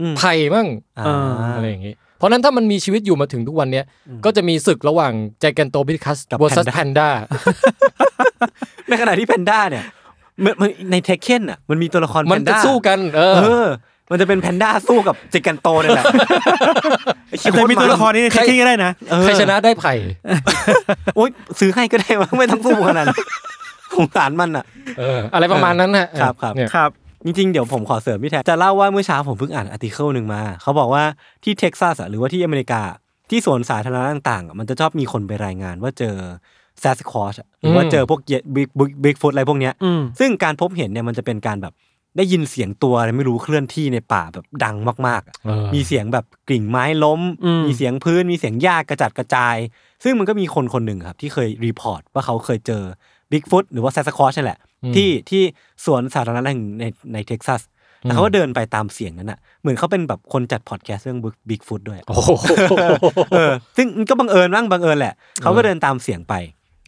[0.00, 3.84] อืม ไผ่มั่งอ่าเอออะไรอย่างงี้ เพราะฉะนั้นถ้ามันมีชีวิตอยู่มาถึงทุกวันเนี้ย
[4.24, 7.08] ก็จะมีศึกระหว่าง Gigantopithecus กับ versus Panda แพนด้า
[8.88, 9.84] ในขณะที่แพนด้าเนี่ย
[10.44, 13.68] มันมันใน Tekken อะมันมีตัวละครมันแพจะด้าสู้กันเอเอออ
[14.10, 16.04] มันจะเป็นแพนด้าสู้กับ Giganto เนี่ยแหละ
[17.28, 19.92] ไอ้เหี้ยแต่มีตัวละครนี้ใน Tekken ก็ได้นะเออใครชนะได้ไผ่
[21.16, 21.30] โอ๊ย
[21.60, 23.18] ซื้อให้ก็ได้วะไม่ต้องสู้ขนาดนั้น
[23.94, 24.64] สงสารมันอะ
[24.98, 26.90] เอออะไรประมาณนั้นนะครับครับเนี่ยครับ
[27.24, 31.04] จริงๆ เดี๋ยวผมขอเสริมพี่แทนจะเล่าว่าเมื่อเช้าผมเพิ่งอ่าน article หนึ่งมา เขาบอกว่า
[31.44, 32.82] ที่เท็กซัสอะหรือว่าที่อเมริกา
[33.30, 36.16] ที่สวนสาธารณะต่างๆอะมันจะชอบมีคนไปรายงานว่าเจอ
[36.80, 38.20] Sasquatch หรือว่าเจอพวก
[38.54, 38.68] Big
[39.04, 41.74] Bigfoot อะไรพวกเนี้ยอืมซึ่งการพบเห็นเนี่ยมันจะเป็นการแบบ
[42.16, 44.76] ได้ยินเสียงตัวอะไรไม่รู้เคลื่อนที่ในป่าแบบดัง
[45.06, 49.56] มากๆอะเออมีเสียงแบบกิ่งไม้ล้มอืมมีเสียงพื้น มีเสียงหญ้ากระจัดกระจาย
[50.04, 52.82] ซึ่งมันก็มีคนคนหนึ่งครับ ที่เคย report ว่าเขาเคยเจอ
[53.32, 54.58] บิ๊กฟุตหรือว่า Sasquatch นี่แหละ
[54.96, 55.42] ที่ที่
[55.84, 57.60] สวนสาธารณะแห่งในในเท็กซัส
[58.02, 62.30] แล้วเขาก็เดินไปตามเสียงนั้นอะ เหมือนเขาเป็นแบบคนจัดพอดแคสต์เรื่องบิ๊กฟุตด้วยโอ้โห
[63.32, 66.34] เออซึ่งมันก็บังเอิญบ้างบังเอิญแหละเขาก็เดินตามเสียงไป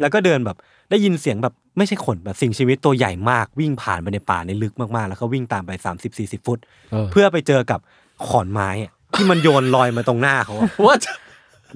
[0.00, 0.56] แล้วก็เดินแบบ
[0.90, 6.58] ได้ยินเสียงแบบไม่ใช่คนแบบสิ่งชีวิตตัวใหญ่มากวิ่งผ่านไปในป่าในลึกมากๆ แล้วก็วิ่งตามไป 30 40 ฟุต
[6.90, 7.80] เออเพื่อไปเจอกับ
[8.26, 11.02] ขอนไม้อะที่มันโยนลอยมาตรงหน้าเขาอะ What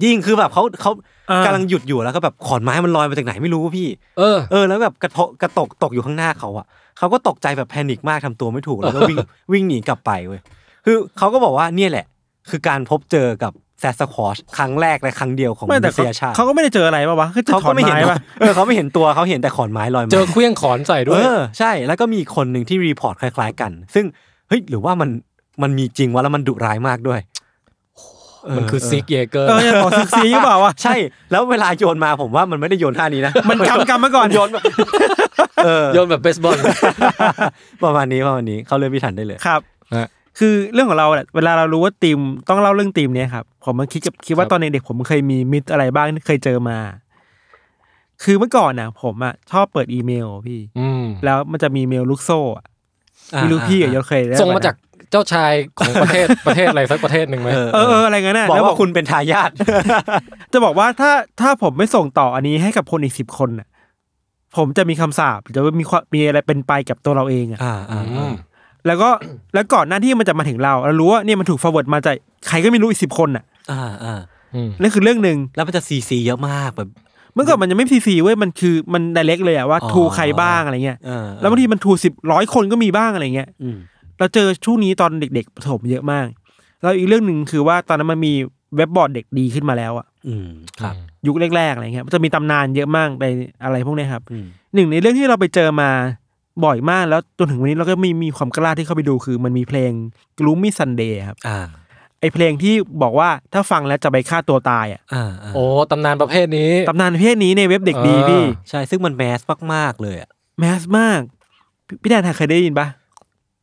[0.03, 0.91] ยิ่งคือแบบเขาเขา
[1.31, 3.87] อ่าก กำลังหยุดอยู่แล้วก็แบบขอนไม้มันลอยมาจากไหนไม่รู้พี่
[4.17, 6.65] เออ เออแล้วแบบกระทบกระตกตกอยู่ข้างหน้าเขาอะ
[6.97, 9.17] เขาก็ตกใจแบบแพนิคมากทำตัวไม่ถูกแล้วก็วิ่ง
[9.53, 10.41] วิ่งหนีกลับไปเว้ย
[10.85, 12.05] คือเขาก็บอกว่าเนี่ยแหละ
[12.49, 24.05] คือการพบเจอกับ แซสคอชครั้งแรกและครั้งเดียวของมไม่แต่นุษยชาติเขาก็ไม่ได้เจออะไรป่าวะก็เจอเขาขก็อนไม่เห็นไม้ป่ะ เออเขาไม่เห็นตัวเขาเห็นแต่ขอนไม้ลอยมา เจอเครื่องขอนใส่ด้วเอยอใช่แล้วก็มีอีกคนหนึ่งที่รีพอร์ตคล้าย ๆ กัน ซึ่ง
[24.47, 25.09] เฮ้ยหรือว่ามัน
[25.61, 27.19] มันมีจริงวะแล้วมันดุร้ายมากด้วย
[28.47, 30.95] เมันคือซิกเยเกอร์เออเนี่ยบอกซิกซีหรือเปล่าวะ ใช่
[31.31, 34.63] แล้วเวลาโยนมาผมว่ามันไม่ได้โยนท่านี้นะ มันกำกำมาก่อน โยนแบบ
[35.65, 36.57] เออโยนแบบเบสบอล
[37.83, 39.61] ประมาณนี้ประมาณนี้เขาเริ่มพิถันได้เลย ครับ
[39.95, 40.07] ฮะ
[40.37, 42.19] คือเรื่องของเราแหละเวลาเรารู้ว่าทีม
[42.49, 46.77] ต้องเล่าเรื่องทีมเนี้ยครับผมมันคิดกับคิดว่าครับตอนเด็กๆผมเคยมีมิตรอะไรบ้างที่เคยเจอมา
[48.23, 52.65] คือเมื่อก่อนน่ะผมอะชอบเปิดอีเมลพี่อืมแล้วมันจะมีเมลลูกโซ่อะ
[53.29, 54.75] ไม่รู้พี่กับยศเคยได้ส่งมาปะจาก
[55.11, 59.51] เจ้าชายของประเทศประเทศอะไรสักประเทศหนึ่งไหมเออเออเอออะไรเงี้ยน่ะบอกแล้วว่าคุณเป็นทายาท
[60.53, 61.11] จะบอกว่าถ้า
[61.41, 63.67] ถ้าผมไม่ส่งต่ออันนี้ให้กับคนอีกสิบคนน่ะ
[64.57, 68.33] ผมจะมีคำสาปจะมีความมีอะไรเป็นไปกับตัวเราเองอะอ่าอ่าอืม
[68.87, 69.09] แล้วก็
[69.53, 72.15] แล้วก่อนหน้าที่มันจะมาถึงเราเรารู้ว่าเนี่ยมันถูก forward มาจาก
[72.47, 74.19] ใครก็ไม่รู้อีกสิบคนน่ะอ่าอ่า
[74.55, 76.89] อืมนั่นคือเรื่องหนึ่งแล้วมันจะซีซีเยอะมากแบบ
[77.33, 83.77] เมื่อก่อนมันยังไม่ซีซีเว้ยมันคือมัน direct เลยอะว่าอ๋อทูใครบ้างอะไรเงี้ยเออแล้วบางทีมันทูสิบร้อยคนก็มีบ้างอะไรเงี้ยอืม
[84.19, 86.27] เราเจอช่วงนี้ตอนเด็กๆประถมเยอะมาก
[86.81, 88.33] แล้วอีกเรื่องหนึ่งคือว่าตอนนั้นมันมี
[88.75, 90.49] เว็บบอร์ดเด็กดีขึ้นมาแล้วอะอืม
[90.81, 90.95] ครับ
[91.27, 93.25] ยุคแรกๆอะไรเงี้ยมันจะมีตำนานเยอะมากใน
[93.63, 95.89] อะไรพวกเนี้ยครับอืมหนึ่งในเรื่องที่เราไปเจอมา
[96.65, 99.91] บ่อยมากแล้วจนถึงวันนี้เราก็มีมีความกล้าที่เข้าไปดูคือมันมีเพลง
[100.39, 101.59] Gloomy Sunday ครับอ่า
[102.21, 109.39] ไอเพลงที่บอกว่าถ้าฟังแล้วจะไปฆ่าตัวตายอะอ่าอ่าโอ้ตำนานประเภทนี้ตำนานเพศนี้ในเว็บเด็กดีอ่าพี่ใช่ซึ่งมันแมส
[109.73, 110.29] มากๆเลยอะ
[110.59, 111.21] แมสมาก
[111.87, 112.87] พี่พี่แดนเคยได้ยินปะ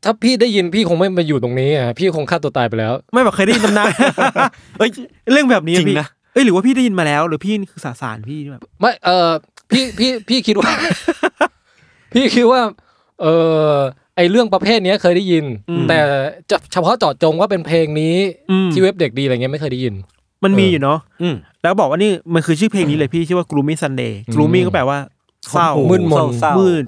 [0.05, 3.89] ถ้าพี่ได้ยินพี่คงไม่มาอยู่ตรงนี้อะพี่คงฆ่าตัวตายไปแล้ว ไม่แบบเคยได้ยินตำนาน
[4.79, 4.91] เอ้ย
[5.33, 9.31] เรื่องแบบนี้จริงพี่นะเอ้ยหรือว่าพี่ได้ยินมาแล้ว หรือพี่คือสาสารพี่แบบไม่เออ
[9.71, 10.71] พี่พี่พี่คิดว่า
[12.15, 12.61] พี่คิดว่า
[13.23, 13.27] เอ
[13.73, 13.77] อ
[14.17, 15.45] ไอ้เรื่องประเภทเนี้ยเคยได้ยิน
[15.89, 15.99] แต่
[16.51, 18.17] จะเฉพาะเจาะจงว่าเป็นเพลงนี้
[18.51, 19.95] อืม ที่เว็บเด็กดีอะไรเงี้ยไม่เคยได้ยิน
[20.45, 24.99] มันมีเออออยู่เนาะอืม แล้วบอกว่านี่มันคือชื่อเพลงนี้เลยพี่ชื่อว่า Gloomy Sunday อืม Gloomy ก็แปลว่า
[25.51, 26.85] เศร้ามืดมน เศร้าๆ มืด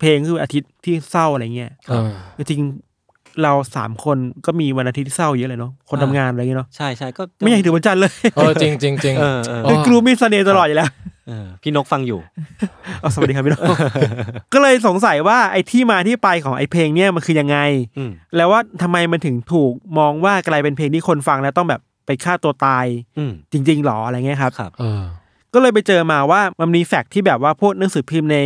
[0.00, 10.88] เพลงคืออาทิตย์ที่เศร้าอะไรเงี้ยเออ จริงๆเราสามคนก็มีวันอาทิตย์ที่เศร้าเยอะเลยเนาะคนทำงานอะไรเงี้ยเนาะใช่ใช่ก็ไม่อยากให้ถือวันจันทร์เลยเออจริงจริงจริง เออเอออ๋อ Gloomy Sunday ตลอดอยู่แล้ว
[11.19, 11.19] เออ
[11.62, 12.20] พี่นกฟังอยู่
[13.00, 13.76] เอาสวัสดีครับพี่น้อง
[14.52, 17.58] ก็เลยสงสัยว่าไอ้ที่มาที่ไปของไอ้เพลงเนี่ยมันคือยังไง
[17.98, 22.86] อืมแล้วว่าทำไมมันถึงถูกมองว่ากลายเป็นเพลงที่คนฟังแล้วต้องแบบไปฆ่าตัวตาย
[23.18, 25.02] อืมจริงๆหรออะไรเงี้ยครับครับเออ
[25.54, 28.38] ก็เลยไปเจอมาว่ามันมีแฟกต์ที่แบบว่าพวกหนังสือพิมพ์ใน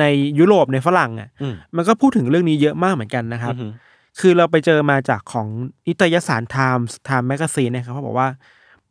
[0.00, 0.04] ใน
[0.38, 3.72] ยุโรปในฝรั่งอะอืมมันก็พูดถึงเรื่องนี้เยอะมากเหมือนกันนะครับอือหือ
[4.20, 5.46] คือเราไปเจอมาจากของ
[5.86, 8.28] นิตยสาร Times Time Magazine นะครับเขาบอกว่า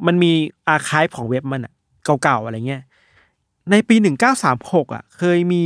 [0.05, 0.31] มันมี
[0.67, 1.73] อาร์คายของเว็บมันอะ
[2.23, 2.81] เก่าๆอะไรเงี้ย
[3.71, 3.95] ในปี
[4.45, 5.63] 1936 อะ เคยมี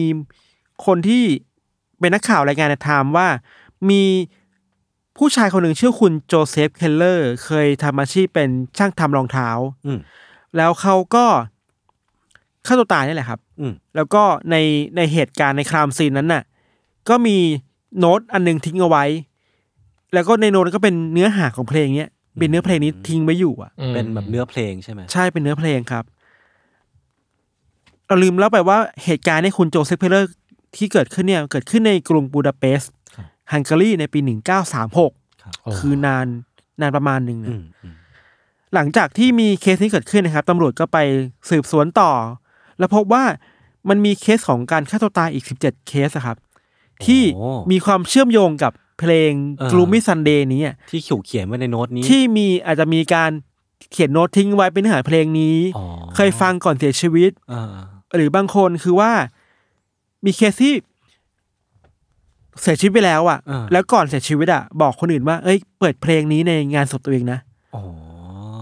[0.85, 1.23] คนที่
[1.99, 3.27] เป็นนักข่าวรายงานใน Time ว่า
[3.89, 4.03] มี
[5.17, 9.49] ผู้ชายคนหนึ่งชื่อคุณโจเซฟเคลเลอร์ เคยทำอาชีพเป็นช่างทำรองเท้า
[9.85, 9.99] อืม
[10.57, 11.25] แล้วเขาก็
[12.65, 14.55] ฆ่าตัวตายนี่แหละครับอืมแล้วก็ใน
[14.95, 16.43] ในเหตุการณ์ใน crime scene นั้นน่ะ
[17.09, 17.37] ก็มี
[17.99, 19.05] โน้ตอันหนึงทิ้งเอาไว้
[20.13, 26.03] แล้วก็ในโน้ตก็เป็นเนื้อหาของเพลงเนี้ยเป็นเนื้อเพลงนี้ทิ้งไว้อยู่อะอืมเป็นแบบเนื้อเพลงใช่ไหมใช่เป็นเนื้อเพลงครับ
[28.07, 30.31] เราลืมเล่าไปว่าเหตุการณ์ในคุณโจเซฟเคลเลอร์
[30.75, 32.91] ที่เกิดขึ้นเนี่ยเกิดขึ้นในกรุงบูดาเปสต์
[33.51, 35.11] ฮังการีในปีหนึ่งเก้าสามหก
[35.63, 36.25] โอ้คือนาน
[36.81, 37.95] นานประมาณหนึ่งอืนะมอืม
[38.73, 40.97] หลังจากที่มีเคสนี้เกิดขึ้นนะครับตำรวจก็ไป
[41.49, 42.11] สืบสวนต่อ
[42.79, 43.23] แล้วพบว่า
[43.89, 46.38] มันมีเคสของการฆ่าตัวตายอีก17เคสอะครับ
[47.05, 53.31] ที่โอ้มีความเชื่อมโยงกับเพลงเออ Gloomy Sunday นี้อะที่ขิวเขียนไว้ในโน้ตนี้ ที่มีอาจจะมีการ
[53.91, 55.85] เขียนโน้ตทิ้งไว้เป็นเนื้อหาเพลงนี้อ๋อ
[56.15, 57.75] เคยฟังก่อนเสียชีวิตอ่า
[58.15, 59.11] หรือบางคนคือว่า
[60.25, 60.73] มีเคสที่
[62.61, 67.39] เสียชีวิตไปแล้วอะอ่าแล้วก่อนเสียชีวิตอะบอกคนอื่นว่า เอ้ย เปิดเพลงนี้ในงานศพตัวเองนะ
[67.75, 67.81] อ๋อ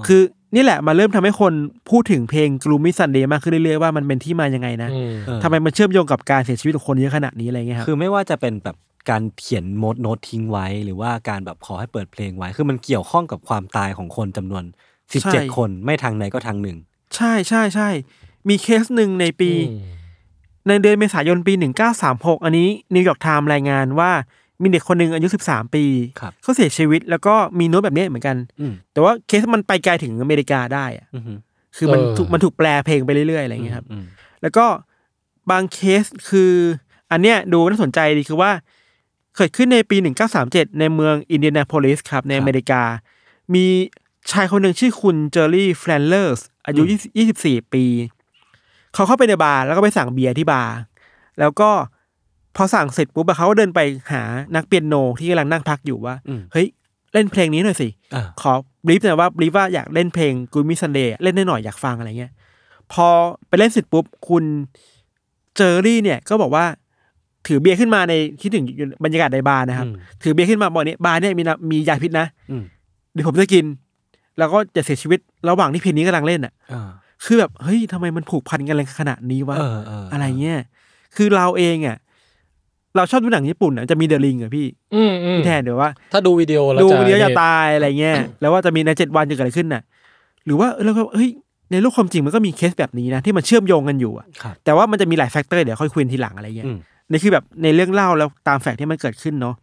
[0.07, 0.21] คือ
[0.55, 1.53] นี่แหละมาเริ่มทำให้คน
[1.89, 8.77] พูดถึงเพลง Gloomy Sunday มากขึ้นเรื่อยๆว่ามันเป็นที่มายังไงนะอืมเออทำไมมันเชื่อมโยงกับการเสียชีวิตของคนเยอะขนาดนี้อะไรเงี้ยครับคือไม่ว่าจะเป็นแบบ
[9.09, 14.63] การเขียนโน้ตโน้ตทิ้งไว้ หรือว่าการแบบขอให้เปิดเพลงไว้ คือมันเกี่ยวข้องกับความตายของคนจำนวน
[15.23, 16.77] ใช่17คนไม่ทางไหนก็ทางหนึ่ง
[17.15, 17.89] ใช่ใช่ใช่
[18.49, 19.95] มีเคสหนึ่งในปีอืม
[20.67, 21.53] ในเดือนเมษายนปี
[21.99, 24.11] 1936 อันนี้นิวยอร์กไทม์รายงานว่า
[24.61, 25.85] มีเด็กคนหนึ่งอายุ 13 ปี
[26.19, 31.33] ครับเขาเสียชีวิตแล้วก็มีโน้ตแบบนี้เหมือนกันอืมแต่ว่าเคสมันไปไกลถึงอเมริกาได้อะอือฮึ
[31.77, 34.03] คือมันถูกมันถูกแปลเพลงไปเรื่อยๆอะไรอย่างเงี้ยครับอืม
[34.41, 34.65] แล้วก็
[35.51, 36.51] บางเคสคือ
[37.11, 38.51] อันเนี้ยดูน่าสนใจดีคือว่า
[39.35, 39.97] เกิดขึ้นในปี
[40.37, 42.81] 1937 ในเมืองอินเดียนาโพลิสครับ ในอเมริกา
[43.53, 43.65] มี
[44.31, 46.83] ชายคนหนึ่งชื่อคุณเจอร์รี่แฟลนเลอร์สอายุ
[47.27, 47.83] 24 ปี
[48.95, 50.73] เขาเข้าไปในบาร์แล้วก็ไปสั่งเบียร์ที่บาร์
[51.39, 51.69] แล้วก็
[52.55, 53.79] พอสั่งเสร็จปุ๊บอะเขาก็เดินไป
[54.11, 54.21] หา
[54.55, 56.67] นักเปียโนที่กำลังนั่งพักอยู่ว่าอืมเฮ้ย
[57.13, 58.53] เล่นเพลงนี้หน่อยสิอ่าขอ
[58.85, 62.31] brief หน่อยว่า brief ว่าอยากเล่นเพลง Gloomy Sunday เล่นได้หน่อยอยากฟังอะไรเงี้ย
[62.93, 63.07] พอ
[63.47, 64.43] ไปเล่นเสร็จปุ๊บคุณ
[65.55, 66.65] เจอรี่เนี่ยก็บอกว่า
[67.47, 68.65] ถือเบียร์ขึ้นมาในคิดถึง
[69.03, 72.63] บรรยากาศในบาร์นะครับอืมถือเบียร์ขึ้นมาบอกเนี่ยบาร์เนี่ยมีนะมียาพิษนะอืม
[73.13, 73.65] เดี๋ยวผมจะกิน
[74.37, 75.19] แล้วก็จะเสียชีวิต
[75.49, 76.89] ระหว่างที่เพลงนี้กำลังเล่นอะอ่า
[77.25, 80.59] คือแบบเฮ้ยทำไมมันผูกพันกันอะไรขนาดนี้วะเออเอออะไรเงี้ย
[81.15, 81.97] คือเราเองอะ
[82.95, 84.65] เราชอบดูหนังญี่ปุ่นอะจะมี The Ring อะพี่
[84.95, 89.81] อืมอืมพี่แทนเดี๋ยวว่า ถ้าดูวิดีโอแล้วดูจะวิดีโอจะนี่ตายอะไรเงี้ยแล้วว่าจะมีในเจ็ดวันจะเกิดอะไรขึ้นน่ะ
[90.45, 91.29] หรือว่าเออแล้วก็เฮ้ย
[91.71, 96.77] ในโลกความจริงมันก็มีเคสแบบนี้นะที่มันเชื่อมโยงกันอยู่อะครับแต่ว่ามันจะมีหลาย factor เดี๋ยวค่อยคุยทีหลังอะไรเงี้ยอืม
[97.11, 99.55] นี่คือแบบในเรื่องเล่าแล้วตาม fact ที่มันเกิดขึ้นเนาะ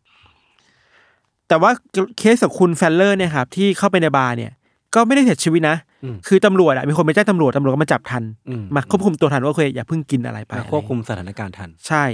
[1.49, 1.71] แต่ว่า
[2.19, 4.53] เคสของคุณแฟลเลอร์เนี่ยครับที่เข้าไปในบาร์เนี่ย
[4.95, 12.05] ก็ไม่ได้เสียชีวิตนะอืมคือตำรวจอะมีคนไปแจ้งตำรวจตำรวจก็มาจับทันอืมมาควบคุมตัวทันว่าโอเคอย่าเพิ่งกินอะไรไปมาควบคุมสถานการณ์ทัน ใช่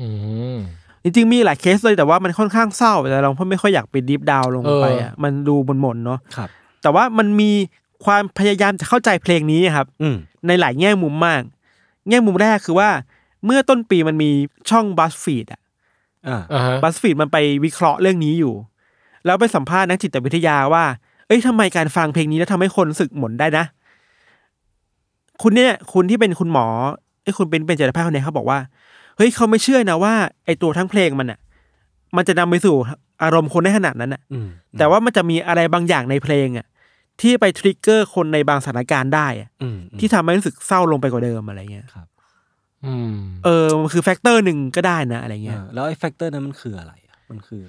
[0.00, 0.08] อื
[0.54, 0.56] ม
[1.02, 6.48] จริงๆมีหลายเคสเลยแต่ว่ามันค่อนข้างเศร้าแต่เราไม่ค่อยอยากไปดีฟดาวลงไปอะเออมันดูหม่นๆเนาะครับ
[6.82, 7.50] แต่ว่ามันมี
[8.04, 11.42] ความพยายามจะเข้าใจเพลงนี้ครับอืมในหลายแง่มุมมาก
[12.08, 12.90] แง่มุมแรกคือว่า
[13.44, 14.30] เมื่อต้นปีมันมี
[14.70, 15.60] ช่องบัสฟีดอะ
[16.28, 18.54] อ่าอ่าฮะบัสฟีดมันไปวิเคราะห์เรื่องนี้อยู่
[19.24, 20.84] แล้วไปสัมภาษณ์นักจิตวิทยาว่า
[21.26, 23.64] เอ้ยทำไมการฟังเพลงนี้แล้วทำให้คนรู้สึกหม่นได้นะ
[25.42, 26.66] คุณเนี่ย คุณที่เป็นคุณหมอ
[27.22, 28.58] ไอ้ยคุณเป็นเป็นจิตแพทย์คนนี้เขาบอกว่า
[29.16, 31.38] เฮ้ยเขาไม่เชื่อนะว่าไอ้ตัวทั้งเพลงมันอะ
[32.16, 32.76] มันจะนำไปสู่
[33.22, 34.48] อารมณ์คนได้ขนาดนั้นอะอืม
[34.78, 36.66] แต่ว่ามันจะมีอะไรบางอย่างในเพลงอะ
[37.20, 41.86] ที่ไป trigger คนในบางสถานการณ์ได้อะอืมที่ทำให้รู้สึกเศร้าลงไปกว่าเดิมอะไรเงี้ย
[42.86, 47.62] อืมเออมันคือ factor หนึ่งก็ได้นะอะไรเงี้ยอ่าแล้วไอ้ factor นั้นมันคืออะไรอะมันคือ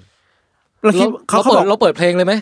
[0.82, 2.34] เราคิดเขาเราเขาเปิบอดกเราเปิดเพลงเลยไหม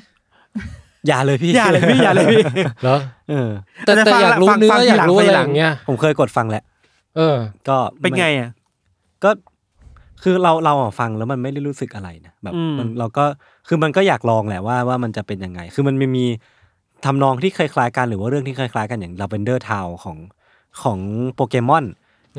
[1.06, 2.42] อย่าเลยพี่อย่าเลยพี่อย่าเลยพี่
[2.82, 2.96] เหรอ
[3.30, 3.48] เออ
[3.86, 6.62] แต่แต่แต่ฟังอยากรู้ฟังเนื้ฟัองทีอยากหลังรู้ฟังอะไรทีหอลังย่างเงี้ยผมเคยกดฟังแหละ
[7.16, 7.36] เออ
[7.68, 8.50] ก็เป็นไงอะ
[9.24, 9.30] ก็
[10.22, 13.24] คือเราเราอะฟังแล้วมันไม่ได้รู้สึกอะไรนะแบบอืมมันเราก็
[13.68, 16.24] คือมันก็อยากลองแหละว่าว่ามันจะเป็นยังไง คือมันไม่มี
[17.04, 20.16] ทำนองที่คล้ายๆกันหรือว่าเรื่องที่คล้ายๆกันอย่าง Lavender Town ของ
[20.82, 20.98] ของ
[21.34, 21.84] โปเกมอน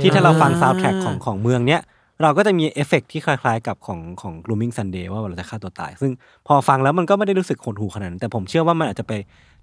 [0.02, 1.82] ที่ถ้าเราฟังซาวด์แทร็กของของเมืองเนี้ย
[2.22, 6.12] เราก็จะมีเอฟเฟกต์ที่คล้ายๆ กับของของ Gloomy Sunday ว่าเราจะฆ่าตัวตาย ซึ่ง
[6.48, 9.14] พอฟังแล้วมันก็ไม่ได้รู้สึกขนลุกขนาดนั้นแต่ผมเชื่อว่ามันอาจจะไป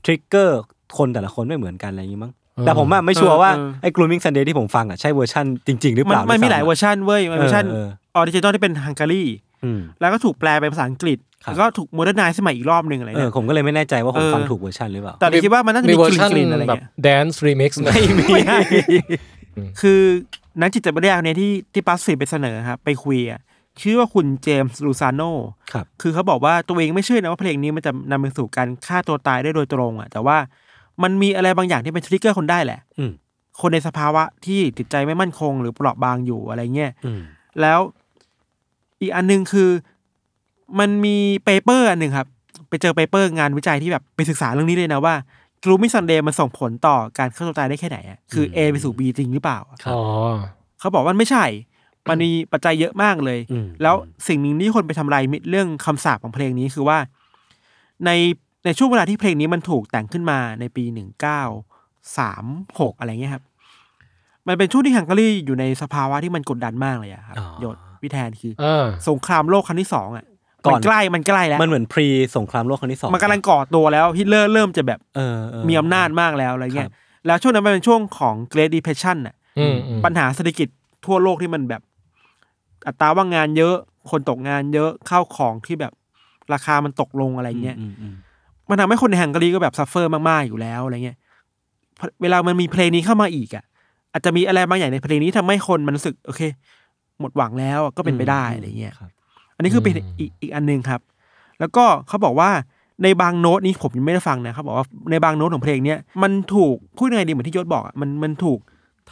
[0.04, 0.60] trigger
[0.98, 9.24] คนแต่ละคนไม่เหมือนกันอะไรอย่างนี้มั้งเออแต่ผมอะไม่ชัวร์ว่าเออเออไอ้ Gloomy Sunday ที่ผมฟังอะใช่เวอร์ชันจริง ๆ หรือเปล่ามันมีด้วย มันมีหลายเวอร์ชันเว้ยมันมีเวอร์ชันเออ original ที่เป็นฮังการี
[9.64, 17.88] อืมแล้วก็ถูกแปลเป็นภาษาอังกฤษครับแล้วก็ถูก modernize สมัยอีกรอบหนึ่งอะไรเออเนี่ยผมก็เลยไม่แน่ใจว่าผมเออฟังถูกเวอร์ชันหรือเปล่า แต่เราคิดว่ามันน่าจะมีมีเวอกร์ลิ่นชันกลิ่นอะไรแบบเงี้ย dance remix ไหม
[18.34, 18.58] ไม่ให้
[19.80, 20.00] คือ
[20.60, 23.40] นักจิตวิทยาเนี่ยที่ที่ปัสฟีไปเสนอครับไปคุยอะ
[23.80, 25.22] ชื่อว่าคุณเจมส์ลูซานโน
[25.72, 30.36] ครับ คือเขาบอกว่าตัวเองไม่เชื่อนะว่าเพลงนี้มันจะนำไปสู่การฆ่าตัวตายได้โดยตรงอะ แต่ว่า
[31.02, 33.12] มันมีอะไรบางอย่างที่เป็น trigger คนได้แหละ อืม
[33.60, 37.20] คนในสภาวะที่จิตใจไม่มั่นคง หรือเปราะบางอยู่อะไรเงี้ยอืม
[37.60, 37.80] แล้ว
[39.00, 39.70] อีกอันหนึ่งคือ
[40.78, 42.28] มันมี paper อันหนึ่งครับ
[42.68, 45.14] ไปเจอ paper งานวิจัยที่แบบไปศึกษาเรื่องนี้เลยนะว่า
[45.64, 49.58] Gloomy Sunday มันส่งผลต่อการฆ่าตัวตายได้แค่ไหนอะคือ A ไปสู่ B จริงหรือเปล่า
[49.88, 50.00] อ๋อ
[50.80, 51.44] เขาบอกว่ามันไม่ใช่
[52.08, 53.94] มันมีปัจจัยเยอะมากเลยอืมแล้ว
[54.28, 56.98] สิ่งหนึ่งที่คนไปทำลายเรื่องคำสาปของเพลงนี้คือว่า
[58.04, 58.10] ใน
[58.64, 61.42] ในช่วงเวลาที่เพลงนี้มันถูกแต่งขึ้นมาในปีหนึ่งเก้า
[62.18, 62.44] สาม
[62.80, 63.44] หกอะไรเงี้ยครับ
[64.48, 70.24] มันเป็นช่วงที่ฮังการีอยู่ในสภาวะที่มันกดดันมากเลยอะครับอ๋อยศพี่แทนคือเออสงครามโลกครั้งที่สองอะ
[70.66, 75.36] ก่มัอนนใกล้มันใกล้แล้วมันเหมือนพรีสงครามโลกครั้งที่สองมันกำลังก่อตัวแล้วฮิตเลอร์เริ่มจะแบบเออ
[75.66, 76.94] เมีอำนาจมากแล้วอะไรเงี้คยรับ
[77.26, 80.68] แล้วช่วงนั้นมันเป็นช่วงของ Great Depression อะอืมอืมปัญหาเศรษฐกิจ
[81.06, 81.82] ทั่วโลกที่มันแบบ
[82.86, 83.76] อัตราว่างงานเยอะ
[84.10, 85.92] คนตกงานเยอะข้าวของที่แบบ
[86.52, 88.14] ราคามันตกลงอะไรเงี้ยอืมอืม
[88.70, 91.18] มันทำให้คนในฮังการีก็แบบซัฟเฟอร์มากๆอยู่แล้วอะไรเงี้ย
[91.98, 93.64] พอเวลามันมีเพลงนี้เข้ามาอีกอะ
[94.12, 96.42] อาจจะมีอะไรบางอย่างในเพลงนี้ทำให้คนมันรู้สึก โอเค
[97.20, 99.10] หมดหวังแล้วอะก็เป็นไปได้อะไรเงี้ยครับ
[99.56, 101.00] อันนี้คือเป็นอีกอีกอันหนึ่งครับ
[101.60, 102.50] แล้วก็เขาบอกว่า
[103.02, 108.58] ในบางโน้ตนี้ผมยังไม่ได้ฟังนะเขาบอกว่าในบางโน้ตของเพลงเนี้ยมันถูกพูดยังไงดีเหมือนที่ยศบอกอะมันมันถูก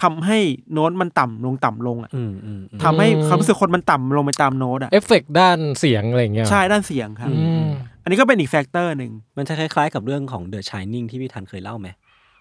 [0.03, 0.39] ทำให้
[0.73, 7.65] โน้ตมันต่ำลงต่ำลงอะอืมอืมอืมทำให้ความรู้สึกคนมันต่ำลงไปตามโน้ตอะเอฟเฟกต์ด้านเสียงอะไรอย่างเงี้ยใช่ด้านเสียงครับอืม
[8.03, 11.89] อันนี้ก็เป็นอีก factor หนึ่งมันจะคล้ายๆกับเรื่องของ The Shining ที่พี่ทันเคยเล่าไหม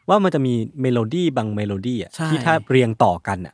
[0.10, 3.54] ว่ามันจะมีเมโลดี้บางเมโลดี้อะใช่ที่ถ้าเรียงต่อกันอะ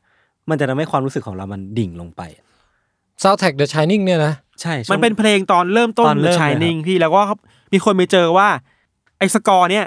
[0.49, 2.43] มันจะทำให้ความรู้สึกของเรามันดิ่งลงไปอะ
[3.23, 7.21] soundtrack The Shining เนี่ยนะ ใช่ช่วงมันเป็นเพลงตอนเริ่มต้นตอนเริ่ The มเลย Shining พี่แล้วก็
[7.73, 8.47] มีคนไปเจอว่า
[9.17, 9.85] ไอ้สกอร์เนี่ย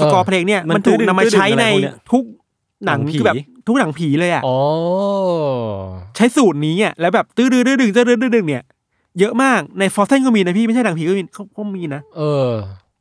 [0.00, 2.24] สกอร์เพลงเนี่ยมันมันถูกตื้อดึงนำมาใช้ตื้อดึงอะไรในพวกเนี้ยทุก
[2.86, 3.34] หนังหนังผี คือแบบ
[3.66, 4.58] ทุกหนังผีเลยอะ อ๋อ
[6.16, 8.64] ใช้สูตรนี้อะแล้วแบบตื้อดื้อดื้อดึงตื้อดื้อดื้อดึงเนี่ย
[9.18, 12.50] เยอะมากใน Frozen ก็มีนะพี่ไม่ใช่หนังผีก็มีเขาเขามีนะเออ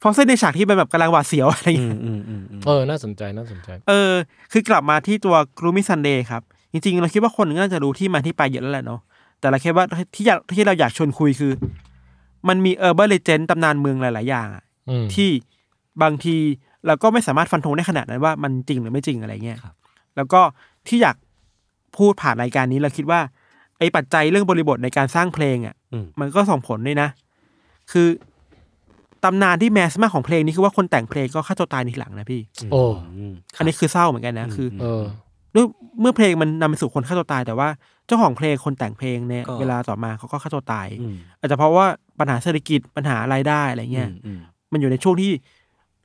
[0.02, 4.14] Frozen ในฉากที่เป็นแบบกำลังหวาดเสียวอะไรอย่างอืเงี้ยอืมอืมอืมอืมเออ น่าสนใจ น่าสนใจ เออ
[4.52, 6.42] คือกลับมาที่ตัว Gloomy Sunday ครับ
[6.72, 9.00] จริงๆ เราคิดว่าคนน่าจะรู้ที่มาที่ไปเยอะแล้วแหละเนาะ
[9.40, 9.86] แต่เราคิดว่า
[10.16, 11.52] ที่อยากที่เราอยากชวนคุยคือ
[12.48, 15.30] มันมี urban legend ตำนานเมืองหลาย ๆ อย่างอะอืมที่
[16.02, 16.36] บางที
[16.88, 19.60] เราก็ไม่สามารถฟันธงได้ขนาดนั้นว่ามันจริงหรือไม่จริงอะไรเงี้ย
[20.16, 20.42] แล้วก็
[20.88, 21.16] ที่อยาก
[21.98, 23.20] พูดผ่านรายการนี้เราคิดว่า
[23.80, 27.10] ไอ้ปัจจัยเรื่องบริบทในการสร้างเพลงอะอืมมันก็ส่งผลด้วยนะ
[27.92, 28.08] คือ
[29.24, 32.42] ตำนานที่ mass มากของเพลงนี้คือว่าคนแต่งเพลงก็ฆ่าตัวตายในทีหลังนะพี่
[32.72, 32.84] โอ้
[33.18, 35.04] อืมอันนี้คือเศร้าเหมือนกันนะ คือ เออ
[35.56, 35.66] ด้วย
[36.02, 37.70] เมื่อเพลงมันนำไปสู่คนฆ่าตัวตายแต่ว่า
[38.08, 41.86] เจ้าของเพลงคนแต่งเพลงเนี่ยก็ เวลาต่อมาเขาก็ฆ่าตัวตาย อืมอาจจะเพราะว่า
[42.20, 44.40] ปัญหาเศรษฐกิจปัญหารายได้อะไรเงี้ย อืม
[44.72, 45.32] มันอยู่ในช่วงที่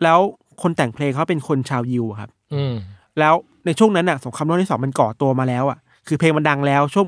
[0.02, 0.18] แล้ว
[0.62, 2.74] คนแต่งเพลงเขาเป็นคนชาวยิวอะครับ อืม
[3.18, 3.34] แล้ว
[3.66, 7.06] ในช่วงนั้นน่ะสงครามโลกที่สองมันก่อตัวมาแล้วอะคือเพลงมันดังแล้วช่วง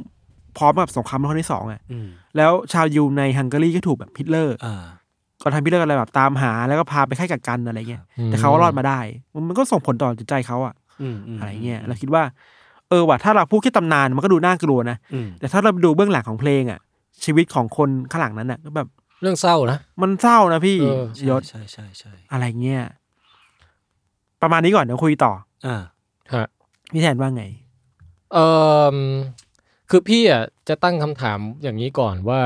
[0.58, 4.82] พร้อมกับสงครามโลกที่สองอะอืมแล้วชาวยิวในฮังการีก็ถูกแบบฮิตเลอร์อ่า
[5.42, 9.00] ก็ทำฮิตเลอร์อะไรแบบตามหาแล้วก็พาไปค่ายกักกันอะไรเงี้ยอืมแต่เขาก็รอดมาได้
[9.34, 12.22] มันมันก็ส่งผลต่อจิตใจเขาอะอืมมอะไรเงี้ยเราคิดว่า
[12.92, 16.78] เออว่ะถ้าเราพูดแค่ตำนานมันก็ดูน่ากลัวนะอืมแต่ถ้าเราดูเบื้องหลังของเพลงอะ
[17.24, 18.88] ชีวิตของคนข้างหลังนั้นอะก็แบบ
[19.22, 22.82] เรื่องเศร้านะมันเศร้านะพี่เออใช่ยศใช่ใช่ใช่อะไรเงี้ย
[24.42, 25.32] ประมาณนี้ก่อนเดี๋ยวคุยต่อ
[25.66, 25.76] อ่า
[26.34, 26.46] ฮะ
[26.92, 27.44] พี่แทนว่าไง
[28.32, 28.38] เอ
[28.94, 28.96] อ
[29.90, 32.40] คือพี่อะจะตั้งคำถามอย่างนี้ก่อนว่า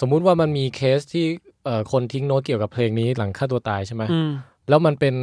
[0.00, 1.26] สมมุติว่ามันมีเคสที่
[1.64, 4.30] เอ่อคนทิ้งโน้ตเกี่ยวกับเพลงนี้หลังฆ่าตัวตายใช่ไหมอืม
[4.68, 5.14] แล้วมันเป็น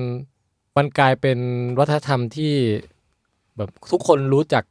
[0.77, 1.39] มันกลายเป็น
[1.79, 2.53] วัฒนธรรมที่
[3.57, 4.63] แบบทุกคนรู้จัก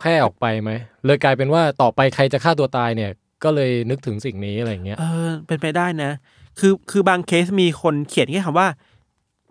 [0.00, 0.70] แพร่ออกไปไหม
[1.04, 3.10] เลยกลายเป็นว่าต่อไปใครจะฆ่าตัวตายเนี่ย
[3.44, 6.10] ก็เลยนึกถึงสิ่งนี้อะไรอย่างเงี้ยเออเป็นไปได้นะ
[6.58, 8.68] คือคือบางเคสมีคนเขียนแค่คำว่า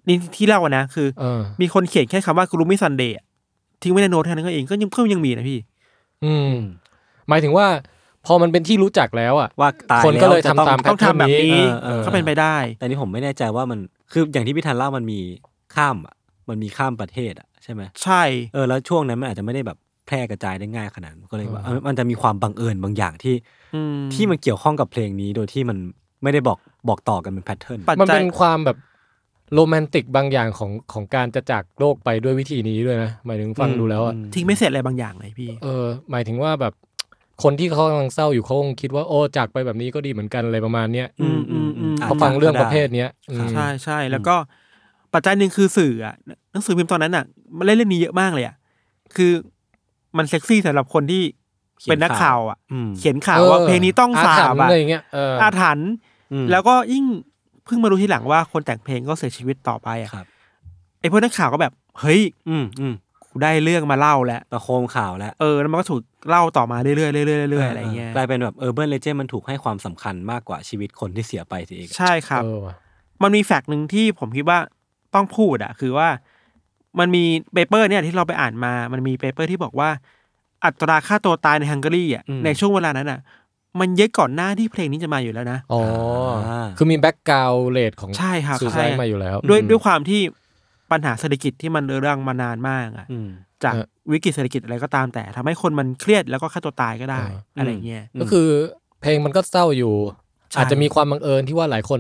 [0.07, 3.17] นี่ที่เล่าอะนะคือเออมีคนเขียนแค่คำว่า Gloomy Sunday
[3.81, 5.59] ทิ้งไว้ในโน้ตแค่นั้นก็เองก็ยังก็ยังมีนะพี่
[6.25, 6.55] อืม
[7.29, 7.67] หมายถึงว่า
[8.25, 13.79] พอมันเป็นที่รู้จักแล้วอะว่าตายคนก็เลยแวจะทำตามต้องทำแบบนี้เออเออก็เป็นไปได้ แต่นี่ผมไม่แน่ใจว่ามัน
[14.11, 15.19] คืออย่างที่พี่ทันเล่ามันมี
[15.75, 16.15] ข้ามอะ
[16.49, 18.23] มันมีข้ามประเทศอะ ใช่ไหมใช่
[18.53, 19.77] เออแล้วช่วงนั้นมันอาจจะไม่ได้แบบ
[20.07, 23.35] แพร่กระจายได้ง่ายขนาดนั้นก็เลยว่าเออเออมันจะมีความบังเอิญบางอย่างที่
[23.75, 25.77] อืมที่มันเกี่ยวข้องกับเพลงนี้โดยที่มัน
[26.23, 28.77] ไม่ได้บอกบอกต่อกันเป็นแพทเทิร์นปัจมันจัยเป็นความแบบ
[29.53, 36.73] โรแมนติกบางอย่างของของการจะจากโลกไปด้วยวิธีนี้ด้วยนะหมายถึงฟังดูแล้วอะทิ้งไม่เสร็จอะไรบางอย่างเลยพี่ เออ หมายถึงว่าแบบ
[37.43, 44.35] คนที่เขากำลังเศร้าอยู่เขาคงคิดว่าโอ้จากไปแบบนี้ก็ดีเหมือนกันอะไรประมาณเนี้ยอืมอืมอืมจเขาจะฟังเรื่องก็ปได้ระเภทเนี้ยอืม ใช่ใช่แล้วก็
[45.13, 46.15] ปัจจัยหนึ่งคือสื่ออะ
[46.53, 47.25] หนังสือพิมพ์ตอนนั้นอะ
[47.57, 48.55] มันเล่นเรื่องนี้เยอะมากเลยอะ
[49.15, 49.31] คือ
[50.17, 51.23] มันเซ็กซี่สำหรับคนที่
[51.85, 55.89] เป็นนักข่าวอะอืมเขียนข่าวว่าเพลงนี้ต้องสาถรบรพ์อะอะไรอย่างเงี้ยเออออาถรรพ์
[56.33, 57.05] อืมแล้วก็ยิ่ง
[57.65, 60.25] เพิ่งมารู้ทีหลังว่าคนแต่งเพลงก็เสียชีวิตต่อไปอะครับ
[60.99, 62.93] ไอ้พวกนักข่าวก็แบบ เฮ้ย อืมอืม
[63.23, 67.07] กูได้เรื่องมาเล่าแล้วประโคมข่าวแล้วเออแล้วมันก็ถูกเล่าต่อมาเรื่อยๆเรื่อ
[67.47, 72.75] ยๆเรื่อยๆอะไรเงี้ยกลายเป็นแบบ urban legend มันถูกให้ความสำคัญมากกว่าชีวิตคนที่เสียไปสิเองใช่ครับเออว่ะ
[73.23, 74.59] มันมี fact หนึ่งที่ผมคิดว่า
[75.13, 76.07] ต้องพูดอะคือว่า
[76.99, 79.89] มันมี paper เนี่ยที่เราไปอ่านมา มันมี paper ที่บอกว่า
[80.65, 83.19] อัตราฆ่าตัวตายในฮังการีอะอืมในช่วงเวลานั้นอะ
[83.79, 85.81] มันเยอะก่อนหน้าที่เพลงนี้จะมาอยู่แล้วนะอ๋อ
[86.47, 90.21] อ่าคือมีแบ็กกราวเลทของใช่ครับซูใช่ซายมาอยู่แล้ว ด้วยอืมด้วยความที่
[90.91, 93.29] ปัญหาเศรษฐกิจที่มันเรื้อรังมานานมากอะอืม
[93.63, 98.47] จากเออวิกฤตเศรษฐกิจอะไรก็ตามแต่ทำให้คนมันเครียดแล้วก็ฆ่าตัวตายก็ได้เอออะไรเงี้ยก็คือ
[99.01, 99.93] เพลงมันก็เศร้าอยู่
[100.51, 101.99] ใช่อาจจะมีความบังเอิญที่ว่าหลายคน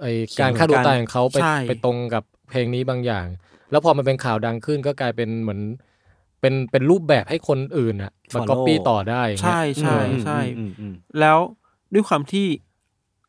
[0.00, 3.26] ไอเขียนการฆ่าตัวตายของเขาไปใช่ไปตรงกับเพลงนี้บางอย่าง
[3.70, 5.60] แล้วพอมันเป็นข่าวดังขึ้นก็กลายเป็นเหมือน
[6.40, 11.38] เป็นเป็นรูปแบบให้คนอื่นอะมา Follow ก๊อปปี้ต่อได้อย่างเงี้ยใช่ใช่อืมใช่อืมอืมแล้ว
[11.94, 12.46] ด้วยความที่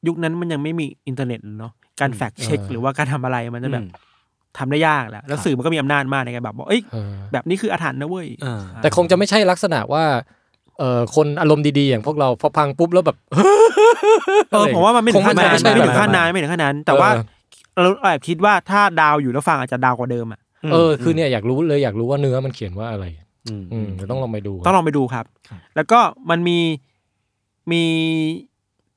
[0.08, 3.92] ยุคนั้นมันยังไม่มีอินเทอร์เน็ตเนาะการอืม fact check เออหรือว่าการทำอะไรมันจะแบบอืม
[4.58, 10.04] ทำได้ยากแหละแล้วครับสื่อมันก็มีอำนาจมากในการแบบบอกเอ้ยเออแบบนี้คืออาถรรพ์นะเว้ยอ่าแต่คงจะไม่ใช่ลักษณะว่า
[10.80, 13.18] เอ่อคนอารมณ์ดีๆ อย่างพวกเราพอฟังปุ๊บแล้วแบบ
[14.52, 17.10] เออผมว่ามันไม่ถึงขั้นนั้นคงไม่ใช่ไม่ถึงแบบขั้นนั้นั้นนไม่ถึงขั้นนั้น แต่ว่า
[17.82, 20.40] เราแอบคิดว่าถ้า down อยู่แล้วฟังอาจจะ down กว่าเดิมอะ
[20.72, 23.06] เออคือเนี่ยอยากรู้เลยอยากรู้ว่าเนื้อมันเขียนว่าอะไร
[23.48, 26.00] อืมอืมเดี๋ยวต้องลองไปดู ต้องลองไปดูครับครับ แล้วก็
[26.30, 26.60] มันมี
[27.72, 27.84] มี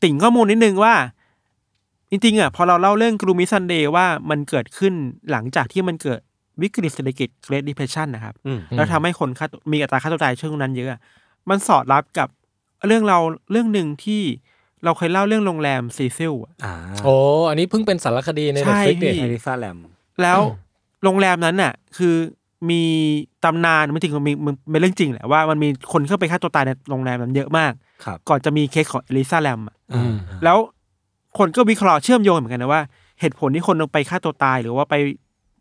[0.02, 0.94] ติ่งข้อมูลนิดนึงว่า
[2.10, 4.94] จริงๆอะพอเราเล่าเรื่อง Gloomy Sunday ว่ามันเกิดขึ้น
[5.30, 6.20] หลังจากที่มันเกิด
[6.62, 11.00] วิกฤตเศรษฐกิจ Great Depression นะครับอืมแล้วทำให้คนฆ่าตัวมีอัตราฆ่าตัวตายช่วงนั้นเยอะอะ
[11.50, 12.28] มันสอดรับกับ
[12.86, 13.18] เรื่องเรา
[13.50, 14.22] เรื่องหนึ่งที่
[14.84, 16.74] เราเคยเล่าเรื่องโรงแรมซีซิลอะอ่า
[17.04, 17.14] โอ้
[17.48, 19.76] อันนี้เพิ่งเป็นสารคดีในใช่ Netflix พี่เนี่ยไอริซาแลม
[20.22, 20.38] แล้ว
[21.04, 22.14] โรงแรมนั้นน่ะ คือ
[22.70, 22.82] มี
[23.44, 27.72] ตำนานไม่จริงมันมีมันเป็นเรื่องจริงแหละว่ามันมีคนเข้าไปฆ่าตัวตายในโรงแรมนั้นเยอะมาก
[28.04, 30.14] ครับก่อนจะมีเคสของเอลิซาแลมอะอืม
[30.44, 30.58] แล้ว
[31.38, 32.82] คนก็วิเคราะห์เชื่อมโยงเหมือนกันนะว่า
[33.20, 34.94] เหตุผลที่คนไปฆ่าตัวตาย หรือว่าไป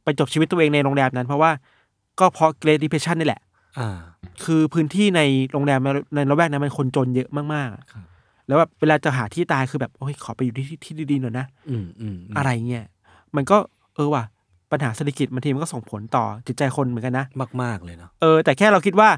[0.04, 1.52] ไปจบชีวิตตัวเองในโรงแรมนั้น เพราะว่า
[2.20, 3.42] ก็เพราะ Great Depression นี่แหละ
[3.80, 3.90] อ่า
[4.44, 5.22] คือพื้นที่ใน
[5.52, 5.80] โรงแรม
[6.16, 8.04] ในระแวกนั้นมันคนจนเยอะมากๆครับ
[8.48, 12.86] แล้วแบบเวลาจะหาที่ตายคือแบบโอ้ยขอไปอยู่ที่ที่ที่ดีๆหน่อยนะอืมอืมมอะไรเงี้ย
[13.36, 13.58] มันก็
[13.96, 14.24] เออว่ะ
[14.72, 19.10] ปัญหาเศรษฐกิจบางทีมันก็ส่งผลต่อจิตใจคนเหมือนกันนะมากมาก ๆเลยเนาะเออแต่แค่เราคิดว่า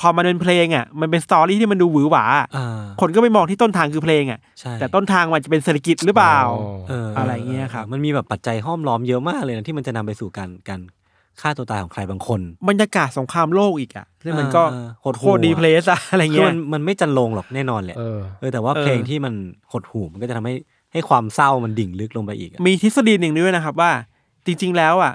[0.00, 2.24] พอมันเป็นเพลงอะมันเป็นสตอรี่ที่มันดูหวือหวา
[2.56, 6.38] อ่าคนก็ไปมองที่ต้นทางคือเพลงอะใช่แต่ต้นทางมันจะเป็นเศรษฐกิจหรือเปล่า
[6.88, 10.80] เอออะไรเงี้ยครับมันมีแบบปัจจัยห้อมล้อมเยอะมากเลยนะที่มันจะนำไปสู่การการ
[11.40, 19.34] ฆ่าตัวตายของใครบางคน บรรยากาศสงครามโลกอีกอะซึ่งมันก็เออโหดโคหู่ตรดีเพลสอะอะไรคือเงี้ยมันมันไม่จันลงหรอกแน่นอนแหละเออเออแต่ว่าเออเพลงที่มัน
[19.72, 20.54] หดหู่มันก็จะทำให้
[20.92, 23.90] ให้ความเศร้ามันดิ่งลึกลงไปอีกอะมีทฤษฎีหนึ่งด้วยนะครับว่า
[24.46, 25.12] จริง ๆ แล้วอะ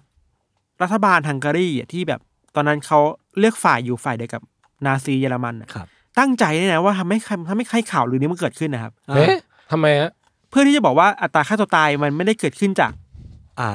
[0.82, 2.20] รัฐบาลฮังการีอะที่แบบ
[2.56, 3.00] ตอนนั้นเขา
[3.40, 4.42] เลือกฝ่ายอยู่ฝ่ายเดียวกับ
[4.86, 5.88] นาซีเยอรมันอะครับ
[6.20, 7.18] ตั้งใจเนี่ยนะว่าทำให้
[7.48, 9.28] ทำให้ใครข่าวลือนี้มันเกิดขึ้นนะครับเอ๊ะ
[9.72, 10.12] ทำไมฮะ
[10.50, 12.92] เพื่อที่จะบอกว่าอัตราค่าตัวตายมันไม่ได้เกิดขึ้นจาก
[13.60, 13.70] อ่า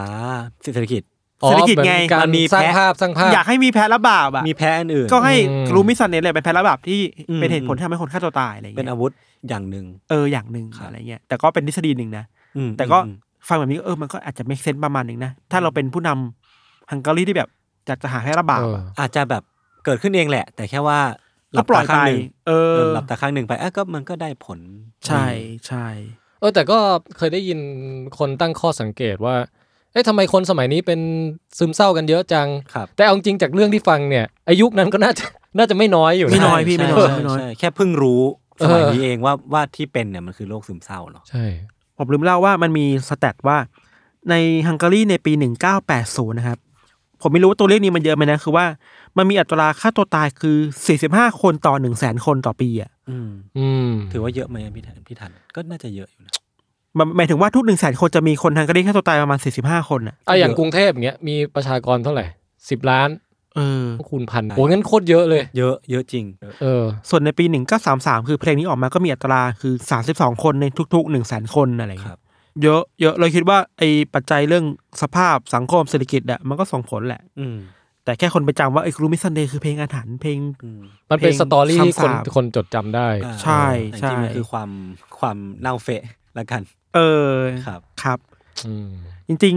[0.63, 1.12] เศรษฐกิจอ๋อ
[1.49, 7.01] เศรษฐกิจหมือนไงการมันมีสร้างแพะภาพสร้างภาพอยากให้มีแพ้รับบาปอะมีแพ้อันอื่นก็ให้อืมกรูมิสันเนตเลยเป็นแพ้รับบาปที่
[7.31, 9.13] อืมเป็นเหตุผลที่ทำให้คนฆ่าตัวตายอะไรอย่างเป็นเงี้ยอาวุธ
[9.49, 12.25] อย่างหนึ่งเอออย่างหนึ่งครับอะไรเงี้ยแต่ก็เป็นทฤษฎีหนึ่งนะ
[12.57, 13.17] อืมแต่ก็อืม
[13.49, 17.49] ฟังแบบนี้ก็เออมันก็อาจจะไม่เซนประมาณหนึ่งนะถ้าเราเป็นผู้นำฮังการีที่แบบ
[17.87, 19.43] อยากจะหาแพ้รับบาปเอออะอาจจะแบบ
[19.85, 20.99] เกิดขึ้นเองแหละ แต่แค่ว่า
[21.53, 24.59] หก็ลับปล่อยตาข้างไปหนึ่งเออเออหลับตาข้างหนึ่งไปอะก็มันก็ได้ผล
[25.07, 25.27] ใช่
[25.67, 25.87] ใช่
[26.41, 26.79] เออแต่ก็
[27.17, 27.59] เคยได้ยิน
[28.19, 29.35] คนตั้งข้อสังเกตว่า
[29.93, 31.01] เอ๊ะทำไมคนสมัยนี้เป็น
[31.59, 35.25] ซึมเศร้ากันเยอะจัง ครับ แต่เอาจริงจากเรื่องที่ฟังเนี่ยอายุคนั้นก็น่าจะ
[35.59, 38.23] น่าจะไม่น้อยอยู่ไม่นะ น้อยพี่ใช่ไม่น้อยใช่ไม่น้อย ใช่แค่เพิ่งรู้
[38.59, 41.45] เออสมัยนี้เองว่าว่าที่เป็นเนี่ยมันคือโรคซึมเศร้าเนาะใช่
[41.99, 43.59] ผมลืมเล่าว่ามันมีสแตทว่า
[44.31, 44.35] ใน
[44.67, 45.33] ฮังการีในปี
[45.85, 46.59] 1980 นะครับ
[47.23, 48.67] ผมไม่รู้ว่าตัวเลขนี้มันเยอะไหมนะ คือว่า
[49.17, 50.57] มันมีอัตราค่าตัวตายคือ
[50.99, 56.52] 45 คนต่อ 1 0 0 0 0 0 คนต่อปีอะอืม อืมถือว่าเยอะไหมพี่ทันพี่ทันก็น่าจะเยอะอยู่นะมัน
[57.17, 62.25] หมายถึงว่าทุก1 0 0 0 0 0คนจะมีคนฮังการีฆ่าตัวตายประมาณ45คนอะอะอย่างกรุงเทพอย่างเงี้ยมีประชากรเท่าไหร่
[62.71, 63.09] สิบล้าน
[63.57, 66.25] เออคูณพันโอ้งั้นโคตรเยอะเลย เยอะเยอะจริง
[66.63, 67.45] เออ ส่วนในปี
[67.87, 69.75] 1933คือเพลงนี้ออกมาก็มีอัตราคือ
[70.09, 72.21] 32คนในทุกๆ1 0 0 0 0 0คนอะไรอย่างคเงี้รัยบ
[72.63, 74.65] เยอะเยอะเลยคิดว่าไอ้ปัจจัยเรื่อง
[75.03, 77.57] สภาพสังคมเศรษฐกิจอะมันก็ส่งผลแหละ อืม
[78.05, 84.71] แต่แค่คนไปจำว่าไอ้ครูมิสันเดย์คือเพลงอาถรรพ์เพลงอืมมันเป็นเพลงสตอรี่ที่คนคำสาปคนจดจำได้อ่าใช่แต่ใช่จริงๆมันคือความ
[85.19, 86.03] ความเน่าเฟะ
[86.39, 86.63] ละกัน
[86.95, 86.99] เอ
[87.31, 87.33] อ
[87.67, 88.19] ครับครับ
[88.67, 88.89] อืม
[89.29, 89.55] จริง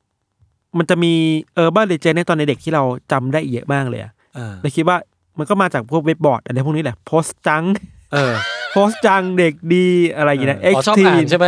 [0.00, 1.12] ๆ มันจะมี
[1.54, 2.82] เออบ้านเลเจนในตอนในเด็กที่เรา
[3.12, 4.96] จำได้เยอะมากเลยอะเออเลยคิดว่า
[5.38, 7.64] มันก็มาจากพวกเว็บบอร์ดอะไรพวกนี้แหละโพสจัง
[8.12, 8.32] เออ
[8.72, 9.86] โพสจังเด็กดี
[10.16, 11.46] อะไรอย่างเงี้ยอ๋อชอบอ่านใช่ไหม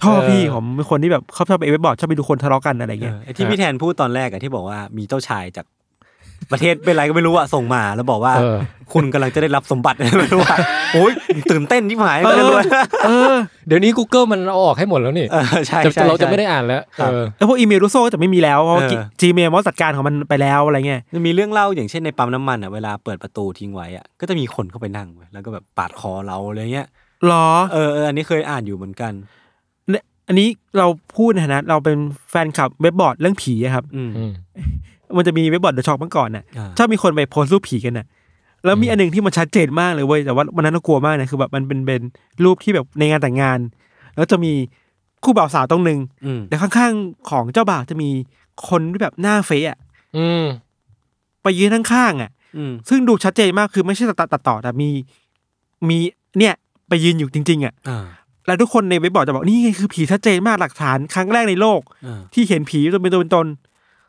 [0.00, 5.66] ชอบพี่เออผมเป็นคนที่แบบชอบชอบไปเว็บบอร์ดชอบไปดูคนทะเลาะกันอะไรเงี้ยไอ้ที่พี่แทนพูดตอนแรกอะที่บอกว่ามีเจ้าชายจาก
[6.52, 8.56] ประเทศเป็นอะไรก็ไม่รู้อะส่งมาแล้วบอกว่าเออ
[8.92, 10.56] คุณกำลังจะได้รับสมบัติไม่รู้ว่า
[10.94, 11.12] โอ้ย
[11.50, 12.56] ตื่นเต้นที่หายเอไม่อรู้
[13.06, 13.34] เออ
[13.66, 26.86] เดี๋ยวนี้ Google มันเอาออกให้หมดแล้วนี่เออใช่แต่ใช่เราจะใช่ไม่ได้อ่านแล้วครับเออแล้วพวกอีเมลรูโซ่ก็จะไม่มีแล้วเพราะว่าเออจีเมลมันจัดการของมันไปแล้วอะไรเงี้ยมันมีเรื่องเล่าอย่างเช่นในปั๊มน้ำมันอะเวลาเปิดประตูทิ้งไว้อะก็จะมีคนเข้าไปนั่งเว้ยแล้วก็แบบปาดคอเราอะไรเงี้ย
[27.26, 29.12] หรอเออเอออันนี้เคยอ่านอยู่เหมือนกัน
[29.90, 30.48] เนี่ยอันนี้
[30.78, 30.86] เรา
[31.16, 31.96] พูดในฐานะเราเป็น
[32.30, 34.02] แฟนคลับเว็บบอร์ดเรื่องผีอะครับอื
[35.06, 38.06] มอืมมันจะมีเว็บบอร์ด The Shock เมื่อก่อนน่ะอ่าชอบมีคนไปโพสต์รูปผีกันน่ะ
[38.64, 42.02] แล้วมีอันหนึ่งที่มันชัดเจนมากเลยเว้ยแต่ว่าวันนั้นเรากลัวมากนะคือแบบมันเป็นเป็น
[42.44, 43.58] รูปที่แบบในงานแต่งงาน
[44.16, 44.52] แล้วจะมี
[45.24, 48.10] คู่บ่าวสาวตรงหนึ่งอืมแต่ข้างๆของเจ้าบ่าวจะมี
[48.68, 49.78] คนที่แบบหน้าเฟะอะ
[50.16, 50.44] อืม
[51.42, 54.90] ไปยืนข้างๆอะอืมซึ่งดูชัดเจนมากคือไม่ใช่ตัดตัดต่อแต่มี
[55.88, 55.98] มี
[56.38, 56.54] เนี่ย
[56.88, 58.04] ไปยืนอยู่จริง ๆ อะอ่า
[58.46, 63.46] แล้วทุกคนในเว็บบอร์ดจะบอกนี่ไงคือผีชัดเจนมากหลักฐานครั้งแรกในโลกอ่าที่เห็นผีตัวเป็นตัวเป็นตน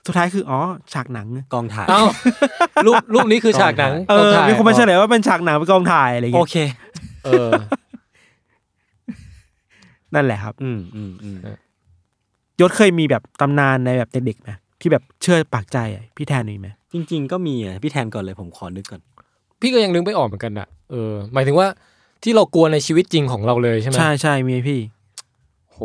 [0.08, 0.60] สุดท้ายคืออ๋อ
[0.94, 2.04] ฉากหนังกองถ่ายเอ้า
[2.86, 6.58] รูปรูปนี้คือฉากหนังเออถ่ายมีคนมาเฉลยว่าเป็นฉากหนังเป็นกองถ่ายอะไรอย่างโอเงี้ยเค
[7.26, 7.52] เออ
[10.14, 11.38] นั่นแหละครับ อืมอืมอืม
[12.62, 14.50] ยศเคยมีแบบตำนานในแบบเด็กๆไหม
[14.82, 19.02] ที่แบบเชื่อปากใจอะพี่แทนมีไหมจริง ๆ ก็มีอะพี่แทนก่อนเลยผมขอนึกก่อน
[19.62, 21.68] พี่ก็ยังนึกไม่ออกเหมือนกันอะเออหมายถึงว่า
[22.24, 24.80] ที่เรากลัวในชีวิตจริงของเราเลยใช่ไหมใช่ใช่มีพี่
[25.72, 25.80] โห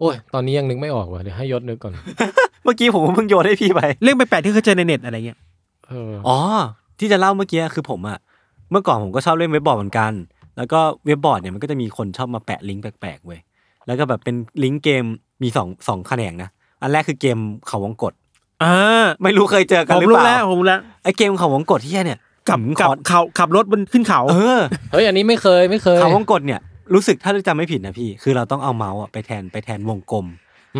[0.00, 1.92] โอ้ย ตอนนี้ยังนึกไม่ออกว่ะเดี๋ยวให้ยศนึกก่อน
[2.64, 5.38] เมื่อกี้ผมเพิ่งโยนให้พี่ไป เรื่องแปลกๆที่เคยเจอในเน็ตอะไรเงี้ย
[5.88, 6.38] เอออ๋อ
[6.98, 8.18] ที่จะเล่าเมื่อกี้คือผมอะ
[8.70, 10.12] เมื่อก่อนผมก็ชอบเล่นเว็บบอร์ดเหมือนกัน
[10.56, 13.40] แล้วก็เว็บบอร์ดเนี่ยมันก็จะมีคนชอบมาแปะลิงก์แปลกๆเว้ย
[13.86, 15.04] แล้วก็แบบเป็นลิงก์เกม
[15.42, 16.50] มีสองสองแขนงนะ
[16.82, 18.12] อันแรกคือเกมเขาวงกด
[18.62, 22.18] อ่าไม่รู้เคยเจอผกันมหรือรู้เปแล้ล่าวผมรู้แล้วไอเกมเขาวงกดที่เนี่ย
[22.48, 24.60] กับหืมกับขอเขาขับรถบนขึ้นเขา เออ
[24.92, 26.60] เฮ้ย อันนี้ไม่เคยไม่เคย เขาวงกดเนี่ย
[26.94, 30.26] รู้สึกถ้าจำไม่ผิดนะพี่ คือเราต้องเอาเมาส์อะไปแทนไปแทนวงกลม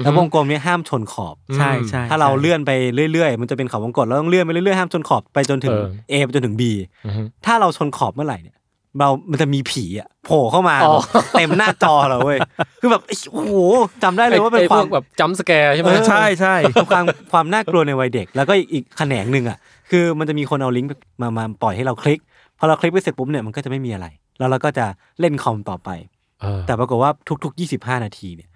[0.02, 2.70] แล้ววงกลมเนี่ยห้ามชนขอบ ใช่ใช่ถ้าเราใช่เลื่อนไป
[3.12, 6.62] เรื่อยๆ มันจะเป็นเขาวงกดเราต้องเลื่อนไปเรื่อยๆ ห้ามชนขอบไปจนถึงเออ A ไปจนถึง B
[7.06, 8.56] อือฮึถ้าเราชนขอบเมื่อไหร่เนี่ย
[8.98, 12.38] เรา มันจะมีผีอะโผล่เข้ามาอ๋อแบบเต็มหน้าจอเราเว้ย
[12.80, 13.56] คือแบบโอ้โห
[14.02, 16.54] จำได้เลยว่าเป็นไอ้คพวาวมกแบบจัมป์สแกร์ใช่ไหมเออใช่ใช่
[16.90, 19.58] ความความน่ากลัวในวัยเด็ก แล้วก็อีกอีกแขนงหนึ่งอะ
[19.90, 20.90] คือมันจะมีคนเอาลิงก์
[21.22, 22.18] มามาปล่อยให้เราคลิก
[22.58, 24.06] พอเราคลิกไปเสร็จปุ๊บเนี่ยมันก็จะไม่มีอะไร
[24.40, 24.86] แล้วเราก็จะ
[25.20, 25.88] เล่นคอมต่อไป
[26.40, 27.10] เออแต่ปรากฏว่า
[27.44, 28.48] ทุก ๆ 25 นาทีเนี่ย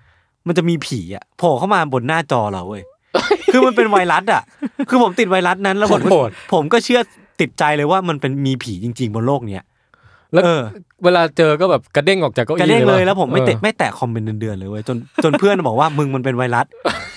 [0.46, 2.82] มันจะมีผีอะโผล่เข้ามาบนหน้าจอเราเว้ย
[3.52, 4.42] คือมันเป็นไวรัสอะ
[4.88, 7.00] คือผมติดไวรัสนั้นแล้วผมก็โหดผมก็เชื่อ
[7.40, 9.64] ติดใจเลยว่ามันเป็นมีผีจริง ๆ บนโลกเนี้ย
[10.34, 10.62] แล้วเออ
[11.04, 16.66] เวลาเจอก็แบบกระเด้งออกจากเก้าอี้กระเด้งเลยะแล้วผมไม่ออเตะไม่แตะคอมเป็นเดือนๆเลยเว้ยจนจนเพื่อนบอกว่ามึงมันเป็นไวรัส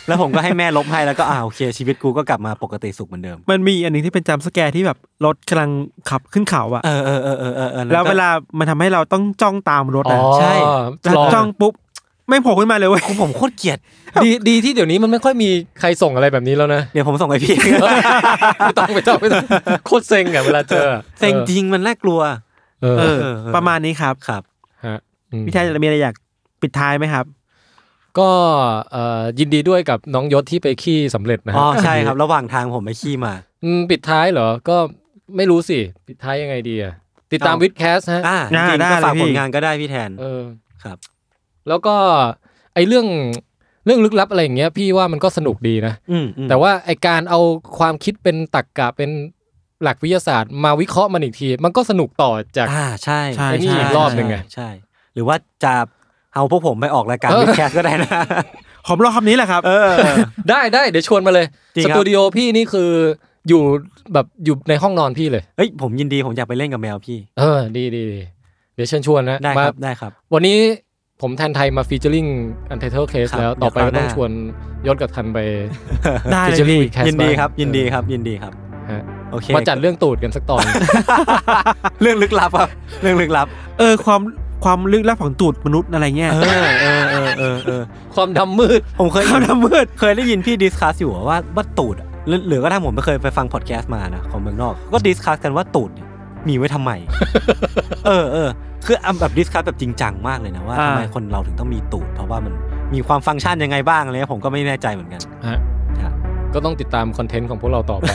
[0.07, 5.71] แล้วผมก็ให้แม่ลบให้แล้วก็อ่าโอเคชีวิตกูก็กลับมาปกติสุขเหมือนเดิม มันมีอันหนึงที่เป็นจำสแกร์ที่แบบรถกำลัง
[6.09, 8.29] ขับขึ้นเขาอะเออเออเออเออเออเออแล้วก็เวลา
[8.59, 10.53] มันทำให้เราต้องจ้องตามรถอ๋ออะใช่
[11.03, 11.73] แล้วลองจ้องปุ๊บ
[12.27, 13.77] ไม่งโผล่ขึ้นมาเลยเว้ยผมผมโคตรเกลียด
[14.23, 15.49] ดีดีที่เดี๋ยวนี้มันไม่ค่อยมี
[15.79, 17.55] ใครส่งอะไรแบบนี้แล้วนะ เดี๋ยวผมส่งไปพี่
[18.65, 19.43] ไม่ต้องไม่ต้องไม่ต้อง
[19.85, 20.85] โคตรเซ็งอะเวลาเจอ
[21.19, 22.19] เซ็งจริงมันน่ากลัว
[22.81, 24.43] เออเอเอออ เออ ประมาณนี้ครับครับ
[24.85, 24.97] ฮะ
[25.31, 26.15] อืมพี่แทนจะมีอะไรอยาก
[26.61, 27.25] ปิดท้ายไหมครับ
[28.19, 28.29] ก็
[28.91, 33.33] เอ่อยินดีด้วยกับน้องยศที่ไปขี้สำเร็จนะฮะอ๋อใช่ครับ ระหว่างทางผมไปขี้มา
[33.63, 34.77] อืมปิดท้ายเหรอ ก็
[35.35, 36.93] ไม่รู้สิ ปิดท้ายยังไงดีอะ
[37.31, 40.41] ติดตามเอา วิดแคสฮะ อ่าจได้ริงได้ๆก็ฝากเลยพี่ผลงานก็ได้พี่แทน เออ
[40.83, 40.97] ครับ
[41.67, 41.95] แล้วก็
[42.73, 43.07] ไอเรื่อง
[43.85, 47.39] เรื่องลึกลับอะไรอย่างเงี้ย พี่ว่ามันก็สนุกดีนะ อืมอืมแต่ว่าไอการเอา
[47.79, 49.09] ความคิดเป็นตรรกกะเป็น
[49.83, 54.69] หลักวิทยาศาสตร์มาวิเคราะห์มันอีกที มันก็สนุกต่อจากอ่าใช่ใช่ไอ้นี่อีกรอบหนึ่งไงใช่
[55.13, 55.73] หรือว่าจะ
[56.35, 58.09] เอาพวกผมไปออกรายการเออ vidcast ก็ได้นะ
[58.87, 59.89] ผมรอคำนี้แหละครับ เออ
[60.49, 61.45] ได้ได้เดี๋ยวชวนมาเลย
[61.75, 62.89] จริงครับ สตูดิโอพี่นี่คือ
[63.49, 63.61] อยู่
[64.13, 68.21] แบบอยู่ในห้องนอนพี่เลยเฮ้ยผมยินดีผมอยากไปเล่นกับแมวพี่ เออ ดีดีดี
[68.75, 70.57] เดี๋ยวเชิญชวนนะได้มาครับได้ครับ วันนี้
[71.21, 72.25] ผมแทนไทมา featuring
[72.69, 74.31] Untitled Case ครับแล้วต่อไปเดี๋ยวก็ต้องคราวหน้าชวน
[74.87, 75.39] ยศกับทันไป
[76.33, 78.53] ได้เลย featuring พี่ Cast ยินดีบ้างครับยินดีเออครับ ยินดีครับ
[78.91, 80.63] ฮะ โอเคมาจัดเรื่องตูดกันสักตอน
[82.01, 82.69] เรื่องลึกลับครับ
[83.01, 83.47] เรื่องลึกลับ
[83.79, 84.21] เออความ
[84.63, 87.81] ความลึกลับของตูดมนุษย์อะไรเงี้ย เออเออเออเออเออ
[88.15, 96.07] ความดำมืด ผมเคยความดำมืด เคยได้ยินพี่ discuss อยู่ว่าว่าตูดอะหรือหรือก็ถ้าผมไม่เคยไปฟังพอดแคสต์มานะของเมืองนอก ก็ discuss กันว่าตูดเนี่ย
[96.47, 96.91] มีไว้ทำไม
[98.05, 98.49] เออเออ
[98.85, 102.53] คืออะแบบ discuss แบบจริงจังมากเลยนะว่าอ่าทำไมคนเราถึงต้องมีตูด เพราะว่ามัน
[102.93, 105.59] มีความฟังก์ชันยังไงบ้างอะไรเงี้ยผมก็ไม่แน่ใจเหมือนกันฮะครับ
[106.53, 108.05] ก็ต้องติดตามคอนเทนต์ของพวกเราต่อไป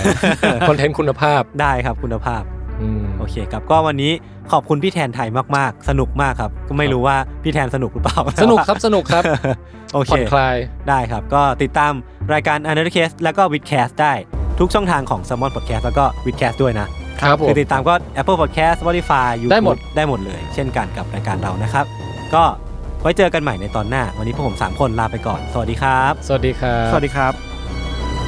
[0.68, 2.42] คอนเทนต์คุณภาพได้ครับคุณภาพ
[2.80, 4.12] อืมโอเคครับก็วันนี้
[4.52, 9.22] ขอบคุณพี่แทนไทยมากๆ สนุกมากครับ ก็ไม่รู้ว่าพี่แทนสนุกหรือเปล่า สนุกครับสนุกครับ
[9.94, 10.56] โอเคผ่อนคลาย
[10.88, 11.92] ได้ครับ ก็ติดตาม
[12.32, 13.82] รายการ u n d e r c a s e แล้วก็ w i t c a
[13.86, 14.12] s t ได้
[14.58, 16.88] ทุกช่องทางของ s ซ m o n Podcast แล้วก็ w i t c a s t ด้วยนะ
[17.22, 21.84] ครับผมคือติดตามก็ Apple Podcast Spotify YouTube ได้หมดได้หมดเลย เช่นกันกับรายการเรานะครับ
[22.34, 22.42] ก็
[23.02, 27.51] ไว้เจอกันใหม่ในตอนหน้า วันนี้พวกผม 3 คนลาไปก่อน สวัสดีครับ สวัสดีครับ สวัสดีครับ